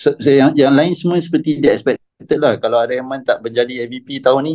so, 0.00 0.08
so 0.16 0.28
yang, 0.32 0.50
yang 0.56 0.72
lain 0.72 0.96
semua 0.96 1.20
seperti 1.20 1.60
dia 1.60 1.76
expected 1.76 2.38
lah. 2.40 2.56
Kalau 2.56 2.80
Aiman 2.80 3.20
tak 3.20 3.44
menjadi 3.44 3.84
MVP 3.84 4.24
tahun 4.24 4.42
ni 4.48 4.54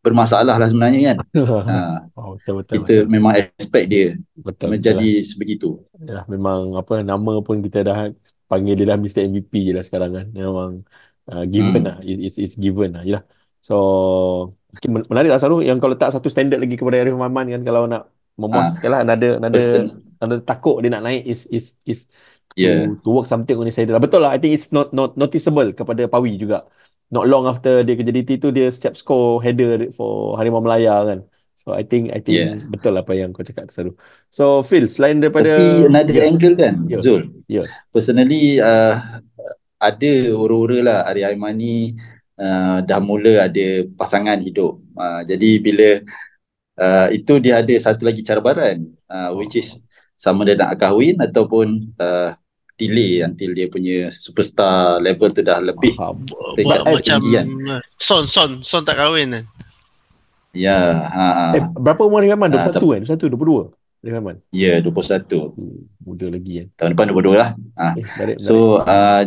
bermasalah 0.00 0.56
lah 0.56 0.68
sebenarnya 0.70 1.00
kan. 1.12 1.16
Uh, 1.34 1.96
Oh, 2.18 2.28
betul 2.38 2.54
betul. 2.62 2.74
kita 2.80 2.94
memang 3.06 3.32
expect 3.36 3.86
dia 3.92 4.06
betul, 4.38 4.72
menjadi 4.72 5.08
sebegitu. 5.20 5.68
Yalah, 6.00 6.24
memang 6.26 6.58
apa 6.74 7.02
nama 7.02 7.32
pun 7.42 7.60
kita 7.60 7.84
dah 7.84 7.98
panggil 8.46 8.74
dia 8.78 8.86
dah 8.88 8.96
Mr 8.96 9.20
MVP 9.26 9.52
je 9.66 9.72
lah 9.76 9.84
sekarang 9.84 10.10
kan. 10.16 10.26
Memang 10.32 10.70
uh, 11.28 11.44
given 11.44 11.82
Hmm. 11.84 11.88
lah. 11.92 11.96
It, 12.00 12.18
it's, 12.26 12.38
it's 12.38 12.56
given 12.56 12.96
lah. 12.96 13.02
Yalah. 13.02 13.22
So 13.60 13.74
okay, 14.70 14.86
men- 14.86 15.06
menarik 15.10 15.30
lah 15.32 15.40
Saru 15.42 15.58
yang 15.60 15.82
kau 15.82 15.90
letak 15.90 16.14
satu 16.14 16.30
standard 16.30 16.62
lagi 16.62 16.78
kepada 16.78 17.02
Arif 17.02 17.14
Maman 17.14 17.46
kan 17.50 17.62
kalau 17.62 17.84
nak 17.86 18.08
Ah. 18.36 18.68
yalah 18.84 19.00
another 19.00 19.40
another 19.40 19.56
Person. 19.56 19.84
another 20.20 20.44
takut 20.44 20.76
dia 20.84 20.92
nak 20.92 21.08
naik 21.08 21.24
is 21.24 21.48
is 21.48 21.72
is 21.88 22.12
Yeah. 22.56 22.88
to 23.04 23.08
work 23.12 23.28
something 23.28 23.52
on 23.60 23.68
his 23.68 23.76
side 23.76 23.92
lah. 23.92 24.00
Betul 24.00 24.24
lah. 24.24 24.32
I 24.32 24.40
think 24.40 24.56
it's 24.56 24.72
not 24.72 24.88
not 24.96 25.12
noticeable 25.20 25.76
kepada 25.76 26.08
Pawi 26.08 26.40
juga. 26.40 26.64
Not 27.12 27.28
long 27.28 27.44
after 27.46 27.84
dia 27.84 27.94
ke 27.94 28.02
JDT 28.02 28.40
tu 28.40 28.48
dia 28.50 28.72
siap 28.72 28.96
score 28.96 29.44
header 29.44 29.92
for 29.92 30.40
Harimau 30.40 30.64
Melaya 30.64 31.04
kan. 31.04 31.20
So 31.54 31.76
I 31.76 31.84
think 31.84 32.16
I 32.16 32.24
think 32.24 32.56
Yes. 32.56 32.64
betul 32.66 32.96
lah 32.96 33.04
apa 33.04 33.12
yang 33.12 33.36
kau 33.36 33.44
cakap 33.44 33.68
Saru. 33.68 33.92
So 34.32 34.64
Phil 34.64 34.88
selain 34.88 35.20
daripada 35.20 35.52
Tapi 35.52 35.86
another 35.92 36.14
Ya. 36.16 36.24
angle 36.26 36.54
kan, 36.56 36.74
Ya. 36.88 36.98
Zul. 37.02 37.28
Ya. 37.44 37.62
Personally, 37.92 38.56
uh, 38.62 39.20
ada 39.76 40.12
ura-ura 40.32 40.78
lah 40.80 40.98
Arya 41.10 41.28
Aiman 41.34 41.54
ni 41.60 41.92
uh, 42.40 42.80
dah 42.80 43.00
mula 43.04 43.50
ada 43.52 43.84
pasangan 44.00 44.40
hidup. 44.40 44.80
Uh, 44.96 45.20
jadi 45.28 45.50
bila 45.60 45.88
uh, 46.80 47.08
itu 47.12 47.36
dia 47.42 47.60
ada 47.60 47.74
satu 47.76 48.08
lagi 48.08 48.24
cabaran, 48.24 48.88
uh, 49.12 49.36
which 49.36 49.60
is 49.60 49.76
sama 50.16 50.48
dia 50.48 50.56
nak 50.56 50.80
kahwin 50.80 51.20
ataupun 51.20 51.92
uh, 52.00 52.32
delay 52.76 53.24
until 53.24 53.50
dia 53.56 53.66
punya 53.66 54.12
superstar 54.12 55.00
level 55.00 55.32
tu 55.32 55.40
dah 55.40 55.58
lebih. 55.60 55.96
Faham. 55.96 56.20
Buat 56.60 56.84
macam 56.84 57.16
tinggi 57.20 57.32
kan. 57.32 57.46
Son, 57.96 58.24
Son, 58.28 58.60
Son 58.60 58.84
tak 58.84 59.00
kahwin 59.00 59.32
kan? 59.32 59.44
Ya, 60.56 60.76
ha, 61.04 61.24
Eh, 61.52 61.60
ha. 61.60 61.68
berapa 61.76 62.00
umur? 62.08 62.24
Ah, 62.24 62.32
21 62.32 62.80
kan? 62.80 63.00
21, 63.04 63.28
22? 63.28 63.72
Arif 64.06 64.14
Aiman? 64.14 64.36
ya 64.54 64.78
21. 64.78 65.50
Hmm, 65.52 65.82
muda 66.06 66.26
lagi 66.30 66.52
kan? 66.62 66.66
Tahun 66.78 66.90
depan 66.94 67.06
22 67.10 67.34
lah. 67.34 67.50
Ha. 67.74 67.86
Eh. 67.98 68.38
So 68.38 68.78
uh, 68.80 69.26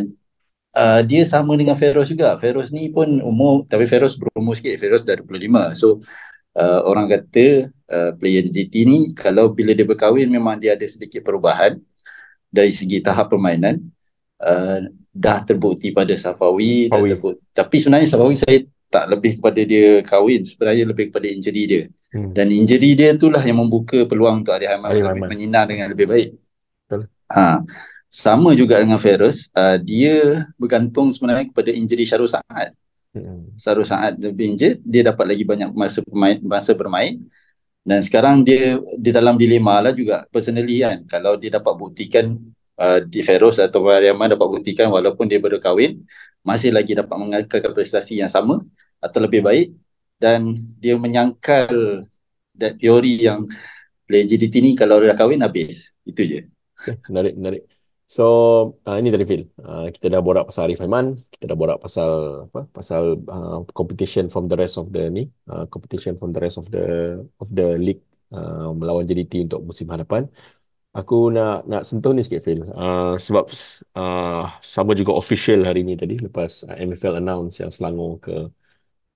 uh, 0.72 1.00
dia 1.04 1.22
sama 1.28 1.52
dengan 1.54 1.76
Feroz 1.76 2.08
juga. 2.08 2.34
Feroz 2.40 2.72
ni 2.72 2.88
pun 2.88 3.20
umur 3.20 3.68
tapi 3.68 3.84
Feroz 3.84 4.16
berumur 4.16 4.56
sikit. 4.56 4.80
Feroz 4.80 5.04
dah 5.04 5.20
25. 5.20 5.76
So 5.76 6.00
uh, 6.56 6.80
orang 6.88 7.12
kata 7.12 7.68
uh, 7.92 8.10
player 8.16 8.48
GT 8.48 8.74
ni 8.88 8.98
kalau 9.12 9.52
bila 9.52 9.76
dia 9.76 9.84
berkahwin 9.84 10.32
memang 10.32 10.56
dia 10.56 10.72
ada 10.74 10.86
sedikit 10.88 11.20
perubahan 11.22 11.76
dari 12.50 12.74
segi 12.74 12.98
tahap 13.00 13.30
permainan. 13.32 13.78
Uh, 14.40 14.90
dah 15.10 15.42
terbukti 15.42 15.90
pada 15.90 16.14
Safawi, 16.14 16.90
dah 16.90 16.98
terbukti. 16.98 17.42
Tapi 17.50 17.76
sebenarnya 17.78 18.08
Safawi 18.10 18.36
saya 18.38 18.58
tak 18.90 19.06
lebih 19.06 19.38
kepada 19.38 19.60
dia 19.62 20.02
kahwin, 20.02 20.42
sebenarnya 20.42 20.84
lebih 20.86 21.14
kepada 21.14 21.26
injury 21.30 21.62
dia. 21.66 21.84
Hmm. 22.10 22.34
Dan 22.34 22.50
injury 22.50 22.98
dia 22.98 23.14
itulah 23.14 23.38
yang 23.38 23.62
membuka 23.62 24.02
peluang 24.02 24.42
untuk 24.42 24.50
Arif 24.58 24.74
lebih 24.74 25.30
menyinar 25.30 25.70
dengan 25.70 25.86
lebih 25.94 26.10
baik. 26.10 26.28
Betul. 26.86 27.06
Ha, 27.30 27.62
sama 28.10 28.50
juga 28.58 28.82
dengan 28.82 28.98
Ferris, 28.98 29.46
uh, 29.54 29.78
dia 29.78 30.42
bergantung 30.58 31.14
sebenarnya 31.14 31.46
kepada 31.54 31.70
injury 31.70 32.02
Syarul 32.02 32.26
Saad. 32.26 32.74
Hmm. 33.14 33.54
Syarul 33.54 33.86
Saad 33.86 34.18
lebih 34.18 34.58
injured, 34.58 34.82
dia 34.82 35.06
dapat 35.06 35.30
lagi 35.30 35.46
banyak 35.46 35.70
masa 35.70 36.02
bermain, 36.02 36.38
masa 36.42 36.74
bermain. 36.74 37.22
Dan 37.80 38.04
sekarang 38.04 38.44
dia 38.44 38.76
di 39.00 39.10
dalam 39.10 39.40
dilema 39.40 39.80
lah 39.80 39.92
juga 39.96 40.28
personally 40.28 40.84
kan. 40.84 41.04
Kalau 41.08 41.40
dia 41.40 41.56
dapat 41.56 41.74
buktikan 41.80 42.36
uh, 42.76 43.00
di 43.02 43.20
Feroz 43.24 43.56
atau 43.58 43.80
Mariaman 43.84 44.36
dapat 44.36 44.48
buktikan 44.60 44.92
walaupun 44.92 45.24
dia 45.26 45.40
baru 45.40 45.58
kahwin, 45.58 46.04
masih 46.44 46.70
lagi 46.76 46.92
dapat 46.92 47.16
mengekalkan 47.16 47.72
prestasi 47.72 48.20
yang 48.20 48.28
sama 48.28 48.60
atau 49.00 49.18
lebih 49.24 49.40
baik 49.40 49.72
dan 50.20 50.52
dia 50.76 50.94
menyangkal 51.00 52.04
that 52.52 52.76
teori 52.76 53.24
yang 53.24 53.48
GDT 54.10 54.54
ni 54.60 54.70
kalau 54.76 55.00
dah 55.00 55.16
kahwin 55.16 55.40
habis. 55.40 55.94
Itu 56.04 56.26
je. 56.26 56.38
Menarik, 57.08 57.34
menarik. 57.38 57.79
So, 58.10 58.24
uh, 58.90 58.98
ini 58.98 59.14
dari 59.14 59.22
Phil. 59.22 59.46
Uh, 59.62 59.86
kita 59.94 60.10
dah 60.10 60.18
borak 60.18 60.50
pasal 60.50 60.66
Arif 60.66 60.82
Aiman, 60.82 61.14
kita 61.30 61.44
dah 61.50 61.54
borak 61.54 61.78
pasal 61.78 62.10
apa? 62.50 62.66
Pasal 62.74 63.22
uh, 63.30 63.62
competition 63.70 64.26
from 64.26 64.50
the 64.50 64.58
rest 64.58 64.74
of 64.82 64.90
the 64.90 65.06
ni, 65.06 65.30
uh, 65.46 65.62
competition 65.70 66.18
from 66.18 66.34
the 66.34 66.42
rest 66.42 66.58
of 66.58 66.66
the 66.74 66.82
of 67.38 67.46
the 67.54 67.78
league 67.78 68.02
uh, 68.34 68.74
melawan 68.74 69.06
JDT 69.06 69.46
untuk 69.46 69.62
musim 69.62 69.86
hadapan. 69.94 70.26
Aku 70.90 71.30
nak 71.30 71.70
nak 71.70 71.86
sentuh 71.86 72.10
ni 72.10 72.26
sikit 72.26 72.42
Phil. 72.42 72.66
Uh, 72.66 73.14
sebab 73.14 73.46
uh, 73.94 74.58
sama 74.58 74.92
juga 74.98 75.14
official 75.14 75.62
hari 75.62 75.86
ni 75.86 75.94
tadi 75.94 76.18
lepas 76.18 76.66
uh, 76.66 76.74
MFL 76.74 77.22
announce 77.22 77.62
yang 77.62 77.70
Selangor 77.70 78.18
ke 78.18 78.34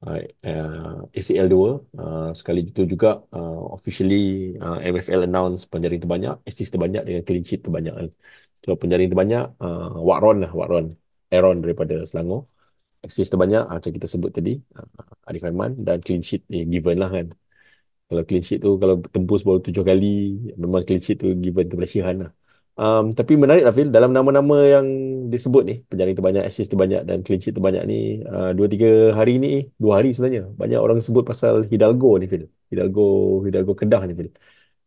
uh, 0.04 1.08
ACL 1.18 1.46
2 1.48 2.00
uh, 2.00 2.30
sekali 2.38 2.60
itu 2.70 2.82
juga 2.92 3.08
uh, 3.36 3.72
officially 3.76 4.54
uh, 4.64 4.78
MFL 4.92 5.22
announce 5.28 5.60
penjaring 5.72 6.00
terbanyak 6.04 6.34
assist 6.48 6.70
terbanyak 6.74 7.02
dengan 7.08 7.22
clean 7.26 7.44
sheet 7.48 7.60
terbanyak. 7.66 7.94
Kan. 7.98 8.08
So 8.60 8.76
penjaring 8.80 9.08
terbanyak 9.12 9.44
uh, 9.64 9.96
Wakron 10.08 10.36
lah 10.44 10.50
Wakron 10.58 10.86
Aaron 11.32 11.56
daripada 11.64 11.94
Selangor. 12.08 12.40
Assist 13.06 13.30
terbanyak 13.32 13.62
uh, 13.68 13.76
macam 13.76 13.92
kita 13.96 14.06
sebut 14.14 14.30
tadi 14.36 14.50
uh, 14.76 14.88
Arif 15.28 15.42
Aiman 15.48 15.72
dan 15.86 15.98
clean 16.04 16.22
sheet 16.28 16.42
ni 16.52 16.58
given 16.72 16.96
lah 17.02 17.10
kan. 17.16 17.26
Kalau 18.08 18.22
clean 18.28 18.44
sheet 18.46 18.60
tu 18.64 18.70
kalau 18.82 18.94
tembus 19.14 19.40
baru 19.46 19.58
tujuh 19.66 19.84
kali 19.90 20.06
memang 20.60 20.82
clean 20.86 21.00
sheet 21.04 21.18
tu 21.24 21.28
given 21.44 21.66
kepada 21.72 21.88
Syihan 21.92 22.16
lah 22.28 22.32
Um, 22.74 23.14
tapi 23.14 23.38
menarik 23.38 23.62
lah 23.62 23.70
Phil 23.70 23.86
dalam 23.96 24.10
nama-nama 24.10 24.56
yang 24.66 24.86
disebut 25.30 25.62
ni 25.62 25.74
penjaring 25.86 26.16
terbanyak 26.18 26.42
assist 26.42 26.74
terbanyak 26.74 27.06
dan 27.06 27.22
clean 27.22 27.38
sheet 27.38 27.54
terbanyak 27.54 27.82
ni 27.86 28.18
uh, 28.26 28.50
dua 28.50 28.66
tiga 28.66 29.14
hari 29.18 29.38
ni 29.38 29.70
dua 29.78 30.02
hari 30.02 30.10
sebenarnya 30.10 30.50
banyak 30.60 30.80
orang 30.82 30.98
sebut 30.98 31.22
pasal 31.22 31.54
Hidalgo 31.70 32.18
ni 32.18 32.26
Phil 32.26 32.50
Hidalgo 32.74 33.02
Hidalgo 33.46 33.72
Kedah 33.78 34.02
ni 34.10 34.12
Phil 34.18 34.28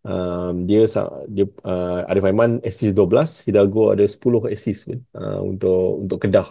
um, 0.03 0.67
dia 0.67 0.83
dia 1.31 1.45
uh, 1.63 2.09
Arif 2.11 2.23
Aiman 2.27 2.59
assist 2.67 2.91
12 2.91 3.47
Hidalgo 3.47 3.95
ada 3.95 4.03
10 4.03 4.51
assist 4.55 4.91
uh, 5.15 5.39
untuk 5.43 6.03
untuk 6.03 6.17
Kedah. 6.23 6.47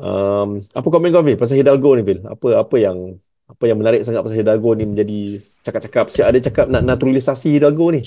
Um, 0.00 0.64
apa 0.72 0.86
komen 0.90 1.12
kau 1.14 1.22
Phil 1.22 1.38
pasal 1.38 1.62
Hidalgo 1.62 1.94
ni 1.94 2.02
Phil 2.08 2.20
apa 2.26 2.46
apa 2.62 2.76
yang 2.80 2.98
apa 3.46 3.64
yang 3.70 3.78
menarik 3.78 4.02
sangat 4.06 4.22
pasal 4.26 4.38
Hidalgo 4.42 4.70
ni 4.74 4.84
menjadi 4.90 5.38
cakap-cakap? 5.62 6.10
Siap 6.10 6.26
ada 6.26 6.38
cakap 6.42 6.66
nak 6.72 6.82
naturalisasi 6.90 7.54
Hidalgo 7.54 7.86
ni 7.94 8.02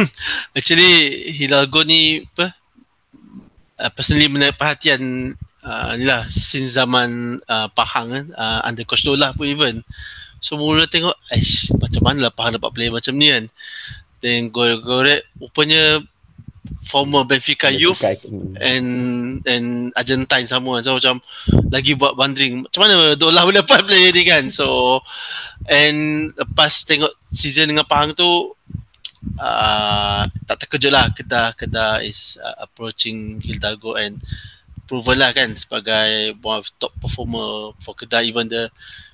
Actually 0.56 0.92
Hidalgo 1.36 1.84
ni 1.84 2.24
apa 2.34 2.56
uh, 3.78 3.90
personally 3.92 4.28
menarik 4.30 4.56
perhatian 4.58 5.34
uh, 5.64 5.92
ni 5.98 6.04
lah 6.06 6.26
since 6.30 6.74
zaman 6.76 7.38
uh, 7.48 7.68
Pahang 7.72 8.08
kan 8.12 8.26
uh, 8.36 8.60
under 8.66 8.84
coach 8.86 9.02
Dolah 9.06 9.34
pun 9.34 9.48
even. 9.48 9.76
So 10.42 10.58
mula 10.58 10.90
tengok 10.90 11.14
Aish 11.30 11.70
macam 11.78 12.02
mana 12.02 12.28
lah 12.28 12.32
Pahang 12.34 12.58
dapat 12.58 12.70
player 12.74 12.92
macam 12.94 13.14
ni 13.14 13.30
kan? 13.30 13.46
Then 14.22 14.50
gorek-gorek 14.54 15.26
rupanya 15.38 16.02
former 16.82 17.26
Benfica 17.26 17.70
youth 17.74 17.98
Hmm. 18.22 18.54
and 18.58 18.88
and 19.50 19.90
Argentine 19.98 20.46
sama 20.46 20.78
so 20.82 20.94
macam 20.98 21.18
lagi 21.74 21.98
buat 21.98 22.14
wondering 22.14 22.62
macam 22.66 22.86
mana 22.86 23.18
Dolah 23.18 23.42
boleh 23.42 23.62
dapat 23.62 23.82
player 23.86 24.14
ni 24.14 24.22
kan? 24.26 24.46
So 24.50 24.98
and 25.66 26.30
lepas 26.34 26.86
tengok 26.86 27.10
season 27.30 27.70
dengan 27.74 27.86
Pahang 27.86 28.14
tu 28.14 28.54
uh, 29.38 30.26
tak 30.46 30.66
terkejut 30.66 30.92
lah. 30.92 31.08
Kedah 31.10 31.54
Kedah 31.54 32.02
is 32.02 32.38
uh, 32.38 32.62
approaching 32.62 33.40
Hidalgo 33.40 33.94
and 33.96 34.20
proven 34.86 35.18
lah 35.22 35.32
kan 35.32 35.54
sebagai 35.56 36.36
one 36.42 36.60
of 36.60 36.68
top 36.78 36.92
performer 36.98 37.72
for 37.80 37.94
Kedah. 37.94 38.22
Even 38.22 38.48
the 38.48 38.68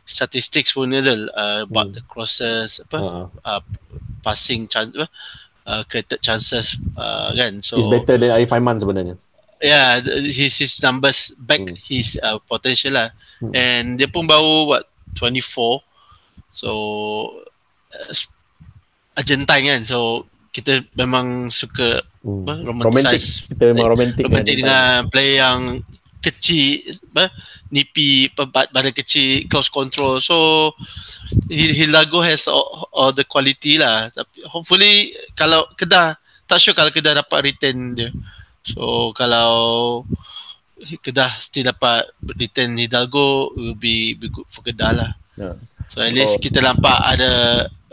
statistics 0.09 0.73
pun 0.73 0.89
ni 0.89 0.99
uh, 0.99 1.69
about 1.69 1.93
Hmm. 1.93 1.97
the 2.01 2.03
crosses 2.09 2.81
apa 2.81 2.99
uh, 2.99 3.27
uh, 3.45 3.61
passing 4.25 4.65
chance 4.65 4.91
uh, 5.69 5.83
created 5.85 6.19
chances 6.25 6.81
uh, 6.97 7.31
kan. 7.37 7.61
So 7.61 7.77
is 7.77 7.87
better 7.87 8.17
than 8.17 8.33
Arif 8.33 8.51
Aiman 8.51 8.81
sebenarnya. 8.81 9.17
yeah 9.59 9.99
his 10.23 10.55
his 10.63 10.79
numbers 10.79 11.35
back 11.35 11.59
Hmm. 11.59 11.75
his 11.83 12.15
uh, 12.23 12.39
potential 12.47 12.95
lah. 12.95 13.11
Hmm. 13.43 13.51
and 13.55 13.87
dia 13.99 14.07
pun 14.07 14.23
baru 14.23 14.71
what 14.71 14.87
24 15.19 15.83
so 16.55 16.71
uh, 17.91 18.13
Argentine 19.19 19.65
kan. 19.69 19.83
So 19.83 19.99
kita 20.49 20.87
memang 20.95 21.51
suka 21.51 22.01
Hmm. 22.19 22.43
apa 22.45 22.55
romantik. 22.61 22.87
romanticize 22.87 23.29
kita 23.47 23.63
memang 23.71 23.89
romantik 23.91 24.23
romantik 24.23 24.53
Arif 24.53 24.61
dengan 24.61 24.91
player 25.07 25.37
yang 25.39 25.61
kecil 26.19 26.83
apa 27.13 27.31
nipi 27.69 28.27
bad- 28.29 28.69
badan 28.69 28.91
kecil 28.91 29.47
close 29.47 29.69
control. 29.69 30.19
So 30.19 30.71
Hi- 31.47 31.75
Hidalgo 31.77 32.19
has 32.21 32.47
all, 32.47 32.67
all 32.91 33.13
the 33.13 33.23
quality 33.23 33.77
lah. 33.77 34.09
Tapi 34.09 34.43
hopefully 34.45 35.13
kalau 35.33 35.69
Kedah 35.75 36.17
tak 36.45 36.59
sure 36.59 36.73
kalau 36.73 36.91
Kedah 36.91 37.13
dapat 37.15 37.39
retain 37.45 37.95
dia. 37.95 38.11
So 38.65 39.13
kalau 39.13 40.03
Kedah 40.79 41.39
still 41.39 41.67
dapat 41.67 42.07
retain 42.33 42.75
Hidalgo 42.75 43.51
will 43.53 43.75
be, 43.75 44.15
be 44.15 44.27
good 44.27 44.47
for 44.49 44.63
Kedah 44.63 44.91
lah. 44.91 45.11
Ya. 45.35 45.55
so 45.87 46.03
at 46.03 46.11
least 46.11 46.37
So- 46.37 46.43
kita 46.43 46.59
nampak 46.59 46.99
ada 46.99 47.31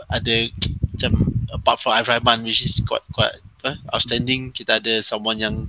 ada 0.06 0.34
macam 0.96 1.12
apart 1.52 1.76
from 1.76 1.92
Arif 1.92 2.08
Rahman 2.08 2.42
which 2.42 2.64
is 2.64 2.80
quite 2.80 3.04
quite 3.12 3.36
apa, 3.60 3.76
outstanding 3.92 4.50
kita 4.50 4.80
ada 4.80 4.98
someone 5.04 5.36
yang 5.36 5.68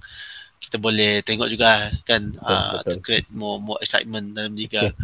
kita 0.58 0.82
boleh 0.82 1.22
tengok 1.22 1.48
juga 1.52 1.94
kan 2.08 2.34
uh, 2.42 2.82
to 2.82 2.98
betul. 2.98 3.04
create 3.06 3.28
more 3.30 3.62
more 3.62 3.78
excitement 3.84 4.34
dalam 4.34 4.58
liga. 4.58 4.90
Okay. 4.90 4.96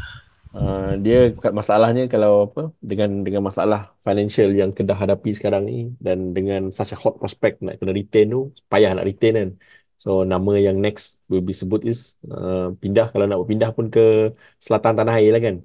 Uh, 0.54 1.02
dia 1.02 1.34
masalahnya 1.50 2.06
kalau 2.06 2.46
apa 2.46 2.70
dengan 2.78 3.26
dengan 3.26 3.50
masalah 3.50 3.90
financial 4.06 4.54
yang 4.54 4.70
Kedah 4.70 4.94
hadapi 4.94 5.34
sekarang 5.34 5.66
ni 5.66 5.90
dan 5.98 6.30
dengan 6.30 6.70
such 6.70 6.94
a 6.94 6.98
hot 6.98 7.18
prospect 7.18 7.58
nak 7.66 7.82
kena 7.82 7.90
retain 7.90 8.30
tu 8.30 8.54
payah 8.70 8.94
nak 8.94 9.10
retain 9.10 9.34
kan 9.34 9.50
so 9.98 10.22
nama 10.22 10.54
yang 10.62 10.78
next 10.78 11.26
will 11.26 11.42
be 11.42 11.58
sebut 11.58 11.82
is 11.90 12.22
uh, 12.30 12.70
pindah 12.78 13.10
kalau 13.10 13.26
nak 13.26 13.42
berpindah 13.42 13.74
pun 13.74 13.90
ke 13.90 14.30
selatan 14.62 14.94
tanah 14.94 15.18
air 15.18 15.34
lah 15.34 15.42
kan 15.42 15.58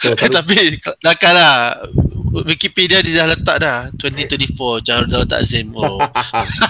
so 0.00 0.16
selalu, 0.16 0.32
Tapi 0.40 0.56
takkan 1.04 1.32
lah 1.36 1.84
Wikipedia 2.42 2.98
dia 2.98 3.22
dah 3.22 3.26
letak 3.30 3.56
dah 3.62 3.78
2024 3.94 4.82
Jarul 4.82 5.06
Daud 5.06 5.30
Takzim. 5.30 5.70
Oh. 5.78 6.02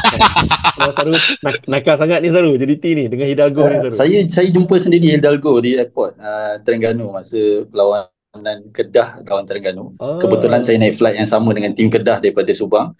Kalau 0.76 0.92
Saru 0.92 1.12
nak, 1.16 1.54
nakal 1.64 1.96
sangat 1.96 2.20
ni 2.20 2.28
Saru 2.28 2.52
JDT 2.60 2.84
ni 2.92 3.04
dengan 3.08 3.24
Hidalgo 3.32 3.64
ni 3.64 3.76
Uh, 3.80 3.88
Saru 3.88 3.96
saya 3.96 4.18
saya 4.28 4.48
jumpa 4.52 4.76
sendiri 4.76 5.16
Hidalgo 5.16 5.56
di 5.64 5.80
airport 5.80 6.20
uh, 6.20 6.60
Terengganu 6.60 7.08
masa 7.16 7.64
perlawanan 7.72 8.68
Kedah 8.76 9.24
lawan 9.24 9.48
Terengganu. 9.48 9.96
Ah. 9.96 10.20
Kebetulan 10.20 10.60
saya 10.60 10.76
naik 10.76 11.00
flight 11.00 11.16
yang 11.16 11.30
sama 11.30 11.56
dengan 11.56 11.72
tim 11.72 11.88
Kedah 11.88 12.20
daripada 12.20 12.52
Subang. 12.52 12.92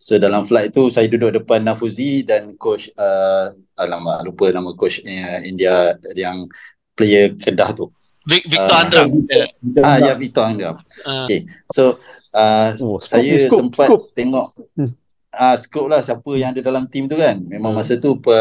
So 0.00 0.16
dalam 0.16 0.48
flight 0.48 0.72
tu 0.72 0.88
saya 0.88 1.10
duduk 1.12 1.44
depan 1.44 1.66
Nafuzi 1.66 2.24
dan 2.24 2.56
coach 2.56 2.88
uh, 2.96 3.52
alamak 3.76 4.24
lupa 4.24 4.48
nama 4.48 4.72
coach 4.72 5.04
uh, 5.04 5.40
India 5.44 5.98
yang 6.16 6.48
player 6.96 7.36
Kedah 7.36 7.76
tu. 7.76 7.92
Vic, 8.28 8.42
Victor 8.46 8.68
Ah, 8.70 8.82
Andram. 8.84 9.08
Yeah. 9.24 9.48
Ah 9.80 9.96
ya 9.98 10.12
Victor 10.14 10.44
Angga. 10.44 10.70
Ah. 11.02 11.24
Okay. 11.24 11.48
So 11.72 11.96
uh, 12.30 12.76
Oh, 12.76 13.00
scoop 13.00 13.08
saya 13.08 13.34
scoop, 13.40 13.58
sempat 13.64 13.88
scoop. 13.88 14.02
tengok 14.12 14.46
Hmm. 14.76 14.92
ah 15.30 15.56
scope 15.56 15.88
lah 15.88 16.00
siapa 16.00 16.28
yang 16.34 16.52
ada 16.52 16.60
dalam 16.60 16.84
tim 16.86 17.06
tu 17.06 17.16
kan. 17.16 17.40
Memang 17.40 17.72
Hmm. 17.72 17.80
masa 17.80 17.96
tu 17.96 18.14
per 18.16 18.36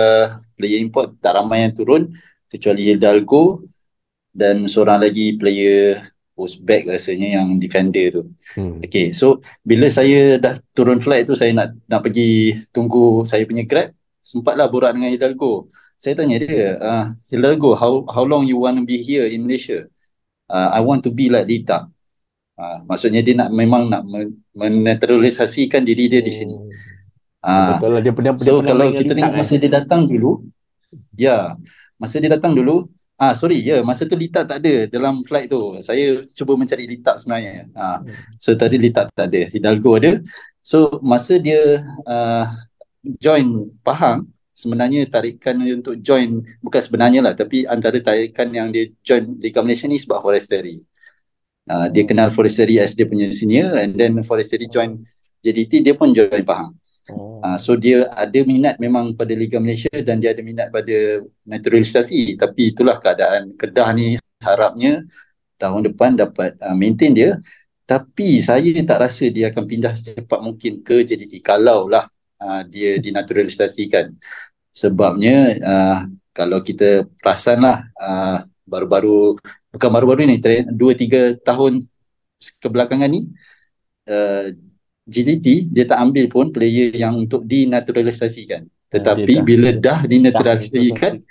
player 0.54 0.78
import 0.78 1.16
tak 1.18 1.34
ramai 1.34 1.64
yang 1.64 1.72
turun 1.72 2.12
kecuali 2.46 2.92
Hidalgo 2.92 3.64
dan 4.32 4.68
seorang 4.68 5.02
lagi 5.02 5.34
player 5.34 6.04
postback 6.32 6.86
rasanya 6.86 7.42
yang 7.42 7.58
defender 7.58 8.12
tu. 8.12 8.24
hmm. 8.54 8.84
Okay, 8.84 9.10
so 9.10 9.40
bila 9.62 9.90
saya 9.90 10.38
dah 10.38 10.54
turun 10.72 11.00
flight 11.00 11.26
tu 11.26 11.34
saya 11.34 11.50
nak 11.50 11.74
nak 11.86 12.04
pergi 12.04 12.54
tunggu 12.70 13.24
saya 13.24 13.42
punya 13.44 13.64
grab, 13.64 13.90
sempatlah 14.22 14.68
borak 14.68 14.94
dengan 14.94 15.10
Hidalgo. 15.10 15.72
Saya 15.98 16.14
tanya 16.14 16.38
dia, 16.38 16.78
uh, 16.78 17.06
Hidalgo, 17.30 17.74
how 17.74 18.06
how 18.06 18.22
long 18.22 18.46
you 18.46 18.62
want 18.62 18.78
to 18.78 18.86
be 18.86 19.02
here 19.02 19.26
in 19.26 19.50
Malaysia? 19.50 19.90
Uh, 20.46 20.70
I 20.72 20.80
want 20.86 21.02
to 21.04 21.12
be 21.12 21.28
like 21.28 21.50
Dita. 21.50 21.90
Uh, 22.58 22.78
maksudnya 22.86 23.22
dia 23.22 23.38
nak 23.38 23.50
memang 23.54 23.90
nak 23.90 24.06
men- 24.06 24.42
menetralisasikan 24.54 25.82
diri 25.82 26.10
dia 26.10 26.22
di 26.22 26.34
sini. 26.34 26.58
Uh, 27.42 27.78
Betul 27.78 27.90
lah 27.94 28.02
dia 28.02 28.14
pernah 28.14 28.34
so 28.38 28.62
pernah 28.62 28.74
kalau 28.74 28.88
kita 28.94 29.14
tengok 29.14 29.34
masa 29.38 29.54
dia 29.58 29.72
datang 29.74 30.02
dulu, 30.10 30.46
Ya, 31.18 31.58
masa 32.00 32.16
dia 32.22 32.32
datang 32.32 32.56
dulu, 32.56 32.88
ah 33.20 33.34
sorry, 33.36 33.60
ya, 33.60 33.84
masa 33.84 34.08
tu 34.08 34.16
Lita 34.16 34.46
tak 34.48 34.64
ada 34.64 34.88
dalam 34.88 35.26
flight 35.26 35.52
tu. 35.52 35.76
Saya 35.84 36.24
cuba 36.32 36.56
mencari 36.56 36.88
Lita 36.88 37.18
sebenarnya. 37.20 37.68
Ah, 37.76 38.00
so 38.40 38.56
tadi 38.56 38.80
Lita 38.80 39.10
tak 39.12 39.28
ada, 39.28 39.42
Hidalgo 39.52 39.98
ada. 40.00 40.22
So 40.64 41.02
masa 41.04 41.36
dia 41.42 41.84
uh, 42.08 42.46
join 43.20 43.68
Pahang, 43.84 44.32
sebenarnya 44.58 45.06
tarikan 45.06 45.62
untuk 45.62 46.02
join 46.02 46.42
bukan 46.66 46.82
sebenarnya 46.82 47.22
lah, 47.22 47.38
tapi 47.38 47.70
antara 47.70 48.02
tarikan 48.02 48.50
yang 48.50 48.74
dia 48.74 48.90
join 49.06 49.38
Liga 49.38 49.62
Malaysia 49.62 49.86
ni 49.86 50.02
sebab 50.02 50.26
Foresteri. 50.26 50.82
Uh, 51.70 51.86
dia 51.94 52.08
kenal 52.10 52.34
Foresteri 52.34 52.82
as 52.82 52.98
dia 52.98 53.06
punya 53.06 53.30
senior 53.30 53.78
and 53.78 53.94
then 53.94 54.18
Foresteri 54.26 54.66
join 54.66 54.98
JDT 55.46 55.86
dia 55.86 55.94
pun 55.94 56.10
join 56.10 56.42
Pahang. 56.42 56.74
Oh. 57.14 57.40
Uh, 57.40 57.56
so 57.62 57.78
dia 57.78 58.10
ada 58.12 58.40
minat 58.44 58.82
memang 58.82 59.16
pada 59.16 59.32
Liga 59.32 59.62
Malaysia 59.62 59.92
dan 60.02 60.20
dia 60.20 60.34
ada 60.34 60.44
minat 60.44 60.74
pada 60.74 61.24
naturalisasi 61.48 62.36
tapi 62.36 62.76
itulah 62.76 63.00
keadaan 63.00 63.56
Kedah 63.56 63.96
ni 63.96 64.20
harapnya 64.44 65.08
tahun 65.56 65.92
depan 65.94 66.20
dapat 66.20 66.60
uh, 66.60 66.76
maintain 66.76 67.16
dia 67.16 67.40
tapi 67.88 68.44
saya 68.44 68.68
tak 68.84 69.00
rasa 69.08 69.32
dia 69.32 69.48
akan 69.48 69.64
pindah 69.64 69.96
secepat 69.96 70.40
mungkin 70.44 70.84
ke 70.84 71.08
JDT 71.08 71.40
kalau 71.40 71.88
lah 71.88 72.12
uh, 72.44 72.62
dia 72.68 73.00
dinaturalisasikan 73.00 74.12
sebabnya 74.78 75.36
uh, 75.58 76.00
kalau 76.38 76.62
kita 76.62 77.10
perasan 77.18 77.66
lah 77.66 77.82
uh, 77.98 78.46
baru-baru 78.70 79.42
bukan 79.74 79.90
baru-baru 79.90 80.30
ni 80.30 80.38
2-3 80.38 81.42
tahun 81.42 81.82
kebelakangan 82.62 83.10
ni 83.10 83.26
uh, 84.06 84.54
GDT 85.08 85.74
dia 85.74 85.90
tak 85.90 86.04
ambil 86.04 86.30
pun 86.30 86.46
player 86.54 86.94
yang 86.94 87.16
untuk 87.16 87.48
dinaturalisasikan. 87.48 88.68
Tetapi 88.88 89.34
ha, 89.40 89.44
bila 89.44 89.70
dah 89.72 90.04
dinaturalisasikan 90.04 91.24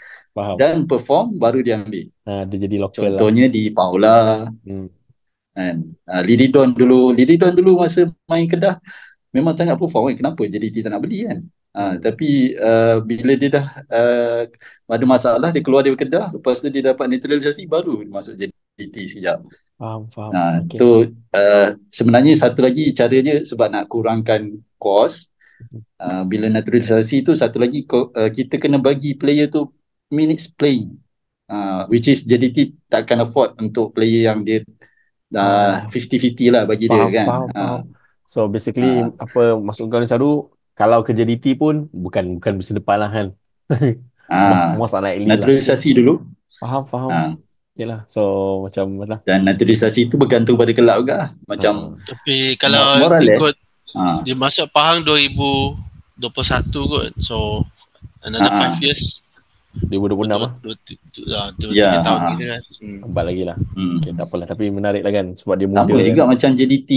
dan 0.61 0.89
perform 0.89 1.37
baru 1.37 1.61
dia 1.61 1.81
ambil. 1.81 2.09
Ha, 2.25 2.49
dia 2.49 2.57
jadi 2.69 2.77
lokal 2.81 3.17
lah. 3.17 3.21
Contohnya 3.21 3.47
lah. 3.49 3.53
di 3.53 3.63
Paula. 3.73 4.19
Hmm. 4.65 4.89
Kan. 5.57 5.77
Uh, 6.05 6.23
Lididon 6.25 6.73
dulu, 6.77 7.17
Lididon 7.17 7.53
dulu 7.57 7.81
masa 7.81 8.09
main 8.29 8.45
Kedah 8.45 8.81
memang 9.33 9.53
tak 9.53 9.69
nak 9.69 9.81
perform 9.81 10.13
kan. 10.13 10.17
Kenapa 10.25 10.41
JDT 10.49 10.85
tak 10.85 10.93
nak 10.93 11.05
beli 11.05 11.29
kan? 11.29 11.45
Uh, 11.77 12.01
tapi 12.01 12.57
uh, 12.57 13.05
bila 13.05 13.37
dia 13.37 13.61
dah 13.61 13.67
uh, 13.93 14.49
ada 14.89 15.05
masalah 15.05 15.53
dia 15.53 15.61
keluar 15.61 15.85
dari 15.85 15.93
Kedah 15.93 16.33
lepas 16.33 16.57
tu 16.65 16.73
dia 16.73 16.81
dapat 16.81 17.05
naturalisasi 17.05 17.69
baru 17.69 18.01
masuk 18.09 18.33
JDT 18.33 18.97
sekejap. 19.13 19.45
Faham, 19.77 20.09
faham. 20.09 20.31
Nah, 20.33 20.53
okay. 20.65 20.81
tu 20.81 20.89
uh, 21.37 21.69
sebenarnya 21.93 22.33
satu 22.33 22.65
lagi 22.65 22.97
caranya 22.97 23.45
sebab 23.45 23.69
nak 23.69 23.93
kurangkan 23.93 24.57
kos. 24.81 25.29
Uh, 26.01 26.25
bila 26.31 26.49
naturalisasi 26.49 27.21
tu 27.21 27.37
satu 27.37 27.61
lagi 27.61 27.85
uh, 27.85 28.33
kita 28.33 28.57
kena 28.57 28.81
bagi 28.81 29.13
player 29.13 29.53
tu 29.53 29.69
minutes 30.09 30.49
playing. 30.49 30.97
Uh, 31.47 31.85
which 31.93 32.09
is 32.09 32.25
JDT 32.25 32.89
takkan 32.89 33.21
afford 33.21 33.53
untuk 33.61 33.93
player 33.93 34.33
yang 34.33 34.43
dia 34.43 34.65
uh, 35.37 35.85
50-50 35.93 36.57
lah 36.57 36.65
bagi 36.65 36.89
faham, 36.89 36.97
dia 36.97 37.21
kan. 37.21 37.27
Faham, 37.29 37.49
faham. 37.53 37.81
So 38.25 38.49
basically 38.49 39.05
uh, 39.05 39.13
apa 39.21 39.61
maksud 39.61 39.93
kau 39.93 40.01
ni 40.01 40.09
Saru 40.09 40.56
kalau 40.77 41.01
ke 41.01 41.17
JDT 41.17 41.57
pun 41.57 41.89
bukan 41.89 42.37
bukan 42.37 42.53
musim 42.61 42.77
depan 42.77 43.01
lah 43.01 43.11
kan. 43.11 43.27
uh, 44.29 44.77
masalah 44.77 45.17
naturalisasi 45.17 45.91
lah. 45.91 45.97
dulu. 46.05 46.15
Faham, 46.61 46.85
faham. 46.85 47.11
Uh, 47.11 47.33
Yalah, 47.77 48.09
so 48.09 48.23
macam 48.65 49.05
lah. 49.05 49.21
Dan 49.25 49.45
naturalisasi 49.45 50.09
tu 50.09 50.17
bergantung 50.17 50.57
pada 50.57 50.73
kelab 50.73 51.05
juga 51.05 51.15
lah. 51.17 51.29
Macam 51.45 51.97
uh. 51.97 52.01
Tapi 52.09 52.57
kalau 52.57 52.81
Morales, 53.01 53.37
ikut 53.37 53.55
uh. 53.97 54.21
Dia 54.25 54.37
masuk 54.37 54.69
Pahang 54.73 55.05
2021 55.05 55.77
kot 56.73 57.09
So 57.21 57.65
Another 58.25 58.49
5 58.49 58.57
uh. 58.57 58.73
years 58.81 59.21
2026 59.77 60.25
lah 60.33 61.53
Ya 61.77 62.01
tahun 62.01 62.21
uh. 62.21 62.25
kan 62.25 62.61
hmm. 62.81 63.13
lagi 63.13 63.43
lah 63.45 63.57
hmm. 63.77 64.01
okay, 64.01 64.13
Tak 64.17 64.25
apalah 64.25 64.47
Tapi 64.49 64.65
menarik 64.73 65.05
lah 65.05 65.13
kan 65.13 65.27
Sebab 65.37 65.55
dia 65.61 65.69
muda 65.69 65.85
Sama 65.85 66.01
kan. 66.01 66.07
juga 66.09 66.23
macam 66.25 66.51
JDT 66.57 66.91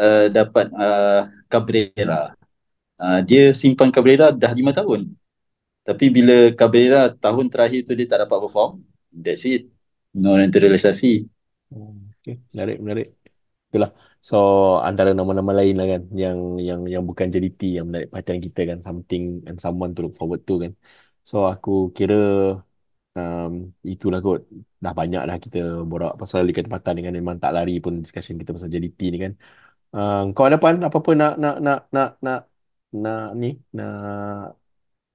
uh, 0.00 0.26
Dapat 0.32 0.66
uh, 0.72 1.20
Cabrera 1.52 2.32
uh, 3.04 3.20
Dia 3.28 3.52
simpan 3.60 3.90
Cabrera 3.94 4.30
dah 4.42 4.52
5 4.54 4.78
tahun 4.78 5.00
Tapi 5.88 6.06
bila 6.16 6.34
Cabrera 6.54 7.10
Tahun 7.10 7.46
terakhir 7.52 7.80
tu 7.88 7.92
dia 7.98 8.06
tak 8.10 8.18
dapat 8.24 8.38
perform 8.44 8.72
That's 9.12 9.44
it 9.44 9.72
no 10.20 10.36
naturalisasi. 10.42 11.06
Oh, 11.72 11.96
okay. 12.20 12.34
Menarik, 12.52 12.76
menarik. 12.84 13.06
Itulah. 13.68 13.90
So 14.28 14.36
antara 14.88 15.10
nama-nama 15.18 15.52
lain 15.58 15.74
lah 15.78 15.86
kan 15.92 16.02
yang 16.22 16.38
yang 16.68 16.80
yang 16.94 17.04
bukan 17.08 17.26
JDT 17.32 17.60
yang 17.80 17.86
menarik 17.88 18.08
perhatian 18.12 18.40
kita 18.46 18.60
kan 18.70 18.78
something 18.86 19.22
and 19.48 19.56
someone 19.64 19.90
to 19.96 20.00
look 20.04 20.14
forward 20.20 20.40
to 20.48 20.52
kan. 20.62 20.72
So 21.28 21.36
aku 21.52 21.70
kira 21.96 22.14
um, 23.18 23.52
itulah 23.92 24.18
kot. 24.26 24.40
Dah 24.84 24.92
banyak 25.00 25.22
dah 25.28 25.36
kita 25.44 25.58
borak 25.90 26.12
pasal 26.20 26.40
Liga 26.48 26.60
Tempatan 26.66 26.94
kan 27.06 27.12
memang 27.18 27.36
tak 27.42 27.52
lari 27.56 27.72
pun 27.84 27.92
discussion 28.04 28.36
kita 28.40 28.50
pasal 28.56 28.70
JDT 28.74 29.00
ni 29.12 29.18
kan. 29.24 29.32
Uh, 29.96 30.32
kau 30.34 30.44
ada 30.48 30.56
pan 30.62 30.76
apa-apa 30.88 31.10
nak 31.20 31.32
nak 31.42 31.54
nak 31.66 31.78
nak 31.94 32.08
nak 32.24 32.38
nak 32.92 33.32
ni 33.40 33.56
nak 33.76 34.56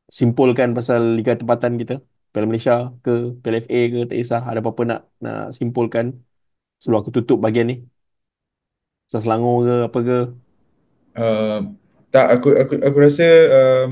simpulkan 0.09 0.73
pasal 0.78 1.17
Liga 1.17 1.34
Tempatan 1.38 1.78
kita? 1.82 2.01
Piala 2.32 2.45
Malaysia 2.49 2.93
ke 3.01 3.38
Piala 3.41 3.57
FA 3.63 3.80
ke 3.93 3.99
tak 4.09 4.17
kisah. 4.19 4.41
Ada 4.43 4.59
apa-apa 4.61 4.82
nak 4.86 5.01
nak 5.23 5.43
simpulkan? 5.57 6.05
Sebelum 6.78 7.01
aku 7.01 7.11
tutup 7.13 7.41
bahagian 7.41 7.65
ni. 7.71 7.75
Pasal 9.07 9.21
Selangor 9.25 9.57
ke 9.65 9.75
apa 9.89 9.99
ke? 10.03 10.19
Uh, 11.17 11.59
tak 12.13 12.28
aku 12.30 12.53
aku 12.53 12.73
aku 12.78 12.97
rasa 13.01 13.28
um, 13.49 13.91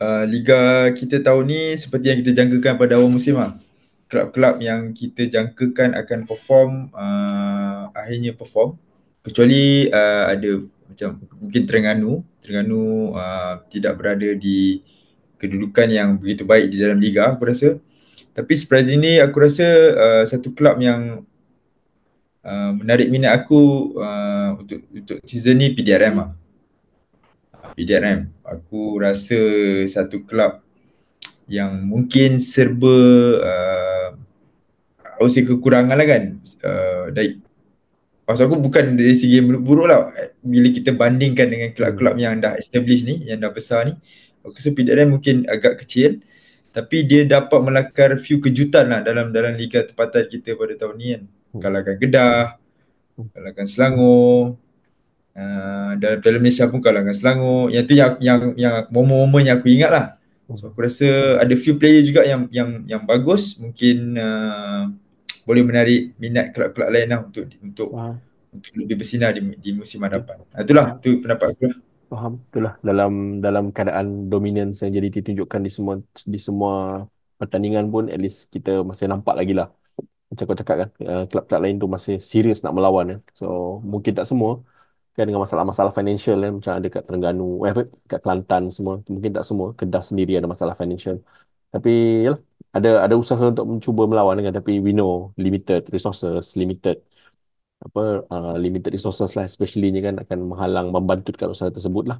uh, 0.00 0.24
liga 0.24 0.88
kita 0.96 1.20
tahun 1.20 1.44
ni 1.44 1.62
seperti 1.76 2.06
yang 2.08 2.18
kita 2.24 2.32
jangkakan 2.32 2.74
pada 2.80 2.96
awal 2.96 3.12
musim 3.12 3.36
lah. 3.36 3.60
Kelab-kelab 4.10 4.58
yang 4.58 4.90
kita 4.90 5.30
jangkakan 5.30 5.94
akan 5.94 6.20
perform 6.26 6.90
uh, 6.96 7.92
akhirnya 7.94 8.34
perform. 8.34 8.80
Kecuali 9.20 9.86
uh, 9.92 10.24
ada 10.32 10.50
macam 10.90 11.22
mungkin 11.38 11.62
Terengganu 11.64 12.26
Terengganu 12.42 13.14
uh, 13.14 13.62
tidak 13.70 13.94
berada 14.00 14.34
di 14.34 14.82
kedudukan 15.40 15.88
yang 15.88 16.20
begitu 16.20 16.44
baik 16.44 16.68
di 16.68 16.76
dalam 16.76 17.00
liga 17.00 17.32
aku 17.32 17.48
rasa. 17.48 17.80
Tapi 18.30 18.52
surprise 18.54 18.92
ini 18.92 19.18
aku 19.18 19.36
rasa 19.40 19.66
uh, 19.96 20.24
satu 20.28 20.52
kelab 20.52 20.76
yang 20.78 21.24
uh, 22.44 22.70
menarik 22.76 23.08
minat 23.08 23.44
aku 23.44 23.92
uh, 23.96 24.60
untuk 24.60 24.80
untuk 24.92 25.18
season 25.24 25.56
ni 25.60 25.72
PDRM 25.72 26.16
ah. 26.20 26.30
PDRM. 27.74 28.28
Aku 28.44 29.00
rasa 29.00 29.40
satu 29.88 30.22
kelab 30.28 30.60
yang 31.50 31.82
mungkin 31.82 32.38
serba 32.38 32.98
uh, 33.40 34.08
usia 35.24 35.44
kekurangan 35.44 35.96
lah 35.96 36.06
kan. 36.06 36.22
Uh, 36.62 37.04
Maksud 38.30 38.46
aku 38.46 38.62
bukan 38.62 38.94
dari 38.94 39.10
segi 39.18 39.42
buruk 39.42 39.90
lah. 39.90 40.14
Bila 40.38 40.70
kita 40.70 40.94
bandingkan 40.94 41.50
dengan 41.50 41.74
kelab-kelab 41.74 42.14
yang 42.14 42.38
dah 42.38 42.54
established 42.54 43.02
ni 43.02 43.26
Yang 43.26 43.38
dah 43.42 43.50
besar 43.50 43.80
ni 43.90 43.98
aku 44.46 44.54
rasa 44.56 44.70
PDRM 44.70 45.08
mungkin 45.10 45.36
agak 45.50 45.82
kecil. 45.84 46.22
Tapi 46.70 47.02
dia 47.02 47.26
dapat 47.26 47.58
melakar 47.58 48.14
few 48.22 48.38
kejutan 48.38 48.86
lah 48.86 49.02
dalam 49.02 49.34
dalam 49.34 49.58
liga 49.58 49.82
tempatan 49.82 50.30
kita 50.30 50.54
pada 50.54 50.78
tahun 50.78 50.94
ni 50.94 51.06
kan. 51.10 51.22
Hmm. 51.26 51.60
kalahkan 51.60 51.96
Kedah 51.98 52.38
kalahkan 53.34 53.66
Selangor 53.66 54.54
uh, 55.34 55.90
dalam 55.98 56.18
Piala 56.22 56.38
Malaysia 56.38 56.70
pun 56.70 56.78
kalahkan 56.78 57.10
Selangor. 57.10 57.74
Yang 57.74 57.84
tu 57.90 57.94
yang 57.98 58.12
yang 58.22 58.40
yang 58.54 58.74
momen-momen 58.94 59.50
yang 59.50 59.58
aku 59.58 59.68
ingat 59.74 59.90
lah. 59.90 60.06
So 60.54 60.70
aku 60.70 60.82
rasa 60.82 61.42
ada 61.42 61.54
few 61.58 61.74
player 61.78 62.06
juga 62.06 62.22
yang 62.22 62.46
yang 62.54 62.86
yang 62.86 63.02
bagus. 63.02 63.58
Mungkin 63.58 64.14
uh, 64.14 64.94
boleh 65.50 65.64
menarik 65.66 66.00
minat 66.22 66.54
kelab-kelab 66.54 66.90
lain 66.94 67.08
lah 67.10 67.20
untuk 67.26 67.44
untuk 67.58 67.88
wow. 67.90 68.14
untuk 68.54 68.72
lebih 68.78 68.96
bersinar 69.02 69.34
di, 69.34 69.42
di 69.58 69.70
musim 69.74 69.98
hadapan. 70.06 70.38
Itulah 70.54 70.86
tu 71.02 71.18
pendapat 71.18 71.46
aku 71.58 71.64
lah. 71.66 71.78
Faham. 72.10 72.32
Itulah 72.50 72.72
dalam 72.88 73.12
dalam 73.42 73.64
keadaan 73.74 74.30
dominance 74.30 74.86
yang 74.86 74.92
jadi 74.94 75.08
ditunjukkan 75.18 75.60
di 75.66 75.70
semua 75.74 75.94
di 76.34 76.38
semua 76.38 76.72
pertandingan 77.40 77.90
pun 77.90 78.06
at 78.14 78.20
least 78.22 78.38
kita 78.54 78.86
masih 78.86 79.10
nampak 79.10 79.34
lagi 79.34 79.54
lah. 79.58 79.68
Macam 80.30 80.44
kau 80.46 80.58
cakap 80.62 80.76
kan, 80.78 80.88
uh, 81.10 81.24
kelab-kelab 81.26 81.60
lain 81.66 81.76
tu 81.82 81.86
masih 81.90 82.16
serius 82.22 82.62
nak 82.62 82.78
melawan 82.78 83.06
ya. 83.12 83.18
So 83.34 83.82
mungkin 83.82 84.14
tak 84.14 84.30
semua 84.30 84.62
kan 85.18 85.26
dengan 85.26 85.42
masalah-masalah 85.42 85.92
financial 85.98 86.38
kan 86.38 86.52
macam 86.58 86.72
ada 86.78 86.88
kat 86.94 87.02
Terengganu, 87.06 87.66
eh 87.66 87.70
apa, 87.74 87.82
kat 88.10 88.20
Kelantan 88.22 88.62
semua. 88.70 88.94
Mungkin 89.14 89.30
tak 89.36 89.44
semua, 89.48 89.74
Kedah 89.78 90.02
sendiri 90.06 90.32
ada 90.38 90.46
masalah 90.46 90.74
financial. 90.78 91.16
Tapi 91.74 91.90
yalah, 92.26 92.40
ada 92.76 92.88
ada 93.04 93.14
usaha 93.22 93.42
untuk 93.52 93.66
mencuba 93.72 94.02
melawan 94.10 94.36
kan 94.46 94.52
tapi 94.58 94.72
we 94.84 94.90
know 94.96 95.12
limited 95.44 95.80
resources, 95.94 96.44
limited 96.60 96.96
apa 97.86 98.00
uh, 98.32 98.54
limited 98.64 98.92
resources 98.96 99.30
lah 99.36 99.44
especially 99.50 99.86
kan 100.06 100.14
akan 100.22 100.38
menghalang 100.50 100.86
membantutkan 100.94 101.48
usaha 101.54 101.70
tersebut 101.76 102.04
lah. 102.10 102.18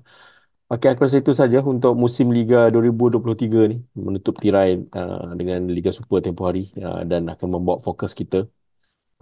Okay, 0.72 0.88
aku 0.92 1.02
rasa 1.04 1.18
itu 1.22 1.32
saja 1.40 1.58
untuk 1.72 1.92
musim 2.02 2.26
Liga 2.36 2.56
2023 2.74 3.60
ni 3.70 3.76
menutup 4.06 4.34
tirai 4.42 4.68
uh, 4.98 5.34
dengan 5.38 5.58
Liga 5.74 5.90
Super 5.98 6.18
tempoh 6.24 6.46
hari 6.48 6.70
uh, 6.78 7.02
dan 7.10 7.22
akan 7.32 7.48
membawa 7.54 7.78
fokus 7.86 8.12
kita 8.20 8.36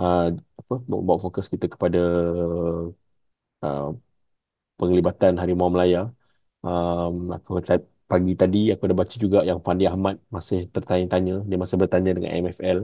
uh, 0.00 0.22
apa 0.60 0.74
membawa 0.92 1.18
fokus 1.26 1.46
kita 1.52 1.66
kepada 1.74 1.98
uh, 3.64 3.82
penglibatan 4.78 5.32
Harimau 5.40 5.68
Melaya. 5.72 6.00
Um, 6.66 7.14
aku 7.36 7.50
pagi 8.10 8.32
tadi 8.40 8.58
aku 8.72 8.82
ada 8.86 8.96
baca 9.00 9.16
juga 9.24 9.38
yang 9.48 9.58
Fandi 9.66 9.84
Ahmad 9.92 10.16
masih 10.36 10.58
tertanya-tanya. 10.74 11.32
Dia 11.48 11.56
masih 11.62 11.76
bertanya 11.82 12.10
dengan 12.16 12.30
MFL 12.42 12.78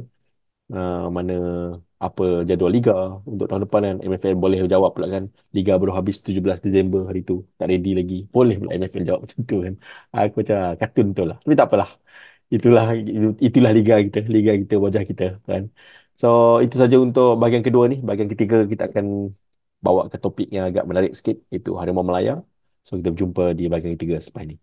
uh, 0.76 0.94
mana 1.16 1.32
apa 2.06 2.22
jadual 2.48 2.72
liga 2.76 2.92
untuk 3.30 3.46
tahun 3.48 3.62
depan 3.66 3.80
kan. 3.88 3.96
MFL 4.08 4.34
boleh 4.44 4.58
jawab 4.74 4.90
pula 4.94 5.06
kan. 5.14 5.24
Liga 5.56 5.72
baru 5.80 5.92
habis 5.98 6.16
17 6.26 6.58
Disember 6.66 7.00
hari 7.08 7.20
tu. 7.28 7.34
Tak 7.58 7.66
ready 7.70 7.90
lagi. 7.98 8.14
Boleh 8.34 8.54
pula 8.60 8.70
MFL 8.80 9.04
jawab 9.08 9.20
macam 9.24 9.40
tu 9.50 9.54
kan. 9.64 9.74
Aku 10.16 10.34
macam 10.40 10.56
ah, 10.64 10.72
kartun 10.80 11.06
betul 11.10 11.26
lah. 11.30 11.36
Tapi 11.44 11.54
tak 11.60 11.66
apalah. 11.68 11.90
Itulah 12.54 12.84
itulah 13.46 13.70
liga 13.76 13.94
kita 14.06 14.18
liga 14.36 14.52
kita 14.62 14.74
wajah 14.84 15.02
kita 15.10 15.24
kan. 15.48 15.62
So 16.20 16.26
itu 16.64 16.76
saja 16.82 16.96
untuk 17.06 17.26
bahagian 17.40 17.64
kedua 17.66 17.84
ni. 17.92 17.96
Bahagian 18.06 18.30
ketiga 18.32 18.56
kita 18.72 18.82
akan 18.90 19.06
bawa 19.84 20.02
ke 20.12 20.16
topik 20.24 20.48
yang 20.54 20.64
agak 20.70 20.84
menarik 20.88 21.12
sikit 21.18 21.36
iaitu 21.52 21.70
Harimau 21.78 22.04
Melaya 22.08 22.32
so 22.84 22.96
kita 22.98 23.08
berjumpa 23.12 23.42
di 23.58 23.64
bahagian 23.70 23.92
ketiga 23.96 24.16
selepas 24.24 24.42
ini 24.48 24.56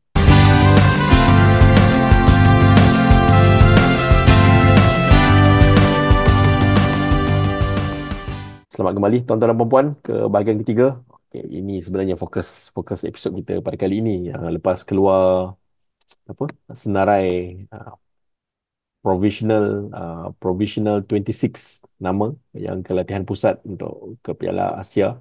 Selamat 8.71 8.93
kembali 8.95 9.17
tuan-tuan 9.27 9.49
dan 9.51 9.57
puan-puan 9.59 9.87
ke 10.05 10.13
bahagian 10.31 10.57
ketiga. 10.63 10.85
Okay, 11.27 11.43
ini 11.59 11.83
sebenarnya 11.83 12.15
fokus 12.15 12.71
fokus 12.71 13.03
episod 13.03 13.35
kita 13.35 13.59
pada 13.59 13.75
kali 13.75 13.99
ini 13.99 14.31
yang 14.31 14.47
lepas 14.55 14.87
keluar 14.87 15.51
apa 16.31 16.43
senarai 16.71 17.23
uh, 17.75 17.99
provisional 19.03 19.63
uh, 19.91 20.25
provisional 20.39 21.03
26 21.03 21.83
nama 21.99 22.31
yang 22.55 22.79
ke 22.85 22.91
latihan 22.95 23.27
pusat 23.27 23.59
untuk 23.67 24.15
ke 24.23 24.31
Piala 24.39 24.79
Asia. 24.79 25.19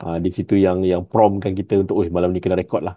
Uh, 0.00 0.16
di 0.24 0.32
situ 0.32 0.56
yang 0.56 0.80
yang 0.80 1.04
promkan 1.04 1.52
kita 1.52 1.84
untuk 1.84 2.00
oh 2.00 2.08
malam 2.08 2.32
ni 2.32 2.40
kena 2.40 2.56
rekod 2.56 2.80
lah. 2.80 2.96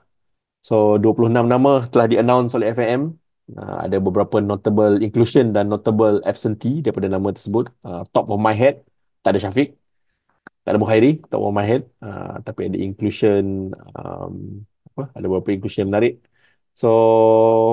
So 0.64 0.96
26 0.96 1.28
nama 1.28 1.72
telah 1.92 2.08
di-announce 2.08 2.56
oleh 2.56 2.72
FAM. 2.72 3.20
Uh, 3.52 3.78
ada 3.84 4.00
beberapa 4.00 4.40
notable 4.40 5.04
inclusion 5.04 5.52
dan 5.52 5.68
notable 5.68 6.24
absentee 6.24 6.80
daripada 6.80 7.12
nama 7.12 7.36
tersebut. 7.36 7.68
Uh, 7.84 8.08
top 8.16 8.32
of 8.32 8.40
my 8.40 8.56
head 8.56 8.80
tak 9.24 9.32
ada 9.34 9.40
Syafiq 9.40 9.80
tak 10.64 10.72
ada 10.76 10.80
Mukhairi 10.80 11.20
tak 11.28 11.40
ada 11.40 11.50
Mahid 11.52 11.82
uh, 12.04 12.36
tapi 12.44 12.72
ada 12.72 12.78
inclusion 12.80 13.72
um, 13.96 14.64
apa 14.94 15.10
ada 15.18 15.26
beberapa 15.26 15.50
inclusion 15.50 15.88
yang 15.88 15.92
menarik. 15.92 16.22
So 16.78 16.90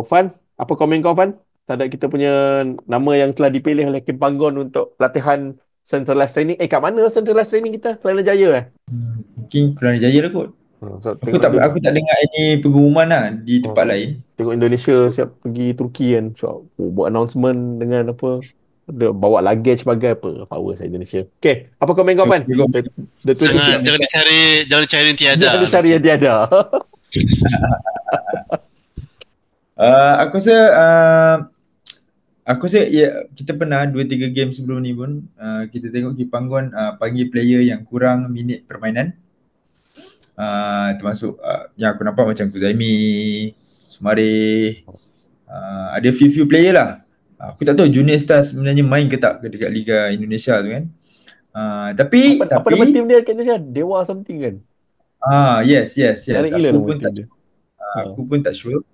Fan 0.09 0.32
apa 0.57 0.72
komen 0.74 1.05
kau 1.05 1.14
Fan? 1.14 1.36
Terhadap 1.68 1.86
kita 1.92 2.11
punya 2.11 2.66
nama 2.66 3.11
yang 3.14 3.30
telah 3.30 3.53
dipilih 3.53 3.86
oleh 3.86 4.03
Kim 4.03 4.18
Panggon 4.18 4.59
untuk 4.59 4.98
latihan 4.98 5.55
centralized 5.86 6.34
training 6.34 6.59
eh 6.59 6.66
kat 6.66 6.82
mana 6.82 7.07
centralized 7.07 7.55
training 7.55 7.78
kita? 7.78 8.01
Kelana 8.03 8.26
Jaya 8.26 8.48
eh? 8.59 8.64
Hmm, 8.90 9.22
mungkin 9.38 9.62
Kelana 9.78 9.98
Jaya 10.03 10.18
lah 10.26 10.32
kot. 10.34 10.48
Hmm, 10.80 10.96
so, 10.98 11.12
aku 11.14 11.36
tak 11.38 11.53
aku 11.61 11.78
tak 11.78 11.92
dengar 11.92 12.16
ini 12.32 12.59
pengumuman 12.59 13.07
lah 13.07 13.24
di 13.36 13.61
tempat 13.61 13.84
oh, 13.84 13.88
lain. 13.92 14.09
tengok 14.34 14.55
Indonesia 14.57 14.96
siap 15.12 15.28
pergi 15.44 15.66
Turki 15.76 16.07
kan. 16.16 16.26
So, 16.34 16.66
oh, 16.66 16.90
buat 16.90 17.12
announcement 17.12 17.78
dengan 17.78 18.16
apa 18.16 18.40
dia 18.89 19.11
bawa 19.12 19.39
luggage 19.45 19.85
sebagai 19.85 20.18
apa? 20.18 20.49
Power 20.49 20.74
saya 20.74 20.89
Indonesia. 20.91 21.22
Okay, 21.39 21.70
apa 21.78 21.93
komen 21.93 22.16
kau 22.16 22.26
Pan 22.26 22.43
the, 22.49 22.55
the 23.26 23.33
jangan 23.37 23.78
jangan 23.83 24.01
dicari 24.01 24.41
jangan 24.66 24.83
dicari 24.87 25.07
yang 25.07 25.18
tiada. 25.18 25.45
Jangan 25.47 25.61
dicari 25.64 25.89
yang 25.93 26.03
tiada. 26.05 26.35
Uh, 29.81 30.14
aku 30.20 30.37
rasa 30.37 30.57
uh, 30.76 31.37
aku 32.45 32.68
rasa 32.68 32.85
ya, 32.85 33.24
kita 33.33 33.57
pernah 33.57 33.89
2-3 33.89 34.28
game 34.28 34.53
sebelum 34.53 34.85
ni 34.85 34.93
pun 34.93 35.24
uh, 35.41 35.64
kita 35.72 35.89
tengok 35.89 36.20
Kipanggon 36.20 36.68
uh, 36.76 37.01
panggil 37.01 37.33
player 37.33 37.64
yang 37.64 37.81
kurang 37.89 38.28
minit 38.28 38.68
permainan. 38.68 39.16
Uh, 40.37 40.93
termasuk 41.01 41.33
uh, 41.41 41.72
yang 41.81 41.97
aku 41.97 42.05
nampak 42.05 42.28
macam 42.28 42.53
Kuzaimi 42.53 42.93
Sumare 43.89 44.85
uh, 45.49 45.97
ada 45.97 46.09
few-few 46.12 46.45
player 46.45 46.76
lah 46.76 47.01
Aku 47.41 47.64
tak 47.64 47.72
tahu 47.72 47.88
Junior 47.88 48.20
Stars 48.20 48.53
sebenarnya 48.53 48.84
main 48.84 49.09
ke 49.09 49.16
tak 49.16 49.41
dekat 49.41 49.72
Liga 49.72 50.12
Indonesia 50.12 50.61
tu 50.61 50.68
kan. 50.68 50.84
Uh, 51.51 51.88
tapi 51.97 52.36
apa, 52.36 52.61
tapi 52.61 52.68
apa 52.68 52.68
nama 52.76 52.84
tim 52.93 53.05
dia 53.09 53.18
kat 53.24 53.32
Indonesia? 53.32 53.57
Dewa 53.59 53.99
something 54.05 54.36
kan? 54.38 54.55
Ah 55.24 55.64
yes 55.64 55.97
yes 55.97 56.28
yes. 56.28 56.53
Aku 56.53 56.84
pun 56.84 56.97
tak 57.01 57.12
uh, 57.16 58.03
aku 58.12 58.20
pun 58.28 58.38
tak 58.45 58.53
sure. 58.53 58.84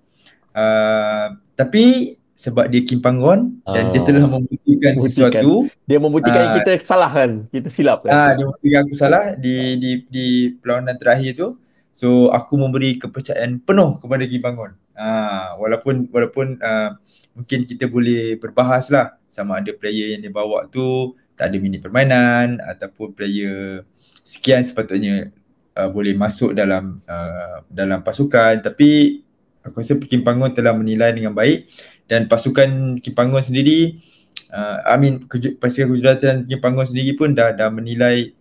Uh, 0.55 1.35
tapi 1.59 2.15
sebab 2.37 2.69
dia 2.71 2.81
Kim 2.87 3.03
Panggon 3.03 3.59
uh, 3.65 3.73
dan 3.73 3.91
dia 3.91 4.01
telah 4.05 4.23
membuktikan, 4.29 4.93
sesuatu. 4.95 5.67
Dia 5.83 5.99
membuktikan 5.99 6.43
uh, 6.47 6.53
kita 6.61 6.71
salah 6.79 7.11
kan? 7.11 7.51
Kita 7.51 7.67
silap 7.67 8.07
kan? 8.07 8.11
Ah 8.15 8.17
uh, 8.17 8.31
dia 8.37 8.43
membuktikan 8.47 8.79
aku 8.87 8.95
salah 8.95 9.23
di 9.35 9.75
di 9.75 9.91
di 10.07 10.25
perlawanan 10.55 10.95
terakhir 10.95 11.35
tu. 11.35 11.49
So 11.91 12.29
aku 12.31 12.55
memberi 12.55 12.95
kepercayaan 12.95 13.59
penuh 13.59 13.99
kepada 13.99 14.23
Kim 14.23 14.39
Panggon. 14.39 14.71
Ah 14.95 15.03
uh, 15.03 15.47
walaupun 15.59 16.07
walaupun 16.09 16.57
uh, 16.63 16.95
mungkin 17.37 17.69
kita 17.69 17.85
boleh 17.85 18.41
berbahas 18.41 18.89
lah 18.89 19.13
sama 19.29 19.61
ada 19.61 19.69
player 19.69 20.17
yang 20.17 20.25
dia 20.25 20.33
bawa 20.33 20.65
tu 20.65 21.13
tak 21.37 21.53
ada 21.53 21.57
minit 21.61 21.85
permainan 21.85 22.57
ataupun 22.65 23.13
player 23.13 23.85
sekian 24.25 24.65
sepatutnya 24.65 25.29
uh, 25.77 25.85
boleh 25.93 26.17
masuk 26.17 26.57
dalam 26.57 26.97
uh, 27.05 27.61
dalam 27.69 28.01
pasukan. 28.01 28.57
Tapi 28.65 29.21
aku 29.61 29.77
rasa 29.77 29.93
Kim 30.01 30.25
Panggon 30.25 30.49
telah 30.49 30.73
menilai 30.73 31.13
dengan 31.13 31.37
baik 31.37 31.69
dan 32.09 32.25
pasukan 32.25 32.97
Kim 32.97 33.13
Panggon 33.13 33.45
sendiri 33.45 34.01
uh, 34.49 34.81
I 34.89 34.97
mean 34.97 35.29
keju- 35.29 35.61
pasukan 35.61 35.93
kejuratan 35.93 36.35
Kim 36.49 36.57
Panggon 36.57 36.89
sendiri 36.89 37.13
pun 37.13 37.37
dah 37.37 37.53
dah 37.53 37.69
menilai 37.69 38.33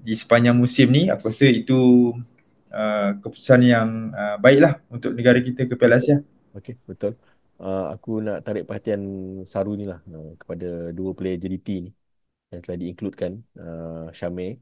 di 0.00 0.14
sepanjang 0.16 0.56
musim 0.56 0.88
ni. 0.88 1.12
Aku 1.12 1.28
rasa 1.28 1.52
itu 1.52 2.16
uh, 2.72 3.10
keputusan 3.20 3.60
yang 3.60 4.08
uh, 4.16 4.40
baiklah 4.40 4.80
untuk 4.88 5.12
negara 5.12 5.36
kita 5.44 5.68
ke 5.68 5.76
Piala 5.76 6.00
Asia. 6.00 6.16
Okey, 6.56 6.80
betul 6.88 7.12
uh, 7.62 7.86
aku 7.94 8.20
nak 8.26 8.42
tarik 8.42 8.66
perhatian 8.66 9.02
Saru 9.46 9.78
ni 9.78 9.86
lah 9.86 10.02
uh, 10.10 10.34
kepada 10.36 10.90
dua 10.90 11.14
player 11.14 11.38
JDT 11.38 11.68
ni 11.86 11.90
yang 12.52 12.60
telah 12.60 12.76
diincludekan 12.76 13.32
uh, 13.56 14.06
Syame 14.12 14.60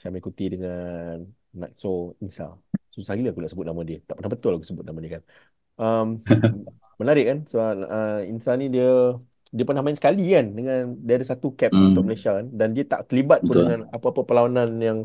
Syame 0.00 0.18
Kuti 0.24 0.56
dengan 0.56 1.20
Natso 1.52 2.16
Insa. 2.24 2.56
Susah 2.88 3.12
gila 3.14 3.30
aku 3.32 3.44
nak 3.44 3.52
sebut 3.52 3.66
nama 3.68 3.80
dia. 3.84 4.00
Tak 4.02 4.16
pernah 4.18 4.32
betul 4.32 4.52
aku 4.56 4.64
sebut 4.64 4.84
nama 4.84 4.98
dia 5.04 5.10
kan. 5.20 5.22
Um, 5.76 6.06
menarik 7.00 7.24
kan? 7.28 7.38
Sebab 7.44 7.68
so, 7.76 7.84
uh, 7.86 8.20
Insa 8.24 8.56
ni 8.56 8.72
dia 8.72 9.14
dia 9.52 9.64
pernah 9.68 9.84
main 9.84 9.92
sekali 9.92 10.32
kan 10.32 10.48
dengan 10.48 10.96
dia 10.96 11.20
ada 11.20 11.26
satu 11.28 11.52
cap 11.52 11.70
hmm. 11.76 11.92
untuk 11.92 12.02
Malaysia 12.08 12.32
kan. 12.32 12.46
Dan 12.48 12.72
dia 12.72 12.84
tak 12.88 13.12
terlibat 13.12 13.44
pun 13.44 13.54
dengan 13.54 13.80
apa-apa 13.92 14.24
perlawanan 14.24 14.80
yang 14.80 14.98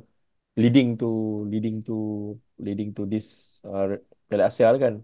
leading 0.58 0.98
to 0.98 1.44
leading 1.52 1.86
to 1.86 2.34
leading 2.58 2.90
to 2.96 3.06
this 3.06 3.60
uh, 3.68 3.94
Piala 4.26 4.50
Asia 4.50 4.74
kan 4.80 5.04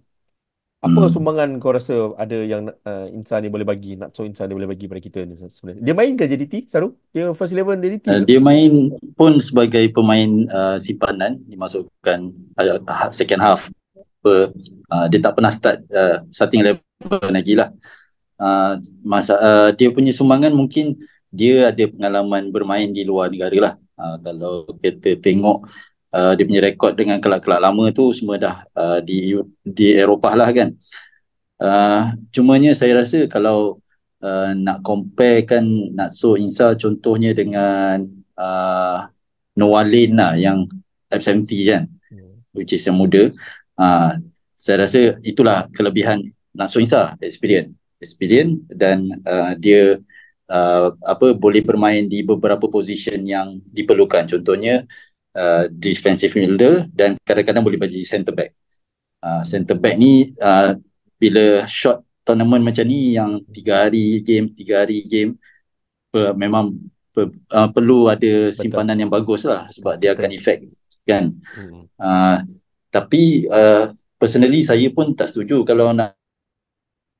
apa 0.84 1.08
hmm. 1.08 1.12
sumbangan 1.16 1.50
kau 1.64 1.72
rasa 1.72 2.12
ada 2.20 2.36
yang 2.44 2.68
uh, 2.68 3.08
Insan 3.16 3.48
ni 3.48 3.50
boleh 3.50 3.64
bagi, 3.64 3.96
nak 3.96 4.12
so 4.12 4.28
Insan 4.28 4.52
ni 4.52 4.56
boleh 4.60 4.68
bagi 4.68 4.92
pada 4.92 5.00
kita 5.00 5.24
ni 5.24 5.40
sebenarnya? 5.40 5.80
Dia 5.80 5.96
main 5.96 6.12
ke 6.20 6.28
JDT, 6.28 6.68
Saru? 6.68 7.00
Dia 7.16 7.32
first 7.32 7.56
eleven 7.56 7.80
JDT 7.80 8.06
uh, 8.12 8.20
Dia 8.28 8.44
main 8.44 8.92
pun 9.16 9.40
sebagai 9.40 9.80
pemain 9.96 10.44
uh, 10.52 10.76
simpanan, 10.76 11.40
dimasukkan 11.48 12.20
uh, 12.60 13.10
second 13.16 13.40
half. 13.40 13.72
Per, 14.20 14.52
uh, 14.92 15.06
dia 15.08 15.24
tak 15.24 15.40
pernah 15.40 15.56
start 15.56 15.88
uh, 15.88 16.28
starting 16.28 16.68
level 16.68 17.32
lagi 17.32 17.56
lah. 17.56 17.72
Uh, 18.36 18.76
masa, 19.08 19.40
uh, 19.40 19.70
dia 19.72 19.88
punya 19.88 20.12
sumbangan 20.12 20.52
mungkin 20.52 21.00
dia 21.32 21.72
ada 21.72 21.88
pengalaman 21.88 22.52
bermain 22.52 22.92
di 22.92 23.08
luar 23.08 23.32
negara 23.32 23.72
lah. 23.72 23.74
Uh, 23.96 24.20
kalau 24.20 24.56
kita 24.84 25.16
tengok 25.16 25.64
uh, 26.14 26.32
dia 26.38 26.46
punya 26.46 26.62
rekod 26.62 26.94
dengan 26.94 27.18
kelab-kelab 27.18 27.60
lama 27.60 27.90
tu 27.90 28.14
semua 28.14 28.38
dah 28.38 28.56
uh, 28.78 29.02
di 29.02 29.34
di 29.66 29.98
Eropah 29.98 30.34
lah 30.38 30.50
kan. 30.54 30.70
Uh, 31.58 32.14
cumanya 32.30 32.72
saya 32.78 33.02
rasa 33.02 33.26
kalau 33.26 33.84
uh, 34.24 34.52
nak 34.56 34.80
comparekan 34.86 35.64
Natso 35.92 36.40
Insa 36.40 36.74
contohnya 36.80 37.36
dengan 37.36 38.04
uh, 38.40 39.08
Noah 39.54 39.86
Lane 39.86 40.16
lah 40.18 40.34
yang 40.40 40.66
F70 41.12 41.52
kan 41.70 41.84
hmm. 41.88 42.52
which 42.58 42.74
is 42.74 42.84
yang 42.84 42.98
muda 42.98 43.30
uh, 43.78 44.12
saya 44.58 44.88
rasa 44.88 45.22
itulah 45.22 45.70
kelebihan 45.72 46.24
Natso 46.56 46.82
Insa 46.82 47.14
experience 47.22 47.76
experience 48.02 48.60
dan 48.68 49.08
uh, 49.24 49.56
dia 49.56 50.02
uh, 50.50 50.88
apa 51.06 51.32
boleh 51.38 51.64
bermain 51.64 52.04
di 52.04 52.26
beberapa 52.26 52.68
position 52.68 53.24
yang 53.24 53.62
diperlukan 53.72 54.28
contohnya 54.28 54.84
uh, 55.36 55.70
defensive 55.70 56.34
midfielder 56.34 56.88
dan 56.94 57.18
kadang-kadang 57.22 57.64
boleh 57.66 57.80
bagi 57.82 58.06
center 58.06 58.34
back. 58.34 58.54
Uh, 59.24 59.42
center 59.48 59.76
back 59.80 59.96
ni 59.96 60.36
uh, 60.42 60.76
bila 61.16 61.64
short 61.70 62.04
tournament 62.28 62.64
macam 62.64 62.86
ni 62.88 63.16
yang 63.16 63.44
tiga 63.52 63.88
hari 63.88 64.20
game, 64.24 64.52
tiga 64.52 64.84
hari 64.84 65.04
game 65.04 65.36
per, 66.12 66.36
memang 66.36 66.76
per, 67.12 67.32
uh, 67.52 67.70
perlu 67.72 68.12
ada 68.12 68.52
simpanan 68.52 68.96
Betul. 68.96 69.02
yang 69.02 69.12
bagus 69.12 69.42
lah 69.48 69.68
sebab 69.72 69.96
Betul. 69.96 70.02
dia 70.02 70.10
akan 70.16 70.30
efek 70.36 70.58
kan. 71.04 71.24
Hmm. 71.56 71.84
Uh, 72.00 72.38
tapi 72.94 73.48
uh, 73.50 73.92
personally 74.20 74.64
saya 74.64 74.88
pun 74.92 75.12
tak 75.18 75.32
setuju 75.32 75.68
kalau 75.68 75.92
nak 75.92 76.16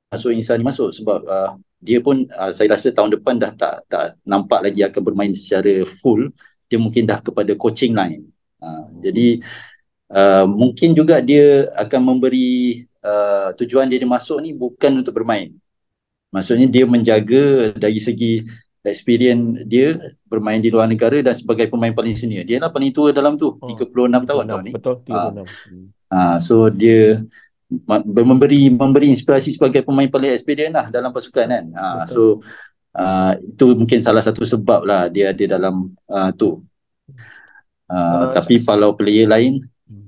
masuk 0.08 0.30
insan 0.30 0.62
ni 0.62 0.64
masuk 0.64 0.94
sebab 0.94 1.20
uh, 1.26 1.58
dia 1.82 1.98
pun 2.00 2.24
uh, 2.32 2.54
saya 2.54 2.72
rasa 2.72 2.94
tahun 2.94 3.18
depan 3.18 3.36
dah 3.36 3.52
tak 3.58 3.84
tak 3.90 4.16
nampak 4.24 4.62
lagi 4.62 4.80
akan 4.86 5.02
bermain 5.02 5.34
secara 5.34 5.82
full 6.00 6.30
dia 6.68 6.78
mungkin 6.80 7.04
dah 7.04 7.20
kepada 7.20 7.52
coaching 7.54 7.92
line. 7.92 8.24
Uh, 8.58 8.88
jadi 9.04 9.44
uh, 10.10 10.46
mungkin 10.48 10.96
juga 10.96 11.20
dia 11.20 11.68
akan 11.76 12.00
memberi 12.14 12.84
uh, 13.04 13.52
tujuan 13.60 13.88
dia 13.88 14.00
masuk 14.04 14.40
ni 14.40 14.56
bukan 14.56 15.04
untuk 15.04 15.14
bermain. 15.16 15.52
Maksudnya 16.34 16.66
dia 16.66 16.84
menjaga 16.88 17.76
dari 17.78 18.02
segi 18.02 18.42
experience 18.84 19.64
dia 19.64 19.96
bermain 20.28 20.60
di 20.60 20.68
luar 20.68 20.84
negara 20.84 21.16
dan 21.24 21.32
sebagai 21.32 21.72
pemain 21.72 21.94
paling 21.94 22.12
senior. 22.18 22.44
Dia 22.44 22.60
lah 22.60 22.68
paling 22.68 22.92
tua 22.92 23.14
dalam 23.16 23.40
tu, 23.40 23.56
oh, 23.56 23.68
36 23.70 24.28
tahun 24.28 24.44
tahun 24.44 24.62
ni. 24.66 24.72
Betul, 24.76 25.00
36. 25.08 25.14
Uh, 25.14 25.46
uh, 26.12 26.36
so 26.42 26.68
dia 26.68 27.24
memberi 28.04 28.68
memberi 28.68 29.08
inspirasi 29.10 29.56
sebagai 29.56 29.82
pemain 29.82 30.06
paling 30.06 30.36
experience 30.36 30.74
lah 30.74 30.86
dalam 30.92 31.10
pasukan 31.14 31.46
kan. 31.48 31.64
Uh, 31.72 32.04
so 32.04 32.22
uh, 32.96 33.32
itu 33.38 33.66
mungkin 33.74 34.00
salah 34.00 34.22
satu 34.24 34.42
sebab 34.46 34.86
lah 34.86 35.10
dia 35.10 35.34
ada 35.34 35.44
dalam 35.58 35.92
uh, 36.08 36.30
tu. 36.34 36.62
Uh, 37.86 37.94
uh, 37.94 38.32
tapi 38.32 38.62
kalau 38.62 38.96
player 38.96 39.28
lain 39.28 39.60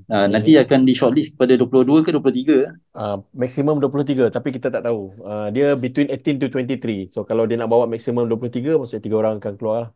Uh, 0.06 0.30
nanti 0.30 0.54
akan 0.54 0.86
di 0.86 0.94
shortlist 0.94 1.34
kepada 1.34 1.58
22 1.58 2.06
ke 2.06 2.14
23? 2.14 2.94
Uh, 2.94 3.18
maksimum 3.34 3.82
23 3.82 4.30
tapi 4.30 4.54
kita 4.54 4.70
tak 4.70 4.86
tahu. 4.86 5.10
Uh, 5.18 5.50
dia 5.50 5.74
between 5.74 6.06
18 6.06 6.38
to 6.38 6.46
23. 6.46 7.10
So 7.10 7.26
kalau 7.26 7.42
dia 7.42 7.58
nak 7.58 7.66
bawa 7.66 7.90
maksimum 7.90 8.22
23 8.30 8.78
maksudnya 8.78 9.02
tiga 9.02 9.16
orang 9.18 9.42
akan 9.42 9.54
keluar 9.58 9.78
lah. 9.82 9.90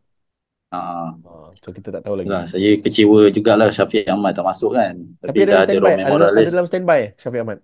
Uh, 0.74 1.54
so 1.62 1.70
kita 1.70 1.94
tak 1.94 2.02
tahu 2.02 2.18
lagi. 2.18 2.26
Lah, 2.26 2.50
saya 2.50 2.74
kecewa 2.82 3.30
jugalah 3.30 3.70
Syafiq 3.70 4.02
Ahmad 4.10 4.34
tak 4.34 4.46
masuk 4.50 4.74
kan. 4.74 4.98
Tapi, 5.22 5.26
tapi 5.30 5.40
ada, 5.46 5.62
standby. 5.62 5.94
ada, 6.02 6.26
ada 6.26 6.50
dalam 6.50 6.66
standby 6.66 7.00
Syafiq 7.14 7.40
Ahmad? 7.46 7.58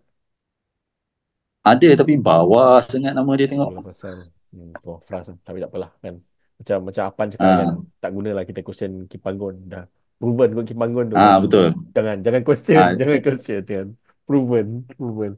Ada 1.67 1.89
tapi 1.99 2.15
bawah 2.15 2.79
sangat 2.87 3.11
nama 3.11 3.31
dia 3.35 3.51
tengok. 3.51 3.75
Ya, 3.75 3.83
pasal. 3.83 4.17
Hmm, 4.57 4.73
tu, 4.81 4.97
frust, 5.05 5.37
tapi 5.45 5.61
tak 5.61 5.69
apalah 5.69 5.93
kan. 6.01 6.17
Macam 6.57 6.79
macam 6.89 7.03
Apan 7.05 7.27
cakap 7.29 7.45
uh. 7.45 7.59
kan, 7.61 7.69
tak 8.01 8.11
gunalah 8.17 8.45
kita 8.49 8.65
question 8.65 9.05
Kipanggon 9.05 9.69
dah 9.69 9.85
proven 10.21 10.51
kot 10.57 10.65
Kim 10.69 10.79
Bangun 10.81 11.05
tu. 11.13 11.17
Ah 11.17 11.37
betul. 11.39 11.77
Jangan 11.93 12.17
jangan 12.25 12.43
question, 12.43 12.77
ah, 12.81 12.91
jangan 12.99 13.19
question 13.21 13.61
kan. 13.65 13.87
Proven, 14.27 14.67
proven. 14.97 15.33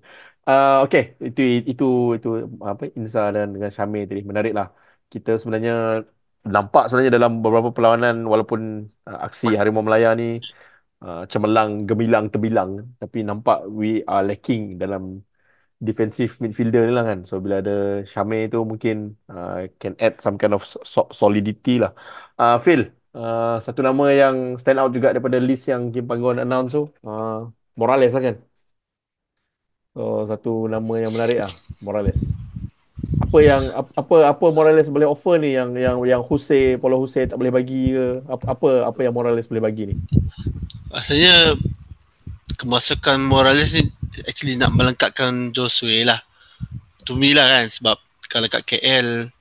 Uh, 0.49 0.81
okay, 0.87 1.13
itu 1.21 1.61
itu 1.69 2.17
itu 2.17 2.29
apa 2.65 2.89
Insa 2.97 3.29
dan 3.35 3.53
dengan 3.53 3.71
Syamir 3.75 4.09
tadi 4.09 4.23
menarik 4.25 4.53
lah. 4.57 4.73
Kita 5.13 5.37
sebenarnya 5.37 6.01
nampak 6.49 6.89
sebenarnya 6.89 7.13
dalam 7.13 7.45
beberapa 7.45 7.69
perlawanan 7.75 8.25
walaupun 8.25 8.89
uh, 9.05 9.19
aksi 9.29 9.53
Harimau 9.59 9.85
Melaya 9.85 10.17
ni 10.17 10.41
uh, 11.05 11.29
cemerlang, 11.29 11.85
gemilang, 11.85 12.33
terbilang 12.33 12.71
tapi 12.97 13.27
nampak 13.29 13.69
we 13.69 14.01
are 14.09 14.25
lacking 14.25 14.81
dalam 14.81 15.21
defensive 15.79 16.35
midfielder 16.43 16.91
ni 16.91 16.93
lah 16.95 17.07
kan. 17.07 17.23
So 17.23 17.39
bila 17.39 17.63
ada 17.63 18.03
Syamir 18.03 18.51
tu 18.51 18.63
mungkin 18.67 19.15
uh, 19.31 19.71
can 19.79 19.95
add 20.03 20.19
some 20.19 20.35
kind 20.35 20.55
of 20.55 20.67
so- 20.67 21.11
solidity 21.15 21.79
lah. 21.79 21.95
Uh, 22.35 22.59
Phil, 22.59 22.91
uh, 23.15 23.63
satu 23.63 23.87
nama 23.87 24.11
yang 24.11 24.59
stand 24.59 24.83
out 24.83 24.91
juga 24.91 25.15
daripada 25.15 25.39
list 25.39 25.71
yang 25.71 25.95
Kim 25.95 26.07
Panggon 26.11 26.43
announce 26.43 26.75
tu 26.75 26.91
uh, 27.07 27.47
Morales 27.79 28.15
lah 28.15 28.23
kan? 28.23 28.37
So 29.95 30.27
satu 30.27 30.67
nama 30.67 30.95
yang 30.99 31.15
menarik 31.15 31.43
lah 31.43 31.53
Morales. 31.83 32.19
Apa 33.23 33.39
yang 33.39 33.63
apa 33.75 34.17
apa 34.35 34.47
Morales 34.51 34.91
boleh 34.91 35.07
offer 35.07 35.39
ni? 35.39 35.55
Yang 35.55 35.79
yang 35.79 35.97
yang 36.03 36.23
Hussein 36.27 36.83
Paulo 36.83 36.99
Hussein 36.99 37.31
tak 37.31 37.39
boleh 37.39 37.55
bagi 37.55 37.95
ke? 37.95 38.23
Apa 38.27 38.91
apa 38.91 39.01
yang 39.03 39.15
Morales 39.15 39.47
boleh 39.47 39.63
bagi 39.63 39.95
ni? 39.95 39.97
Rasanya 40.91 41.55
kemasukan 42.59 43.23
Morales 43.23 43.77
ni 43.79 43.95
actually 44.27 44.59
nak 44.59 44.75
melengkapkan 44.75 45.53
Josue 45.55 46.03
lah 46.03 46.19
to 47.05 47.17
me 47.17 47.33
lah 47.33 47.47
kan 47.49 47.67
sebab 47.71 47.97
kalau 48.29 48.47
kat 48.51 48.63
KL 48.69 49.33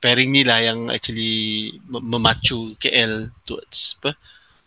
pairing 0.00 0.32
ni 0.32 0.44
lah 0.44 0.60
yang 0.60 0.92
actually 0.92 1.72
memacu 1.88 2.76
KL 2.76 3.32
towards 3.48 3.96
apa 4.00 4.12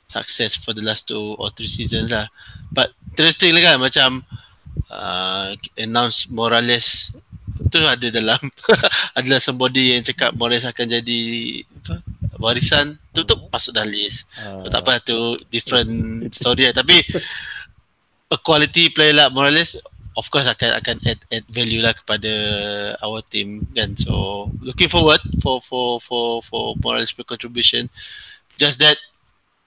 success 0.08 0.56
for 0.58 0.72
the 0.72 0.82
last 0.82 1.06
two 1.06 1.36
or 1.38 1.52
three 1.54 1.70
seasons 1.70 2.10
lah. 2.10 2.26
But 2.72 2.95
interesting 3.14 3.54
lah 3.54 3.74
kan 3.74 3.78
macam 3.78 4.10
uh, 4.89 5.54
announce 5.78 6.32
Morales 6.32 7.14
tu 7.68 7.84
ada 7.84 8.08
dalam 8.08 8.39
adalah 9.18 9.38
somebody 9.43 9.98
yang 9.98 10.02
cakap 10.06 10.34
Morales 10.34 10.64
akan 10.64 10.88
jadi 10.88 11.22
apa 11.84 12.02
warisan 12.38 12.95
tu 13.12 13.26
tu 13.26 13.36
masuk 13.50 13.74
dalam 13.74 13.91
list. 13.91 14.30
Uh, 14.41 14.66
tak 14.70 14.86
apa 14.86 15.02
tu 15.02 15.36
different 15.50 16.30
story 16.34 16.70
lah. 16.70 16.74
Tapi 16.78 17.02
a 18.32 18.38
quality 18.38 18.89
player 18.91 19.15
like 19.15 19.32
Morales 19.32 19.80
of 20.17 20.25
course 20.34 20.49
akan 20.49 20.82
akan 20.82 20.97
add 21.05 21.21
add 21.30 21.45
value 21.47 21.80
lah 21.80 21.93
kepada 21.93 22.32
our 23.05 23.21
team 23.21 23.63
kan? 23.78 23.93
So 23.95 24.47
looking 24.59 24.89
forward 24.89 25.21
for 25.39 25.61
for 25.61 26.01
for 26.01 26.41
for 26.41 26.73
Morales 26.82 27.13
contribution. 27.13 27.88
Just 28.57 28.82
that 28.82 28.97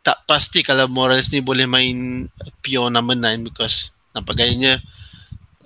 tak 0.03 0.27
pasti 0.27 0.67
kalau 0.67 0.91
Morales 0.91 1.31
ni 1.31 1.39
boleh 1.39 1.69
main 1.71 2.27
pure 2.65 2.91
number 2.91 3.15
9 3.15 3.47
because 3.47 3.95
nampak 4.17 4.43
gayanya 4.43 4.83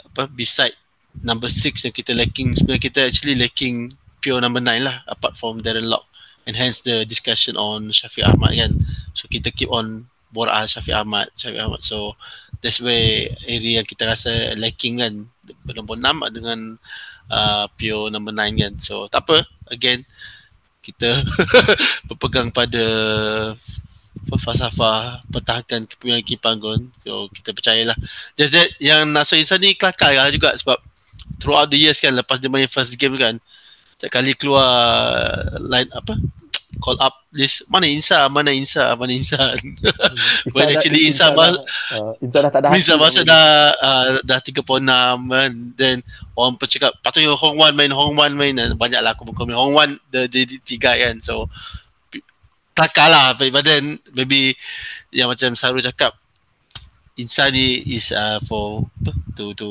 apa 0.04 0.28
beside 0.28 0.76
number 1.22 1.48
6 1.48 1.86
yang 1.88 1.94
kita 1.94 2.12
lacking. 2.12 2.52
Sebenarnya 2.52 2.82
kita 2.82 3.00
actually 3.08 3.38
lacking 3.38 3.88
pure 4.20 4.42
number 4.42 4.60
9 4.60 4.84
lah 4.84 5.00
apart 5.08 5.38
from 5.38 5.64
Darren 5.64 5.88
Lock. 5.88 6.04
And 6.44 6.52
hence 6.52 6.84
the 6.84 7.08
discussion 7.08 7.56
on 7.56 7.88
Syafiq 7.88 8.20
Ahmad 8.20 8.52
kan? 8.52 8.76
So 9.16 9.24
kita 9.32 9.48
keep 9.48 9.72
on 9.72 10.12
Bora 10.28 10.68
Syafiq 10.68 10.92
Ahmad 10.92 11.32
Syafiq 11.38 11.64
Ahmad. 11.64 11.80
So 11.80 12.18
that's 12.64 12.80
where 12.80 13.28
area 13.44 13.84
kita 13.84 14.08
rasa 14.08 14.56
lacking 14.56 15.04
kan. 15.04 15.28
Nombor 15.68 16.00
6 16.00 16.32
dengan 16.32 16.80
uh, 17.28 17.68
Pio 17.76 18.08
nombor 18.08 18.32
9 18.32 18.56
kan. 18.56 18.72
So 18.80 19.04
tak 19.12 19.28
apa. 19.28 19.44
Again 19.68 20.08
kita 20.80 21.20
berpegang 22.08 22.48
pada 22.48 22.84
falsafah 24.40 25.20
pertahankan 25.28 25.84
kepimpinan 25.84 26.24
Kim 26.24 26.40
Panggon. 26.40 26.80
So 27.04 27.28
kita 27.28 27.52
percayalah. 27.52 27.96
Just 28.32 28.56
that 28.56 28.72
yang 28.80 29.12
Nasir 29.12 29.36
Insan 29.36 29.60
ni 29.60 29.76
kelakar 29.76 30.16
lah 30.16 30.32
juga 30.32 30.56
sebab 30.56 30.80
throughout 31.36 31.68
the 31.68 31.76
years 31.76 32.00
kan 32.00 32.16
lepas 32.16 32.40
dia 32.40 32.48
main 32.48 32.64
first 32.64 32.96
game 32.96 33.20
kan 33.20 33.36
setiap 33.94 34.20
kali 34.20 34.32
keluar 34.36 34.68
line 35.60 35.88
apa 35.92 36.18
call 36.84 37.00
up 37.00 37.24
list 37.32 37.64
mana 37.72 37.88
Insa? 37.88 38.28
Mana 38.28 38.52
Insa? 38.52 38.92
Mana 38.92 39.16
Insa? 39.16 39.40
Hmm. 40.04 40.52
when 40.52 40.68
actually 40.68 41.08
Insa 41.08 41.32
Insa, 41.32 41.56
uh, 41.96 42.12
Insa 42.20 42.38
dah 42.44 42.52
tak 42.52 42.60
ada 42.60 42.76
Insa 42.76 42.94
masa 43.00 43.24
dah 43.24 43.72
uh, 43.80 44.20
dah 44.20 44.38
36 44.44 44.84
kan 44.84 45.52
then 45.80 46.04
orang 46.36 46.60
bercakap 46.60 46.92
patutnya 47.00 47.32
Hong 47.32 47.56
Wan 47.56 47.72
main 47.72 47.88
Hong 47.88 48.12
Wan 48.20 48.36
main. 48.36 48.52
Dan 48.52 48.76
banyaklah 48.76 49.16
aku 49.16 49.32
komen 49.32 49.56
Hong 49.56 49.72
Wan 49.72 49.96
the 50.12 50.28
jadi 50.28 50.60
tiga 50.60 50.92
kan. 50.92 51.24
So 51.24 51.48
tak 52.76 52.92
kalah 52.92 53.38
but 53.38 53.64
then 53.64 53.96
maybe 54.12 54.52
yang 55.14 55.32
macam 55.32 55.56
Saru 55.56 55.80
cakap 55.80 56.12
Insa 57.14 57.46
ni 57.48 57.78
is 57.94 58.10
uh, 58.10 58.42
for 58.42 58.90
to 59.38 59.54
to 59.54 59.68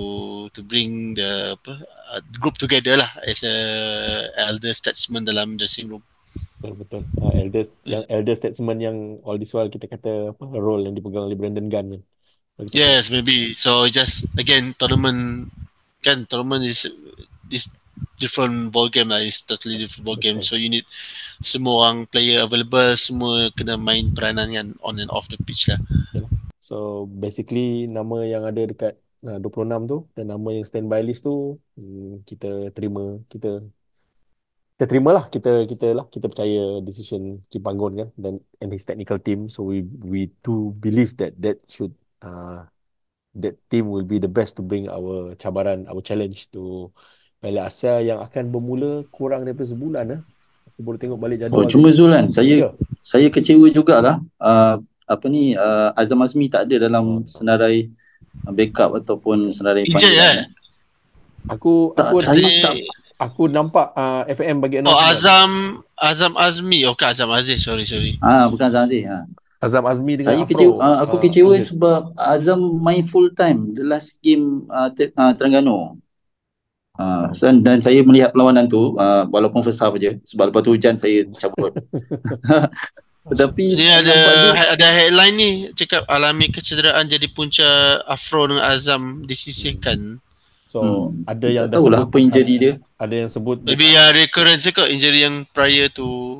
to 0.56 0.64
bring 0.64 1.12
the 1.20 1.60
apa, 1.60 1.74
uh, 2.16 2.22
group 2.40 2.56
together 2.56 2.96
lah 2.96 3.12
as 3.28 3.44
a 3.44 3.56
elder 4.48 4.72
statesman 4.72 5.28
dalam 5.28 5.60
dressing 5.60 5.92
room 5.92 6.04
betul 6.64 6.80
betul 6.80 7.02
uh, 7.20 7.36
elder 7.36 7.68
yang 7.84 8.08
elder 8.08 8.36
statesman 8.40 8.80
yang 8.80 9.20
all 9.28 9.36
this 9.36 9.52
while 9.52 9.68
kita 9.68 9.92
kata 9.92 10.32
apa 10.32 10.44
role 10.56 10.88
yang 10.88 10.96
dipegang 10.96 11.28
oleh 11.28 11.36
Brandon 11.36 11.68
Gunn 11.68 12.00
kan 12.00 12.02
yes 12.72 13.12
maybe. 13.12 13.58
So 13.58 13.90
just 13.92 14.30
again 14.40 14.78
tournament 14.80 15.52
kan 16.00 16.30
tournament 16.30 16.64
is 16.64 16.88
is 17.52 17.68
different 18.22 18.72
ball 18.72 18.88
game 18.88 19.10
lah. 19.12 19.20
Is 19.20 19.42
totally 19.44 19.82
different 19.82 20.06
ball 20.06 20.20
game 20.20 20.40
so 20.40 20.56
you 20.56 20.70
need 20.70 20.86
semua 21.44 21.90
orang 21.90 22.06
player 22.08 22.46
available 22.46 22.94
semua 22.96 23.50
kena 23.58 23.76
main 23.76 24.14
peranan 24.14 24.54
kan 24.54 24.68
on 24.86 25.02
and 25.02 25.12
off 25.12 25.28
the 25.28 25.40
pitch 25.44 25.68
lah. 25.68 25.82
So 26.64 27.10
basically 27.12 27.92
nama 27.92 28.24
yang 28.24 28.48
ada 28.48 28.64
dekat 28.64 28.94
uh, 29.28 29.40
26 29.42 29.92
tu 29.92 29.98
dan 30.16 30.32
nama 30.32 30.48
yang 30.56 30.64
standby 30.64 31.04
list 31.04 31.28
tu 31.28 31.60
hmm, 31.76 32.24
kita 32.24 32.72
terima 32.72 33.20
kita 33.28 33.66
kita 34.84 35.00
terima 35.00 35.16
lah 35.16 35.32
kita 35.32 35.64
kita 35.64 35.96
lah 35.96 36.06
kita 36.12 36.28
percaya 36.28 36.84
decision 36.84 37.40
Kim 37.48 37.64
Panggon 37.64 37.96
kan 37.96 38.10
dan 38.20 38.44
and 38.60 38.68
his 38.76 38.84
technical 38.84 39.16
team 39.16 39.48
so 39.48 39.64
we 39.64 39.88
we 40.04 40.28
do 40.44 40.76
believe 40.84 41.16
that 41.16 41.32
that 41.40 41.56
should 41.72 41.96
uh, 42.20 42.68
that 43.32 43.56
team 43.72 43.88
will 43.88 44.04
be 44.04 44.20
the 44.20 44.28
best 44.28 44.60
to 44.60 44.62
bring 44.62 44.92
our 44.92 45.40
cabaran 45.40 45.88
our 45.88 46.04
challenge 46.04 46.52
to 46.52 46.92
Piala 47.40 47.72
Asia 47.72 48.04
yang 48.04 48.20
akan 48.28 48.52
bermula 48.52 49.08
kurang 49.08 49.48
daripada 49.48 49.72
sebulan 49.72 50.06
eh. 50.20 50.22
Aku 50.76 50.80
boleh 50.84 51.00
tengok 51.00 51.20
balik 51.20 51.48
jadual. 51.48 51.64
Oh, 51.64 51.68
cuma 51.68 51.88
Zulan, 51.96 52.28
saya 52.28 52.68
ya. 52.68 52.70
saya 53.00 53.32
kecewa 53.32 53.72
jugalah 53.72 54.20
uh, 54.44 54.84
apa 55.08 55.26
ni 55.32 55.56
uh, 55.56 55.96
Azam 55.96 56.20
Azmi 56.20 56.52
tak 56.52 56.68
ada 56.68 56.92
dalam 56.92 57.24
senarai 57.32 57.88
backup 58.52 59.00
ataupun 59.00 59.56
senarai 59.56 59.88
panggilan. 59.88 60.52
Aku 61.48 61.96
aku 61.96 62.20
tak, 62.20 62.36
saya 62.36 62.52
tak 62.68 62.76
aku 63.18 63.48
nampak 63.48 63.92
uh, 63.94 64.24
FM 64.26 64.58
bagi 64.60 64.82
Oh 64.84 64.96
Azam 64.96 65.82
Azam 65.96 66.34
Azmi 66.36 66.84
oh 66.86 66.96
Azam 66.96 67.30
Aziz 67.30 67.62
sorry 67.62 67.84
sorry. 67.84 68.18
Ah 68.20 68.46
bukan 68.48 68.68
Azam 68.68 68.86
Aziz 68.86 69.04
ha. 69.06 69.24
Azam 69.60 69.84
Azmi 69.88 70.20
dengan 70.20 70.36
Saya 70.36 70.44
kecewa 70.44 70.76
uh, 70.76 70.98
aku 71.04 71.16
uh, 71.18 71.22
kecewa 71.22 71.54
Aziz. 71.56 71.72
sebab 71.72 72.12
Azam 72.16 72.60
main 72.80 73.04
full 73.04 73.32
time 73.32 73.72
the 73.72 73.84
last 73.84 74.20
game 74.20 74.68
uh, 74.68 74.92
te- 74.92 75.14
uh, 75.16 75.32
Terengganu. 75.34 75.96
Uh, 76.94 77.26
dan 77.66 77.82
saya 77.82 78.06
melihat 78.06 78.30
perlawanan 78.30 78.70
tu 78.70 78.94
uh, 79.02 79.26
walaupun 79.26 79.66
first 79.66 79.82
half 79.82 79.98
je 79.98 80.14
sebab 80.30 80.54
lepas 80.54 80.62
tu 80.62 80.78
hujan 80.78 80.94
saya 80.94 81.26
cabut. 81.34 81.74
Tetapi 83.24 83.66
Dia 83.80 84.04
ada 84.04 84.14
dia 84.52 84.64
ada 84.76 84.88
headline 84.92 85.36
ni 85.40 85.50
cakap 85.72 86.04
alami 86.12 86.52
kecederaan 86.52 87.08
jadi 87.08 87.24
punca 87.32 87.66
Afro 88.04 88.52
dengan 88.52 88.68
Azam 88.68 89.24
disisihkan. 89.24 90.20
So 90.68 90.84
Hmm. 90.84 91.24
ada 91.24 91.48
yang 91.48 91.66
tak 91.72 91.72
dah 91.72 91.80
tahulah 91.80 92.00
sebut 92.04 92.10
apa 92.12 92.18
injury 92.20 92.56
dia. 92.60 92.74
Ada 93.04 93.16
yang 93.26 93.30
sebut 93.30 93.60
Maybe 93.62 93.92
yang 93.92 94.16
recurrence 94.16 94.66
ke 94.68 94.84
injury 94.88 95.28
yang 95.28 95.44
prior 95.52 95.92
to 95.92 96.40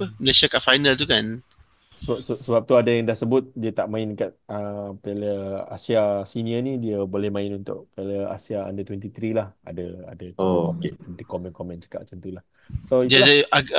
apa 0.00 0.08
Malaysia 0.16 0.48
kat 0.48 0.64
final 0.64 0.96
tu 0.96 1.04
kan. 1.04 1.44
sebab, 1.92 2.18
sebab, 2.24 2.40
sebab 2.40 2.60
tu 2.64 2.74
ada 2.80 2.88
yang 2.88 3.04
dah 3.04 3.12
sebut 3.12 3.52
dia 3.52 3.76
tak 3.76 3.92
main 3.92 4.16
kat 4.16 4.32
uh, 4.48 4.96
Piala 4.96 5.68
Asia 5.68 6.24
Senior 6.24 6.64
ni 6.64 6.80
dia 6.80 7.04
boleh 7.04 7.28
main 7.28 7.52
untuk 7.52 7.92
Piala 7.92 8.32
Asia 8.32 8.64
Under 8.64 8.80
23 8.80 9.36
lah. 9.36 9.52
Ada 9.60 10.08
ada 10.08 10.24
Oh, 10.40 10.72
okey. 10.72 10.96
di 10.96 11.24
komen-komen 11.28 11.84
cakap 11.84 12.08
macam 12.08 12.16
tu 12.16 12.32
lah. 12.32 12.40
So 12.80 13.04
itulah. 13.04 13.12
Jadi 13.12 13.34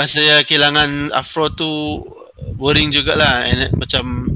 saya 0.05 0.45
kehilangan 0.45 1.09
Afro 1.09 1.49
tu 1.49 1.69
worrying 2.61 2.93
jugalah 2.93 3.49
and 3.49 3.73
macam 3.73 4.29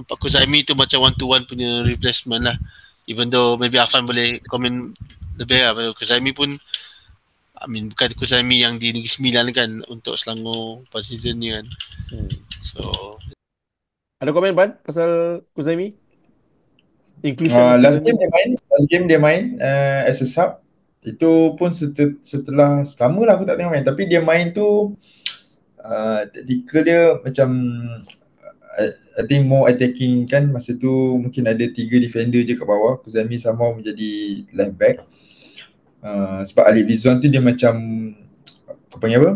nampak 0.00 0.16
Kuzaimi 0.16 0.64
tu 0.64 0.72
macam 0.72 1.04
one 1.04 1.16
to 1.20 1.28
one 1.28 1.44
punya 1.44 1.84
replacement 1.84 2.48
lah. 2.48 2.56
Even 3.04 3.28
though 3.28 3.60
maybe 3.60 3.76
Afan 3.76 4.08
boleh 4.08 4.40
komen 4.48 4.96
lebih 5.36 5.60
lah. 5.60 5.92
Kuzaimi 5.92 6.32
pun 6.32 6.56
I 7.66 7.68
mean 7.68 7.90
bukan 7.90 8.14
Kuzaimi 8.14 8.62
yang 8.62 8.78
di 8.78 8.94
Negeri 8.94 9.10
Sembilan 9.10 9.46
kan 9.50 9.70
untuk 9.90 10.14
Selangor 10.14 10.86
pada 10.86 11.02
season 11.02 11.42
ni 11.42 11.50
kan. 11.50 11.66
Hmm. 12.14 12.30
So 12.62 12.82
Ada 14.22 14.30
komen 14.30 14.54
Pan 14.54 14.78
pasal 14.86 15.42
Kuzaimi? 15.52 15.92
Inclusion. 17.26 17.58
Uh, 17.58 17.76
last 17.82 18.06
game 18.06 18.14
dia 18.16 18.30
main, 18.30 18.50
last 18.70 18.86
game 18.86 19.04
dia 19.10 19.18
main 19.18 19.58
uh, 19.58 20.06
as 20.06 20.22
a 20.22 20.28
sub. 20.30 20.62
Itu 21.02 21.58
pun 21.58 21.74
setel, 21.74 22.22
setelah 22.22 22.86
lama 22.86 23.20
lah 23.26 23.34
aku 23.34 23.44
tak 23.44 23.58
tengok 23.58 23.72
main. 23.74 23.84
Tapi 23.84 24.02
dia 24.06 24.22
main 24.22 24.54
tu 24.54 24.94
uh, 25.82 26.20
tactical 26.30 26.82
dia 26.86 27.00
macam 27.18 27.48
I 29.16 29.24
think 29.24 29.48
more 29.48 29.72
attacking 29.72 30.28
kan 30.28 30.52
masa 30.52 30.76
tu 30.76 31.16
mungkin 31.16 31.48
ada 31.48 31.64
tiga 31.72 31.96
defender 31.96 32.44
je 32.46 32.54
kat 32.54 32.68
bawah. 32.68 33.00
Kuzami 33.02 33.40
sama 33.40 33.74
menjadi 33.74 34.44
left 34.54 34.76
back. 34.78 34.96
Uh, 36.06 36.40
sebab 36.46 36.70
Alif 36.70 36.86
Rizwan 36.86 37.18
tu 37.18 37.26
dia 37.26 37.42
macam 37.42 37.74
apa 38.70 38.94
panggil 39.02 39.18
apa? 39.18 39.32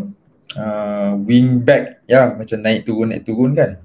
Uh, 0.51 1.11
wing 1.27 1.59
back 1.63 2.03
ya 2.07 2.31
macam 2.31 2.63
naik 2.63 2.87
turun 2.87 3.11
naik 3.11 3.27
turun 3.27 3.51
kan. 3.51 3.75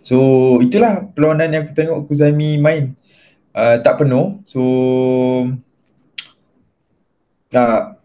So 0.00 0.16
itulah 0.64 1.04
perlawanan 1.12 1.52
yang 1.52 1.62
aku 1.68 1.76
tengok 1.76 2.08
Kuzami 2.08 2.56
main. 2.56 2.96
Uh, 3.52 3.76
tak 3.84 4.00
penuh. 4.00 4.40
So 4.48 4.62
tak 7.52 8.00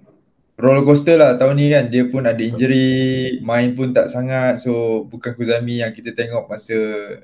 roller 0.60 0.84
coaster 0.84 1.16
lah 1.16 1.40
tahun 1.40 1.56
ni 1.64 1.72
kan. 1.72 1.88
Dia 1.88 2.04
pun 2.12 2.28
ada 2.28 2.44
injury, 2.44 3.40
main 3.40 3.72
pun 3.72 3.96
tak 3.96 4.12
sangat. 4.12 4.60
So 4.60 5.04
bukan 5.08 5.32
Kuzami 5.32 5.80
yang 5.80 5.96
kita 5.96 6.12
tengok 6.12 6.52
masa 6.52 6.76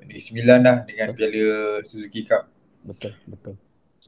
Negeri 0.07 0.21
Sembilan 0.23 0.59
lah 0.63 0.77
dengan 0.87 1.11
Piala 1.11 1.83
Suzuki 1.83 2.23
Cup. 2.23 2.47
Betul, 2.87 3.19
betul. 3.27 3.59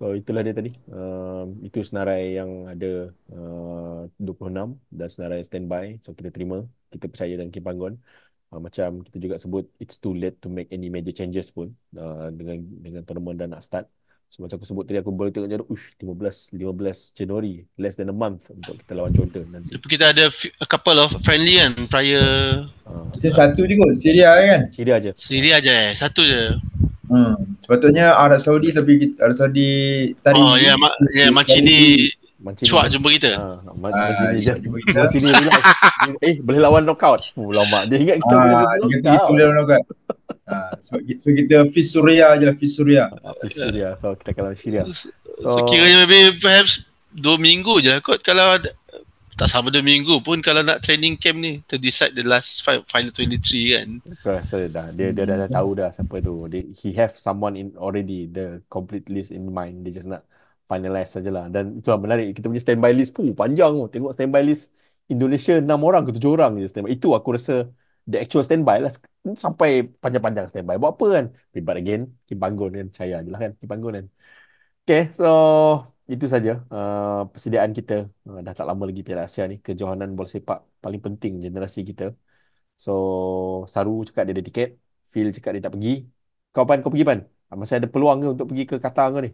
So 0.02 0.18
itulah 0.18 0.42
dia 0.42 0.58
tadi. 0.58 0.74
Um, 0.90 1.62
itu 1.62 1.86
senarai 1.86 2.34
yang 2.34 2.66
ada 2.66 3.14
uh, 3.30 4.10
26 4.18 4.82
dan 4.90 5.08
senarai 5.14 5.46
standby. 5.46 6.02
So 6.02 6.18
kita 6.18 6.34
terima, 6.34 6.66
kita 6.90 7.06
percaya 7.06 7.38
dengan 7.38 7.54
Kim 7.54 7.62
Panggon. 7.62 8.02
Uh, 8.50 8.58
macam 8.58 9.06
kita 9.06 9.22
juga 9.22 9.38
sebut 9.38 9.70
it's 9.78 10.02
too 10.02 10.18
late 10.18 10.42
to 10.42 10.50
make 10.50 10.74
any 10.74 10.90
major 10.90 11.14
changes 11.14 11.54
pun 11.54 11.70
uh, 11.94 12.34
dengan 12.34 12.66
dengan 12.82 13.06
tournament 13.06 13.38
dah 13.38 13.46
nak 13.46 13.62
start. 13.62 13.86
So 14.34 14.42
macam 14.42 14.58
aku 14.58 14.66
sebut 14.66 14.90
tadi 14.90 14.98
aku 15.06 15.14
baru 15.14 15.30
tengok 15.30 15.50
jadual 15.54 15.70
ush 15.70 15.94
15 16.02 16.58
15 16.58 17.20
Januari 17.22 17.62
less 17.78 17.94
than 17.94 18.10
a 18.10 18.16
month 18.16 18.50
untuk 18.50 18.82
kita 18.82 18.98
lawan 18.98 19.14
Jordan 19.14 19.44
nanti. 19.54 19.76
tapi 19.76 19.86
kita 19.86 20.16
ada 20.16 20.32
f- 20.32 20.56
a 20.58 20.66
couple 20.66 20.98
of 20.98 21.14
friendly 21.22 21.62
kan 21.62 21.78
prior 21.92 22.66
Uh, 22.88 23.08
satu 23.16 23.64
je 23.70 23.76
kot, 23.80 23.94
Syria 23.96 24.34
kan. 24.36 24.62
Syria 24.74 24.94
aja. 25.00 25.12
sendiri 25.16 25.50
aja 25.56 25.72
eh. 25.72 25.92
Satu 25.96 26.26
je. 26.26 26.58
Hmm. 27.12 27.36
Sepatutnya 27.60 28.16
Arab 28.16 28.40
Saudi 28.40 28.72
tapi 28.72 28.92
kita, 28.98 29.20
Arab 29.22 29.36
Saudi 29.36 29.70
tarik. 30.18 30.40
Oh 30.40 30.56
ya 30.56 30.74
mak 30.74 30.96
ya 31.12 31.28
Mancini 31.28 32.08
Mancini 32.40 32.66
cuak 32.66 32.88
jumpa 32.88 33.10
kita. 33.12 33.32
Ah, 33.36 33.60
Man- 33.70 33.92
Ah, 33.92 34.08
Mancini 34.08 34.32
dia 34.34 34.46
just 34.48 34.64
jumpa 34.64 34.78
kita. 34.80 34.98
Mancini 34.98 35.28
relax. 35.30 35.64
eh 36.26 36.34
boleh 36.40 36.60
lawan 36.60 36.82
knockout. 36.84 37.22
Fuh 37.30 37.52
lama. 37.52 37.84
Dia 37.84 37.98
ingat 38.00 38.18
kita 38.18 38.34
boleh 38.34 38.48
Ah, 38.50 38.64
lawan 38.66 38.78
dia 38.82 38.96
kata 38.96 39.10
knockout. 39.12 39.28
gitu 39.30 39.44
lah 39.52 39.66
kan. 39.68 39.82
Ah, 40.44 40.72
sebab 40.78 41.02
kita, 41.06 41.20
so 41.20 41.30
kita 41.30 41.56
Fis 41.70 41.88
Suria 41.88 42.28
je 42.34 42.46
lah, 42.46 42.56
Fis 42.56 42.72
Suria. 42.72 43.06
Ah, 43.14 43.36
Syria. 43.46 43.90
So 43.94 44.16
kita 44.16 44.40
lawan 44.42 44.56
Syria. 44.56 44.84
So, 44.88 45.08
So- 45.38 45.64
kiranya 45.66 46.04
maybe 46.04 46.36
perhaps 46.38 46.82
dua 47.10 47.36
minggu 47.36 47.80
je 47.80 47.92
lah 47.92 48.00
kot 48.00 48.20
kalau 48.20 48.56
ada, 48.56 48.72
tak 49.40 49.48
sampai 49.50 49.72
dua 49.74 49.84
minggu 49.84 50.22
pun 50.22 50.40
kalau 50.44 50.62
nak 50.62 50.84
training 50.84 51.16
camp 51.18 51.38
ni 51.40 51.64
to 51.66 51.76
decide 51.80 52.14
the 52.14 52.24
last 52.24 52.62
fi- 52.62 52.84
final 52.88 53.12
23 53.12 53.76
kan. 53.76 53.88
Rasa 54.22 54.68
dah 54.70 54.92
dia 54.94 55.14
dia 55.16 55.24
dah, 55.30 55.38
dah 55.46 55.50
tahu 55.50 55.70
dah 55.80 55.90
siapa 55.94 56.22
tu. 56.22 56.46
Dia, 56.52 56.62
he 56.78 56.94
have 56.98 57.14
someone 57.16 57.56
in 57.58 57.74
already 57.78 58.28
the 58.30 58.62
complete 58.68 59.08
list 59.08 59.32
in 59.32 59.50
mind. 59.50 59.82
Dia 59.86 59.92
just 59.98 60.10
nak 60.10 60.22
finalize 60.70 61.10
sajalah. 61.16 61.48
Dan 61.54 61.80
itulah 61.80 62.00
menarik. 62.02 62.36
Kita 62.38 62.46
punya 62.50 62.62
standby 62.62 62.92
list 62.96 63.12
pun 63.16 63.32
panjang 63.34 63.72
tu. 63.78 63.88
Tengok 63.94 64.12
standby 64.16 64.44
list 64.46 64.74
Indonesia 65.12 65.54
6 65.60 65.80
orang 65.84 66.04
ke 66.08 66.12
7 66.16 66.32
orang 66.38 66.52
je 66.62 66.68
standby. 66.72 66.92
Itu 66.96 67.14
aku 67.18 67.30
rasa 67.38 67.54
the 68.10 68.18
actual 68.24 68.44
standby 68.46 68.78
lah. 68.84 68.92
Sampai 69.38 69.86
panjang-panjang 70.04 70.48
standby. 70.52 70.76
Buat 70.82 70.92
apa 70.98 71.06
kan? 71.16 71.26
But 71.66 71.78
again, 71.82 72.02
Kim 72.28 72.38
Panggon 72.42 72.72
kan. 72.78 72.86
Percaya 72.92 73.16
je 73.26 73.30
lah 73.34 73.40
kan. 73.44 73.52
Kim 73.60 73.68
Panggon 73.72 73.94
kan. 73.98 74.06
Okay, 74.86 75.14
so 75.14 75.26
itu 76.14 76.26
saja 76.34 76.52
uh, 76.76 77.22
persediaan 77.34 77.72
kita. 77.78 77.94
Uh, 78.28 78.40
dah 78.46 78.54
tak 78.58 78.66
lama 78.70 78.84
lagi 78.90 79.02
Piala 79.08 79.24
Asia 79.28 79.44
ni. 79.52 79.56
Kejohanan 79.66 80.10
bola 80.18 80.30
sepak 80.34 80.60
paling 80.84 81.02
penting 81.06 81.34
generasi 81.46 81.80
kita. 81.90 82.04
So 82.84 82.92
Saru 83.74 83.92
cakap 84.08 84.24
dia 84.26 84.34
ada 84.36 84.44
tiket 84.50 84.70
Phil 85.14 85.28
cakap 85.36 85.52
dia 85.54 85.62
tak 85.66 85.74
pergi 85.78 85.92
Kau 86.54 86.66
Pan 86.70 86.80
kau 86.82 86.90
pergi 86.94 87.06
Pan 87.10 87.20
Ah, 87.52 87.56
Masih 87.60 87.76
ada 87.80 87.88
peluang 87.94 88.18
ke 88.24 88.28
untuk 88.34 88.48
pergi 88.50 88.64
ke 88.72 88.76
Qatar 88.84 89.08
kau 89.14 89.22
ni 89.26 89.30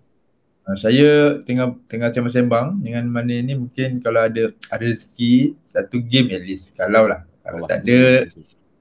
Ah, 0.68 0.76
saya 0.76 1.40
tengah 1.48 1.80
tengah 1.88 2.12
sembang-sembang 2.12 2.84
dengan 2.84 3.08
mana 3.08 3.40
ni 3.40 3.56
mungkin 3.56 4.04
kalau 4.04 4.20
ada 4.28 4.52
ada 4.68 4.84
rezeki 4.84 5.56
satu 5.64 6.04
game 6.04 6.28
at 6.36 6.44
least. 6.44 6.76
Kalau 6.76 7.08
lah. 7.08 7.24
Kalau 7.40 7.64
Allah. 7.64 7.70
tak 7.72 7.88
ada, 7.88 8.28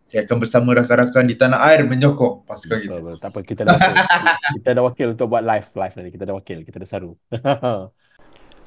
saya 0.06 0.22
akan 0.22 0.38
bersama 0.38 0.70
rakan-rakan 0.70 1.26
di 1.26 1.34
tanah 1.34 1.58
air 1.66 1.82
menyokong 1.82 2.46
pasukan 2.46 2.78
Betul, 2.78 2.86
kita. 2.86 2.96
betul. 3.02 3.16
Tak 3.18 3.28
apa 3.34 3.38
kita 3.42 3.60
ada 3.66 3.74
wakil 3.74 3.94
Kita 4.62 4.68
ada 4.70 4.82
wakil 4.86 5.06
untuk 5.18 5.26
buat 5.26 5.42
live 5.42 5.68
Live 5.74 5.94
nanti 5.98 6.10
Kita 6.14 6.22
ada 6.30 6.34
wakil 6.38 6.58
Kita 6.62 6.76
ada 6.78 6.86
Saru 6.86 7.12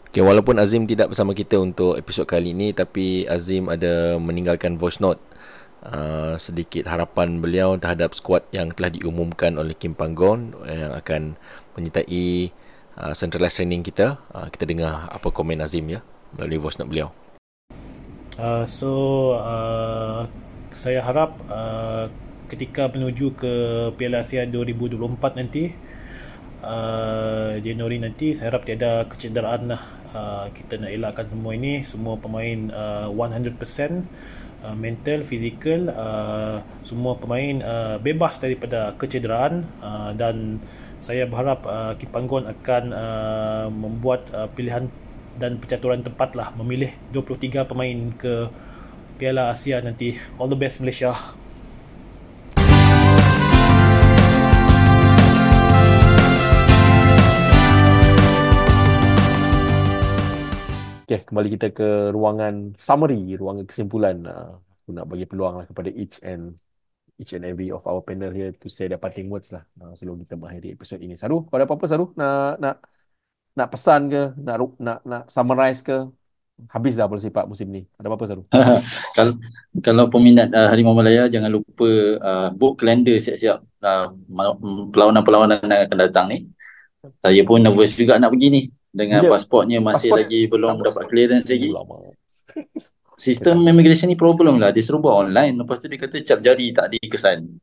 Okay, 0.10 0.26
walaupun 0.26 0.58
Azim 0.58 0.90
tidak 0.90 1.14
bersama 1.14 1.38
kita 1.38 1.62
untuk 1.62 1.94
episod 1.94 2.26
kali 2.26 2.50
ini 2.50 2.74
tapi 2.74 3.30
Azim 3.30 3.70
ada 3.70 4.18
meninggalkan 4.18 4.74
voice 4.74 4.98
note 4.98 5.22
uh, 5.86 6.34
sedikit 6.42 6.90
harapan 6.90 7.38
beliau 7.38 7.78
terhadap 7.78 8.18
skuad 8.18 8.42
yang 8.50 8.74
telah 8.74 8.90
diumumkan 8.90 9.54
oleh 9.62 9.78
Kim 9.78 9.94
Panggon 9.94 10.58
yang 10.66 10.98
akan 10.98 11.38
menyertai 11.78 12.50
uh, 12.98 13.14
centralized 13.14 13.62
training 13.62 13.86
kita. 13.86 14.18
Uh, 14.34 14.50
kita 14.50 14.66
dengar 14.66 15.14
apa 15.14 15.30
komen 15.30 15.62
Azim 15.62 15.86
ya 15.86 16.02
melalui 16.34 16.58
voice 16.58 16.82
note 16.82 16.90
beliau. 16.90 17.14
Uh, 18.34 18.66
so 18.66 18.90
uh, 19.38 20.26
saya 20.80 21.04
harap 21.04 21.36
uh, 21.52 22.08
ketika 22.48 22.88
menuju 22.88 23.36
ke 23.36 23.54
Piala 24.00 24.24
Asia 24.24 24.48
2024 24.48 25.36
nanti 25.36 25.76
uh, 26.64 27.60
Januari 27.60 28.00
nanti 28.00 28.32
saya 28.32 28.56
harap 28.56 28.64
tiada 28.64 29.04
kecederaan 29.12 29.76
lah 29.76 29.84
uh, 30.16 30.48
kita 30.56 30.80
nak 30.80 30.92
elakkan 30.96 31.28
semua 31.28 31.52
ini. 31.60 31.84
Semua 31.84 32.16
pemain 32.16 32.72
uh, 32.72 33.12
100% 33.12 33.60
uh, 34.64 34.76
mental, 34.80 35.28
fizikal 35.28 35.92
uh, 35.92 36.64
semua 36.88 37.20
pemain 37.20 37.60
uh, 37.60 38.00
bebas 38.00 38.40
daripada 38.40 38.96
kecederaan 38.96 39.68
uh, 39.84 40.16
dan 40.16 40.64
saya 41.04 41.28
berharap 41.28 41.60
uh, 41.68 41.92
Kim 42.00 42.08
Panggon 42.08 42.48
akan 42.48 42.84
uh, 42.96 43.68
membuat 43.68 44.32
uh, 44.32 44.48
pilihan 44.48 44.88
dan 45.36 45.60
percaturan 45.60 46.04
tepat 46.04 46.36
lah 46.40 46.52
memilih 46.56 46.92
23 47.12 47.68
pemain 47.68 48.00
ke 48.16 48.48
Piala 49.20 49.52
Asia 49.52 49.84
nanti. 49.84 50.16
All 50.40 50.48
the 50.48 50.56
best 50.56 50.80
Malaysia. 50.80 51.12
Okay, 61.04 61.20
kembali 61.28 61.60
kita 61.60 61.76
ke 61.76 62.16
ruangan 62.16 62.80
summary, 62.80 63.36
ruangan 63.36 63.68
kesimpulan. 63.68 64.24
Uh, 64.24 64.56
aku 64.56 64.96
nak 64.96 65.04
bagi 65.12 65.28
peluang 65.28 65.60
lah 65.60 65.66
kepada 65.68 65.92
each 65.92 66.24
and 66.24 66.56
each 67.20 67.36
and 67.36 67.44
every 67.44 67.76
of 67.76 67.84
our 67.92 68.00
panel 68.00 68.32
here 68.32 68.56
to 68.56 68.72
say 68.72 68.88
their 68.88 69.02
parting 69.02 69.28
words 69.28 69.52
lah 69.52 69.68
uh, 69.84 69.92
sebelum 70.00 70.24
kita 70.24 70.40
mengakhiri 70.40 70.80
episod 70.80 70.96
ini. 70.96 71.20
Saru, 71.20 71.44
kau 71.44 71.60
ada 71.60 71.68
apa-apa 71.68 71.92
Saru? 71.92 72.16
Nak 72.16 72.64
nak 72.64 72.76
nak 73.52 73.68
pesan 73.68 74.08
ke? 74.08 74.24
Nak 74.40 74.56
nak 74.80 75.00
nak 75.04 75.24
summarize 75.28 75.84
ke? 75.84 76.08
Habis 76.68 77.00
dah 77.00 77.08
bola 77.08 77.22
sepak 77.22 77.48
musim 77.48 77.72
ni. 77.72 77.88
Ada 77.96 78.08
apa-apa 78.12 78.26
Saru? 78.28 78.44
kalau 79.18 79.34
kalau 79.80 80.06
peminat 80.12 80.52
uh, 80.52 80.68
Harimau 80.68 80.92
Malaya 80.92 81.32
jangan 81.32 81.48
lupa 81.50 81.88
uh, 82.20 82.50
book 82.52 82.84
kalender 82.84 83.16
siap-siap 83.18 83.64
uh, 83.64 84.08
perlawanan-perlawanan 84.92 85.64
yang 85.64 85.88
akan 85.88 85.98
datang 85.98 86.26
ni. 86.30 86.38
Saya 87.24 87.42
pun 87.48 87.64
nervous 87.64 87.96
juga 87.96 88.20
nak 88.20 88.36
pergi 88.36 88.48
ni 88.52 88.62
dengan 88.92 89.24
Bila? 89.24 89.40
pasportnya 89.40 89.80
masih 89.80 90.12
Pasport- 90.12 90.20
lagi 90.28 90.40
belum 90.52 90.70
Tak 90.76 90.86
dapat 90.92 91.04
clearance 91.08 91.46
lagi. 91.48 91.70
Sistem 93.20 93.68
immigration 93.68 94.08
ni 94.08 94.16
problem 94.16 94.60
lah. 94.60 94.72
Dia 94.72 94.84
buat 94.96 95.16
online. 95.28 95.56
Lepas 95.60 95.84
tu 95.84 95.92
dia 95.92 96.00
kata 96.00 96.24
cap 96.24 96.40
jari 96.40 96.72
tak 96.72 96.92
ada 96.92 96.98
kesan. 97.04 97.60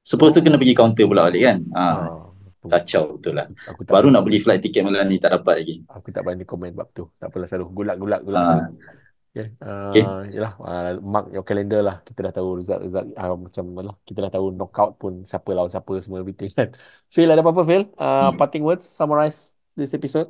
Suppose 0.00 0.38
tu 0.38 0.40
kena 0.40 0.56
pergi 0.56 0.74
counter 0.74 1.04
pula 1.04 1.28
balik 1.28 1.42
kan. 1.44 1.58
Ha, 1.76 1.82
betul. 1.92 2.29
Kacau 2.68 3.16
betul 3.16 3.32
lah. 3.40 3.46
Aku 3.70 3.80
tak 3.88 3.92
Baru 3.96 4.12
nak 4.12 4.26
beli 4.26 4.36
flight 4.36 4.60
tiket 4.60 4.84
malam 4.84 5.08
ni 5.08 5.16
tak 5.16 5.32
dapat 5.32 5.64
lagi. 5.64 5.76
aku 5.88 6.12
tak 6.12 6.26
berani 6.26 6.44
komen 6.44 6.76
bab 6.76 6.92
tu. 6.92 7.08
Tak 7.16 7.32
apalah 7.32 7.48
selalu 7.48 7.66
gulak 7.72 7.96
gulak 7.96 8.20
gulak 8.20 8.42
Ha, 8.42 8.48
selalu. 8.50 8.64
Okay. 9.30 9.46
Uh, 9.62 9.88
Okay. 9.94 10.04
Yalah, 10.34 10.52
uh, 10.58 10.92
mark 10.98 11.30
your 11.30 11.46
calendar 11.46 11.80
lah. 11.80 11.96
Kita 12.02 12.26
dah 12.26 12.32
tahu 12.34 12.58
result-result 12.58 13.14
uh, 13.14 13.38
macam 13.38 13.64
mana. 13.70 13.90
Kita 14.02 14.18
dah 14.20 14.32
tahu 14.34 14.50
knockout 14.50 14.98
pun 14.98 15.22
siapa 15.22 15.54
lawan 15.54 15.70
siapa 15.70 15.94
semua 16.02 16.20
everything 16.20 16.50
kan. 16.50 16.74
Phil 17.14 17.30
ada 17.30 17.40
apa-apa 17.40 17.62
Phil? 17.62 17.86
Uh, 17.94 18.28
Hmm. 18.28 18.36
parting 18.36 18.60
words, 18.60 18.84
summarize 18.84 19.54
this 19.72 19.94
episode. 19.94 20.28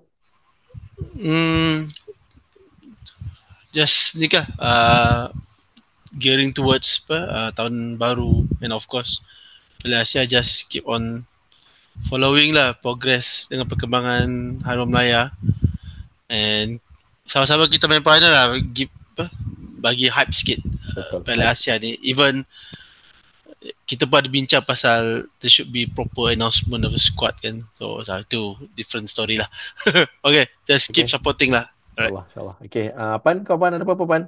Hmm, 1.16 1.88
just 3.72 4.14
ni 4.14 4.26
kah 4.26 4.46
uh, 4.58 5.32
gearing 6.12 6.50
towards 6.50 7.02
apa 7.02 7.18
uh, 7.24 7.50
tahun 7.50 7.96
baru 7.96 8.46
and 8.60 8.70
of 8.70 8.86
course 8.86 9.18
Piala 9.78 10.02
Asia 10.02 10.26
just 10.26 10.68
keep 10.68 10.84
on 10.84 11.24
following 12.08 12.54
lah 12.54 12.72
progress 12.78 13.50
dengan 13.50 13.68
perkembangan 13.68 14.60
Harum 14.64 14.88
Melaya 14.88 15.34
and 16.30 16.80
sama-sama 17.26 17.66
kita 17.66 17.86
main 17.86 18.02
peranan 18.02 18.32
lah 18.32 18.46
give, 18.72 18.90
bagi 19.80 20.08
hype 20.08 20.32
sikit 20.32 20.60
Betul. 20.96 21.22
Piala 21.22 21.52
Asia 21.52 21.76
ni 21.78 21.98
even 22.00 22.42
kita 23.84 24.08
pun 24.08 24.24
ada 24.24 24.30
bincang 24.32 24.64
pasal 24.64 25.28
there 25.38 25.52
should 25.52 25.68
be 25.68 25.84
proper 25.84 26.32
announcement 26.32 26.80
of 26.86 26.96
the 26.96 27.02
squad 27.02 27.36
kan 27.44 27.60
so 27.76 28.00
so 28.00 28.16
itu 28.16 28.56
different 28.72 29.06
story 29.12 29.36
lah 29.36 29.48
okay 30.26 30.48
just 30.64 30.88
keep 30.90 31.04
Okay. 31.04 31.14
supporting 31.18 31.52
lah 31.52 31.68
Alright. 32.00 32.16
InsyaAllah, 32.16 32.24
insyaAllah. 32.32 32.56
Okay, 32.64 32.86
uh, 32.96 33.16
Pan, 33.20 33.44
kau 33.44 33.60
Pan 33.60 33.76
ada 33.76 33.84
apa-apa 33.84 34.04
Pan? 34.08 34.22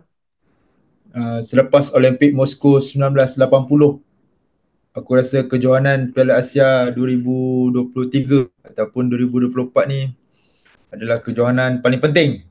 Uh, 1.13 1.41
selepas 1.41 1.89
Olimpik 1.97 2.37
Moskow 2.37 2.77
1980 2.77 3.41
aku 4.93 5.17
rasa 5.17 5.49
kejohanan 5.49 6.13
Piala 6.13 6.41
Asia 6.41 6.93
2023 6.93 8.53
ataupun 8.73 9.09
2024 9.09 9.73
ni 9.89 10.13
adalah 10.93 11.25
kejohanan 11.25 11.81
paling 11.81 12.01
penting 12.01 12.45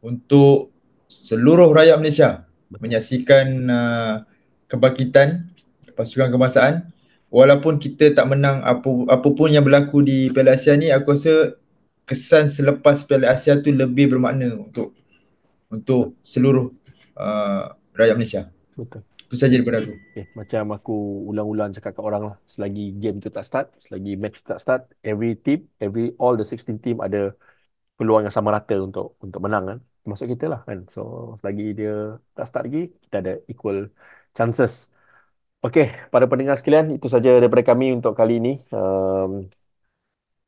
untuk 0.00 0.72
seluruh 1.04 1.68
rakyat 1.76 2.00
Malaysia 2.00 2.48
menyaksikan 2.72 3.46
uh, 3.68 4.14
kebangkitan 4.72 5.52
pasukan 5.92 6.32
kebangsaan 6.32 6.88
walaupun 7.28 7.76
kita 7.76 8.16
tak 8.16 8.24
menang 8.24 8.64
apa 8.64 8.88
apapun 9.12 9.52
yang 9.52 9.66
berlaku 9.66 10.00
di 10.00 10.32
Piala 10.32 10.56
Asia 10.56 10.72
ni 10.80 10.88
aku 10.88 11.12
rasa 11.12 11.60
kesan 12.08 12.48
selepas 12.48 13.04
Piala 13.04 13.36
Asia 13.36 13.60
tu 13.60 13.68
lebih 13.68 14.16
bermakna 14.16 14.56
untuk 14.56 14.96
untuk 15.68 16.16
seluruh 16.24 16.72
uh, 17.14 17.70
rakyat 17.94 18.16
Malaysia. 18.16 18.42
Betul. 18.74 19.06
Itu 19.30 19.38
saja 19.38 19.54
daripada 19.54 19.78
aku. 19.78 19.94
Okay, 20.10 20.26
macam 20.34 20.62
aku 20.74 20.94
ulang-ulang 21.30 21.70
cakap 21.70 21.94
kat 21.94 22.02
orang 22.02 22.22
lah. 22.34 22.36
Selagi 22.50 22.98
game 22.98 23.22
tu 23.22 23.30
tak 23.30 23.46
start, 23.46 23.66
selagi 23.78 24.18
match 24.18 24.42
tu 24.42 24.50
tak 24.50 24.58
start, 24.58 24.90
every 25.06 25.38
team, 25.38 25.70
every 25.78 26.10
all 26.18 26.34
the 26.34 26.42
16 26.42 26.82
team 26.82 26.98
ada 26.98 27.30
peluang 27.94 28.26
yang 28.26 28.34
sama 28.34 28.50
rata 28.50 28.74
untuk 28.82 29.14
untuk 29.22 29.38
menang 29.38 29.64
kan. 29.70 29.78
Termasuk 30.02 30.26
kita 30.34 30.50
lah 30.50 30.60
kan. 30.66 30.82
So 30.90 31.00
selagi 31.38 31.78
dia 31.78 32.18
tak 32.34 32.44
start 32.50 32.62
lagi, 32.66 32.90
kita 33.06 33.16
ada 33.22 33.32
equal 33.46 33.94
chances. 34.34 34.90
Okay, 35.62 35.94
para 36.10 36.26
pendengar 36.26 36.58
sekalian, 36.58 36.98
itu 36.98 37.06
saja 37.06 37.38
daripada 37.38 37.62
kami 37.70 37.94
untuk 37.94 38.18
kali 38.18 38.42
ini. 38.42 38.58
Um, 38.74 39.46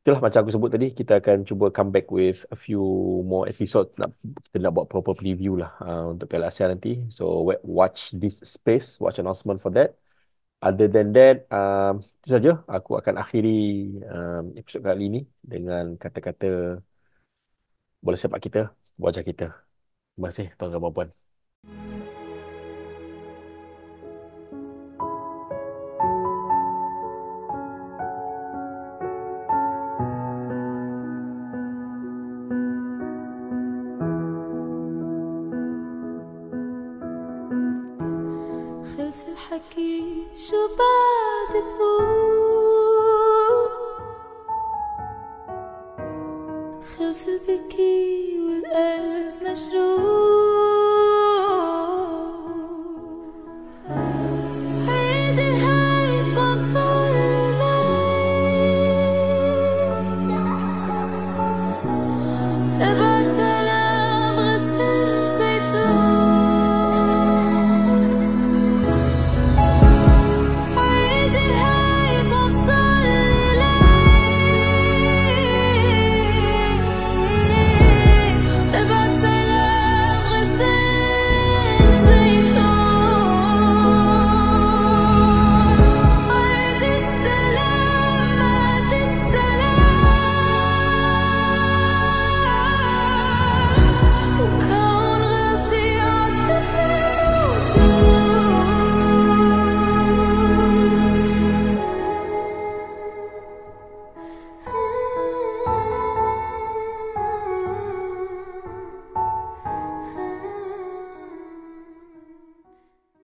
itulah 0.02 0.18
macam 0.18 0.42
aku 0.42 0.50
sebut 0.50 0.70
tadi, 0.74 0.90
kita 0.90 1.22
akan 1.22 1.46
cuba 1.46 1.70
come 1.70 1.94
back 1.94 2.10
with 2.10 2.42
a 2.50 2.58
few 2.58 2.82
more 3.22 3.46
episode. 3.46 3.86
Nak, 3.94 4.10
kita 4.50 4.58
nak 4.58 4.74
buat 4.74 4.86
proper 4.90 5.14
preview 5.14 5.54
lah 5.54 5.70
uh, 5.78 6.10
untuk 6.10 6.26
Piala 6.26 6.50
Asia 6.50 6.66
nanti. 6.66 7.06
So 7.06 7.46
wa- 7.46 7.62
watch 7.62 8.10
this 8.18 8.42
space, 8.42 8.98
watch 8.98 9.22
announcement 9.22 9.62
for 9.62 9.70
that. 9.78 9.94
Other 10.58 10.90
than 10.90 11.14
that, 11.14 11.46
um, 11.54 12.02
itu 12.22 12.34
saja. 12.34 12.50
Aku 12.66 12.98
akan 12.98 13.14
akhiri 13.22 13.58
um, 14.10 14.44
episod 14.58 14.82
kali 14.82 15.06
ini 15.06 15.20
dengan 15.38 15.94
kata-kata 15.94 16.82
bola 18.02 18.18
sepak 18.18 18.42
kita, 18.42 18.74
wajah 18.98 19.22
kita. 19.22 19.54
Terima 20.18 20.28
kasih 20.34 20.50
tuan-tuan 20.58 20.82
dan 20.82 20.90
puan. 20.90 22.01